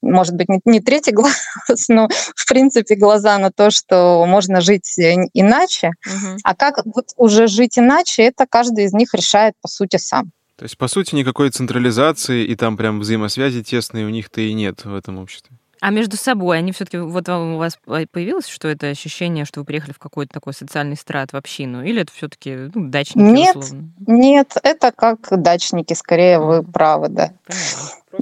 может 0.02 0.36
быть, 0.36 0.48
не, 0.66 0.80
третий 0.80 1.12
глаз, 1.14 1.46
но, 1.90 2.08
в 2.36 2.48
принципе, 2.48 2.96
глаза 2.96 3.38
на 3.38 3.52
то, 3.52 3.70
что 3.72 4.26
можно 4.26 4.62
жить 4.62 5.00
иначе. 5.34 5.92
Угу. 6.06 6.38
А 6.44 6.56
как 6.56 6.86
вот 6.86 7.10
уже 7.18 7.48
жить 7.48 7.78
иначе, 7.78 8.24
это 8.24 8.46
каждый 8.50 8.86
из 8.86 8.94
них 8.94 9.14
решает, 9.14 9.54
по 9.62 9.68
сути, 9.68 9.98
сам. 9.98 10.32
То 10.56 10.64
есть, 10.64 10.78
по 10.78 10.88
сути, 10.88 11.16
никакой 11.16 11.50
централизации 11.50 12.46
и 12.46 12.56
там 12.56 12.78
прям 12.78 13.00
взаимосвязи 13.00 13.64
тесной 13.64 14.04
у 14.04 14.10
них-то 14.10 14.42
и 14.42 14.54
нет 14.54 14.86
в 14.86 14.94
этом 14.94 15.18
обществе. 15.18 15.58
А 15.82 15.90
между 15.90 16.16
собой 16.16 16.60
они 16.60 16.72
все-таки 16.72 17.00
вот 17.00 17.28
у 17.28 17.58
вас 17.58 17.80
появилось 18.12 18.48
что 18.48 18.68
это 18.68 18.88
ощущение, 18.88 19.46
что 19.46 19.62
вы 19.62 19.66
приехали 19.66 19.94
в 19.94 20.00
какой-то 20.00 20.32
такой 20.32 20.54
социальный 20.54 20.96
страт 20.96 21.34
в 21.34 21.36
общину, 21.36 21.84
или 21.84 22.04
это 22.04 22.14
все-таки 22.14 22.70
ну, 22.74 22.90
дачники 22.90 23.26
нет, 23.26 23.56
условно? 23.56 23.90
Нет, 24.06 24.58
это 24.62 24.92
как 24.92 25.18
дачники, 25.32 25.94
скорее 25.94 26.40
вы 26.40 26.62
правы, 26.62 27.10
да. 27.10 27.32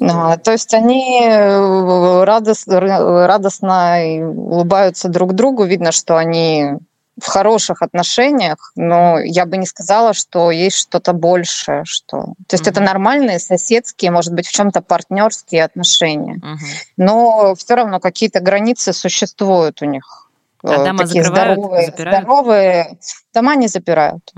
А, 0.01 0.37
то 0.37 0.53
есть 0.53 0.73
они 0.73 1.21
э, 1.25 2.23
радост, 2.23 2.67
радостно 2.67 3.97
улыбаются 4.21 5.09
друг 5.09 5.33
другу, 5.33 5.65
видно, 5.65 5.91
что 5.91 6.15
они 6.15 6.77
в 7.19 7.27
хороших 7.27 7.81
отношениях, 7.81 8.71
но 8.75 9.19
я 9.19 9.45
бы 9.45 9.57
не 9.57 9.65
сказала, 9.65 10.13
что 10.13 10.51
есть 10.51 10.77
что-то 10.77 11.13
большее, 11.13 11.83
что. 11.85 12.33
То 12.47 12.55
есть 12.55 12.65
mm-hmm. 12.65 12.71
это 12.71 12.81
нормальные 12.81 13.39
соседские, 13.39 14.11
может 14.11 14.33
быть, 14.33 14.47
в 14.47 14.51
чем-то 14.51 14.81
партнерские 14.81 15.63
отношения, 15.63 16.35
mm-hmm. 16.35 16.93
но 16.97 17.55
все 17.55 17.75
равно 17.75 17.99
какие-то 17.99 18.39
границы 18.39 18.93
существуют 18.93 19.81
у 19.81 19.85
них. 19.85 20.29
А 20.63 20.73
э, 20.73 20.85
дома 20.85 21.05
такие 21.05 21.23
здоровые, 21.23 21.85
запирают? 21.85 22.17
здоровые. 22.17 22.97
Дома 23.33 23.55
не 23.55 23.67
запирают. 23.67 24.33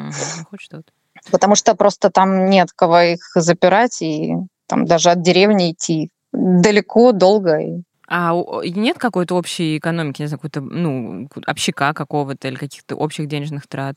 Хоть 0.49 0.61
что-то. 0.61 0.91
Потому 1.29 1.55
что 1.55 1.75
просто 1.75 2.09
там 2.09 2.49
нет 2.49 2.71
кого 2.73 2.99
их 3.01 3.31
запирать, 3.35 4.01
и 4.01 4.35
там 4.67 4.85
даже 4.85 5.11
от 5.11 5.21
деревни 5.21 5.71
идти 5.71 6.09
далеко, 6.31 7.11
долго. 7.11 7.59
А 8.13 8.33
нет 8.65 8.97
какой-то 8.97 9.35
общей 9.35 9.77
экономики, 9.77 10.21
не 10.21 10.27
знаю, 10.27 10.37
какой-то, 10.37 10.59
ну, 10.59 11.29
общака 11.45 11.93
какого-то 11.93 12.49
или 12.49 12.55
каких-то 12.55 12.97
общих 12.97 13.29
денежных 13.29 13.67
трат? 13.67 13.95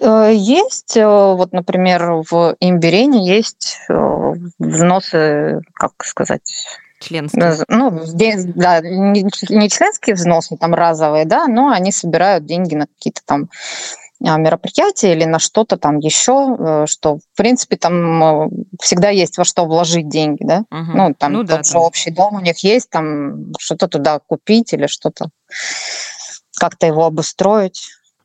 Э, 0.00 0.30
есть, 0.32 0.96
э, 0.96 1.06
вот, 1.06 1.52
например, 1.52 2.22
в 2.30 2.56
Имбирене 2.58 3.28
есть 3.28 3.80
э, 3.90 4.34
взносы, 4.58 5.60
как 5.74 5.92
сказать, 6.06 6.66
членские. 7.00 7.54
Ну, 7.68 7.90
да, 7.90 8.80
не 8.80 9.68
членские 9.68 10.14
взносы, 10.14 10.56
там 10.56 10.72
разовые, 10.72 11.26
да, 11.26 11.48
но 11.48 11.68
они 11.68 11.92
собирают 11.92 12.46
деньги 12.46 12.76
на 12.76 12.86
какие-то 12.86 13.20
там 13.26 13.50
мероприятие 14.22 15.14
или 15.14 15.24
на 15.24 15.38
что-то 15.38 15.76
там 15.76 15.98
еще, 15.98 16.56
э, 16.58 16.86
что, 16.86 17.18
в 17.18 17.36
принципе, 17.36 17.76
там 17.76 18.22
э, 18.22 18.48
всегда 18.80 19.10
есть 19.10 19.36
во 19.36 19.44
что 19.44 19.64
вложить 19.64 20.08
деньги, 20.08 20.44
да? 20.44 20.64
Угу. 20.70 20.92
Ну, 20.96 21.14
там 21.14 21.32
ну, 21.32 21.38
тот 21.40 21.48
да, 21.48 21.62
же 21.62 21.72
там. 21.72 21.82
общий 21.82 22.10
дом 22.10 22.34
у 22.36 22.40
них 22.40 22.62
есть, 22.62 22.88
там 22.90 23.52
что-то 23.58 23.88
туда 23.88 24.20
купить 24.20 24.72
или 24.72 24.86
что-то, 24.86 25.30
как-то 26.58 26.86
его 26.86 27.04
обустроить. 27.04 27.82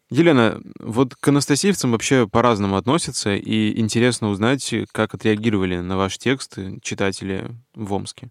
Елена, 0.09 0.61
вот 0.79 1.15
к 1.15 1.27
анастасиевцам 1.27 1.91
вообще 1.91 2.27
по-разному 2.27 2.77
относятся, 2.77 3.35
и 3.35 3.77
интересно 3.79 4.29
узнать, 4.29 4.73
как 4.93 5.13
отреагировали 5.13 5.79
на 5.79 5.97
ваш 5.97 6.17
текст 6.17 6.57
читатели 6.81 7.49
в 7.75 7.91
Омске. 7.93 8.29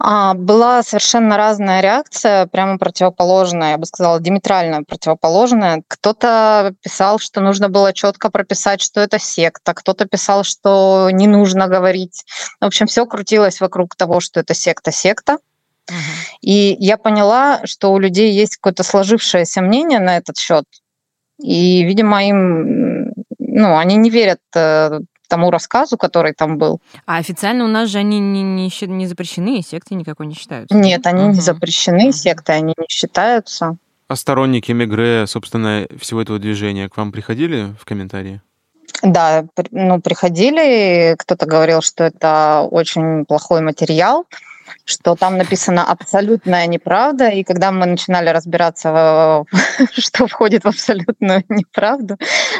А, 0.00 0.34
была 0.34 0.82
совершенно 0.82 1.36
разная 1.36 1.80
реакция, 1.80 2.46
прямо 2.46 2.78
противоположная, 2.78 3.72
я 3.72 3.78
бы 3.78 3.86
сказала, 3.86 4.20
диаметрально 4.20 4.82
противоположная. 4.82 5.82
Кто-то 5.86 6.74
писал, 6.82 7.18
что 7.18 7.40
нужно 7.40 7.68
было 7.68 7.92
четко 7.92 8.30
прописать, 8.30 8.80
что 8.80 9.00
это 9.00 9.18
секта, 9.18 9.72
кто-то 9.72 10.06
писал, 10.06 10.42
что 10.42 11.08
не 11.12 11.26
нужно 11.28 11.68
говорить. 11.68 12.24
В 12.60 12.64
общем, 12.64 12.86
все 12.86 13.06
крутилось 13.06 13.60
вокруг 13.60 13.94
того, 13.94 14.20
что 14.20 14.40
это 14.40 14.52
секта-секта. 14.52 15.38
Uh-huh. 15.88 16.38
И 16.40 16.76
я 16.80 16.96
поняла, 16.96 17.60
что 17.64 17.92
у 17.92 17.98
людей 17.98 18.32
есть 18.32 18.56
какое-то 18.56 18.82
сложившееся 18.82 19.60
мнение 19.60 20.00
на 20.00 20.16
этот 20.16 20.38
счет. 20.38 20.64
И, 21.40 21.84
видимо, 21.84 22.24
им, 22.24 23.12
ну, 23.38 23.76
они 23.76 23.96
не 23.96 24.10
верят 24.10 24.40
э, 24.56 25.00
тому 25.28 25.50
рассказу, 25.50 25.96
который 25.96 26.32
там 26.32 26.58
был. 26.58 26.80
А 27.06 27.18
официально 27.18 27.64
у 27.64 27.68
нас 27.68 27.88
же 27.88 27.98
они 27.98 28.18
не, 28.18 28.42
не, 28.42 28.70
не 28.86 29.06
запрещены, 29.06 29.58
и 29.58 29.62
секты 29.62 29.94
никакой 29.94 30.26
не 30.26 30.34
считаются? 30.34 30.76
Нет, 30.76 31.06
они 31.06 31.24
угу. 31.24 31.34
не 31.34 31.40
запрещены, 31.40 32.12
секты 32.12 32.52
они 32.52 32.74
не 32.76 32.86
считаются. 32.88 33.76
А 34.06 34.16
сторонники 34.16 34.70
Мегре, 34.72 35.26
собственно, 35.26 35.86
всего 35.98 36.20
этого 36.22 36.38
движения 36.38 36.88
к 36.88 36.96
вам 36.96 37.10
приходили 37.10 37.74
в 37.80 37.84
комментарии? 37.84 38.40
Да, 39.02 39.44
ну, 39.70 40.00
приходили, 40.00 41.16
кто-то 41.18 41.46
говорил, 41.46 41.82
что 41.82 42.04
это 42.04 42.66
очень 42.70 43.24
плохой 43.24 43.60
материал, 43.60 44.26
что 44.84 45.14
там 45.14 45.38
написано 45.38 45.84
абсолютная 45.84 46.66
неправда, 46.66 47.28
и 47.28 47.44
когда 47.44 47.70
мы 47.70 47.86
начинали 47.86 48.28
разбираться, 48.28 49.44
что 49.92 50.26
входит 50.26 50.64
в 50.64 50.68
абсолютную 50.68 51.44
неправду, 51.48 52.16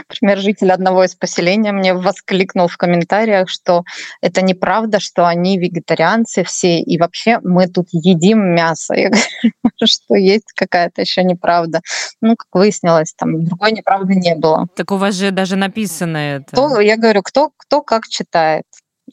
например, 0.08 0.38
житель 0.38 0.72
одного 0.72 1.04
из 1.04 1.14
поселений 1.14 1.72
мне 1.72 1.94
воскликнул 1.94 2.68
в 2.68 2.76
комментариях, 2.76 3.48
что 3.48 3.84
это 4.20 4.42
неправда, 4.42 5.00
что 5.00 5.26
они 5.26 5.58
вегетарианцы 5.58 6.44
все, 6.44 6.78
и 6.80 6.98
вообще 6.98 7.40
мы 7.42 7.68
тут 7.68 7.88
едим 7.92 8.54
мясо. 8.54 8.94
Я 8.94 9.10
говорю, 9.62 9.86
что 9.86 10.14
есть 10.14 10.52
какая-то 10.54 11.00
еще 11.00 11.22
неправда. 11.24 11.80
Ну, 12.20 12.36
как 12.36 12.48
выяснилось, 12.52 13.14
там 13.14 13.44
другой 13.44 13.72
неправды 13.72 14.14
не 14.14 14.34
было. 14.34 14.66
Так 14.76 14.92
у 14.92 14.96
вас 14.96 15.14
же 15.14 15.30
даже 15.30 15.56
написано 15.56 16.16
это. 16.16 16.52
Кто, 16.52 16.80
я 16.80 16.96
говорю, 16.96 17.22
кто, 17.22 17.50
кто 17.56 17.82
как 17.82 18.08
читает 18.08 18.64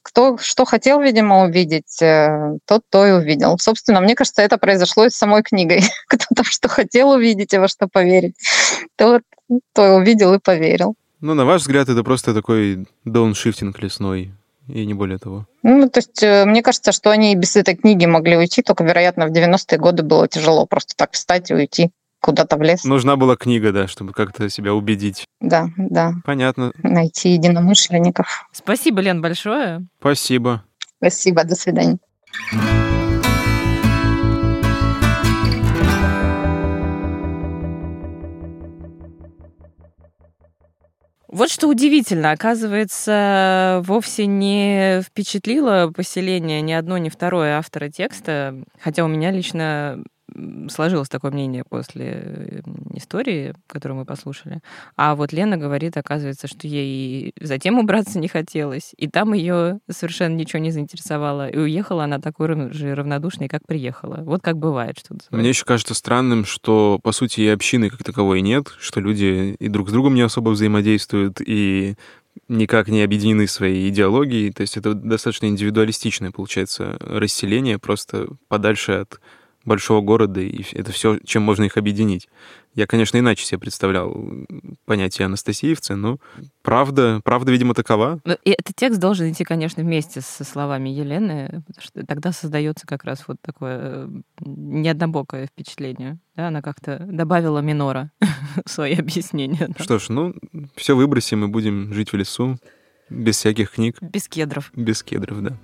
кто 0.04 0.38
что 0.38 0.66
хотел, 0.66 1.02
видимо, 1.02 1.43
увидеть, 1.43 2.02
э, 2.02 2.58
тот 2.66 2.84
то 2.89 3.06
и 3.06 3.12
увидел. 3.12 3.58
Собственно, 3.60 4.02
мне 4.02 4.16
кажется, 4.16 4.41
это 4.41 4.58
произошло 4.58 5.06
и 5.06 5.10
с 5.10 5.16
самой 5.16 5.43
книгой. 5.43 5.82
Кто 6.08 6.26
там 6.36 6.45
что 6.45 6.68
хотел 6.68 7.12
увидеть 7.12 7.54
и 7.54 7.58
во 7.58 7.68
что 7.68 7.88
поверить, 7.88 8.36
тот 8.95 9.24
то 9.74 9.95
увидел 9.95 10.34
и 10.34 10.39
поверил. 10.39 10.95
Ну, 11.20 11.34
на 11.34 11.45
ваш 11.45 11.62
взгляд, 11.62 11.89
это 11.89 12.04
просто 12.04 12.34
такой 12.34 12.88
дауншифтинг 13.06 13.80
лесной, 13.80 14.34
и 14.68 14.86
не 14.86 14.93
более 14.93 15.20
того. 15.20 15.45
Ну, 15.62 15.89
то 15.89 15.99
есть, 15.99 16.24
э, 16.24 16.45
мне 16.45 16.64
кажется, 16.64 16.91
что 16.91 17.12
они 17.12 17.36
без 17.36 17.56
этой 17.56 17.76
книги 17.76 18.06
могли 18.06 18.38
уйти, 18.38 18.64
только, 18.64 18.84
вероятно, 18.84 19.28
в 19.28 19.32
90-е 19.32 19.78
годы 19.78 20.04
было 20.04 20.28
тяжело 20.28 20.66
просто 20.66 20.95
так 20.95 21.12
встать 21.12 21.52
и 21.52 21.54
уйти 21.54 21.91
куда-то 22.22 22.55
в 22.57 22.61
лес. 22.61 22.84
Нужна 22.86 23.15
была 23.15 23.36
книга, 23.36 23.72
да, 23.72 23.88
чтобы 23.88 24.13
как-то 24.13 24.49
себя 24.49 24.74
убедить. 24.74 25.26
Да, 25.39 25.69
да. 25.78 26.13
Понятно. 26.24 26.72
Найти 26.84 27.34
единомышленников. 27.34 28.47
Спасибо, 28.51 29.01
Лен, 29.01 29.22
большое. 29.22 29.86
Спасибо. 29.99 30.63
Спасибо, 30.97 31.43
до 31.43 31.55
свидания. 31.55 31.97
Вот 41.28 41.49
что 41.49 41.69
удивительно, 41.69 42.32
оказывается, 42.32 43.82
вовсе 43.86 44.26
не 44.26 45.01
впечатлило 45.01 45.89
поселение 45.95 46.61
ни 46.61 46.74
одно, 46.74 46.97
ни 46.97 47.07
второе 47.07 47.57
автора 47.57 47.89
текста, 47.89 48.61
хотя 48.82 49.05
у 49.05 49.07
меня 49.07 49.32
лично 49.32 50.03
сложилось 50.69 51.09
такое 51.09 51.32
мнение 51.32 51.63
после 51.67 52.63
истории, 52.95 53.53
которую 53.67 53.99
мы 53.99 54.05
послушали. 54.05 54.61
А 54.95 55.15
вот 55.15 55.34
Лена 55.34 55.57
говорит, 55.57 55.97
оказывается, 55.97 56.47
что 56.47 56.67
ей 56.67 57.34
затем 57.39 57.79
убраться 57.79 58.19
не 58.19 58.27
хотелось, 58.27 58.93
и 58.97 59.07
там 59.07 59.34
ее 59.34 59.79
совершенно 59.89 60.36
ничего 60.36 60.59
не 60.59 60.71
заинтересовало, 60.71 61.49
и 61.49 61.57
уехала 61.57 62.03
она 62.03 62.19
такой 62.19 62.71
же 62.73 62.95
равнодушной, 62.95 63.47
как 63.47 63.65
приехала. 63.67 64.17
Вот 64.23 64.41
как 64.41 64.57
бывает 64.57 64.99
что 64.99 65.15
-то. 65.15 65.21
Мне 65.32 65.49
еще 65.49 65.65
кажется 65.65 65.93
странным, 65.93 66.45
что, 66.45 66.99
по 67.03 67.11
сути, 67.11 67.41
и 67.41 67.47
общины 67.47 67.89
как 67.89 68.03
таковой 68.03 68.41
нет, 68.41 68.73
что 68.79 68.99
люди 68.99 69.55
и 69.59 69.67
друг 69.67 69.89
с 69.89 69.91
другом 69.91 70.15
не 70.15 70.21
особо 70.21 70.49
взаимодействуют, 70.49 71.41
и 71.41 71.95
никак 72.47 72.88
не 72.88 73.01
объединены 73.01 73.47
своей 73.47 73.89
идеологией. 73.89 74.51
То 74.51 74.61
есть 74.61 74.77
это 74.77 74.93
достаточно 74.93 75.47
индивидуалистичное, 75.47 76.32
получается, 76.32 76.97
расселение 76.99 77.77
просто 77.77 78.27
подальше 78.47 78.93
от 78.93 79.19
большого 79.66 80.01
города, 80.01 80.41
и 80.41 80.64
это 80.74 80.91
все, 80.91 81.20
чем 81.24 81.43
можно 81.43 81.64
их 81.64 81.78
объединить. 81.78 82.28
Я, 82.74 82.88
конечно, 82.88 83.18
иначе 83.18 83.45
себе 83.45 83.59
представлял 83.59 84.16
понятие 84.86 85.26
анастасиевцы, 85.26 85.95
но 85.95 86.20
правда, 86.62 87.22
правда, 87.24 87.51
видимо, 87.51 87.74
такова. 87.74 88.20
Ну, 88.24 88.38
и 88.45 88.51
этот 88.51 88.76
текст 88.76 88.99
должен 88.99 89.32
идти, 89.32 89.43
конечно, 89.43 89.84
вместе 89.84 90.22
со 90.22 90.43
словами 90.43 90.89
Елены, 90.89 91.64
потому 91.68 91.82
что 91.82 92.05
тогда 92.05 92.32
создается 92.32 92.88
как 92.88 93.03
раз 93.03 93.26
вот 93.28 93.38
такое 93.41 93.80
э, 93.82 94.09
неоднобокое 94.39 95.47
впечатление. 95.47 96.20
Да, 96.36 96.47
она 96.47 96.62
как-то 96.62 97.05
добавила 97.09 97.59
минора 97.59 98.12
в 98.66 98.70
свои 98.70 98.95
объяснения. 98.95 99.68
Да. 99.68 99.84
Что 99.84 99.99
ж, 99.99 100.09
ну, 100.09 100.34
все 100.76 100.95
выбросим 100.95 101.43
и 101.43 101.47
будем 101.47 101.93
жить 101.93 102.14
в 102.14 102.16
лесу 102.16 102.57
без 103.09 103.36
всяких 103.38 103.72
книг. 103.72 103.97
Без 103.99 104.30
кедров. 104.30 104.72
Без 104.76 105.03
кедров, 105.03 105.43
да. 105.43 105.57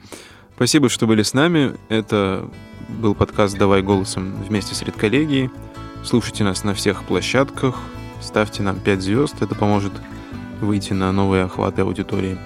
Спасибо, 0.55 0.89
что 0.89 1.07
были 1.07 1.21
с 1.21 1.33
нами. 1.33 1.75
Это 1.87 2.49
был 2.87 3.15
подкаст 3.15 3.57
«Давай 3.57 3.81
голосом» 3.81 4.33
вместе 4.43 4.75
с 4.75 4.81
редколлегией. 4.81 5.49
Слушайте 6.03 6.43
нас 6.43 6.63
на 6.63 6.73
всех 6.73 7.03
площадках, 7.03 7.75
ставьте 8.21 8.63
нам 8.63 8.79
5 8.79 9.01
звезд, 9.01 9.35
это 9.41 9.55
поможет 9.55 9.93
выйти 10.61 10.93
на 10.93 11.11
новые 11.11 11.43
охваты 11.43 11.81
аудитории. 11.81 12.37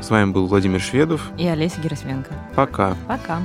С 0.00 0.10
вами 0.10 0.30
был 0.30 0.46
Владимир 0.46 0.80
Шведов. 0.80 1.30
И 1.36 1.46
Олеся 1.46 1.80
Герасменко. 1.80 2.32
Пока. 2.54 2.96
Пока. 3.06 3.40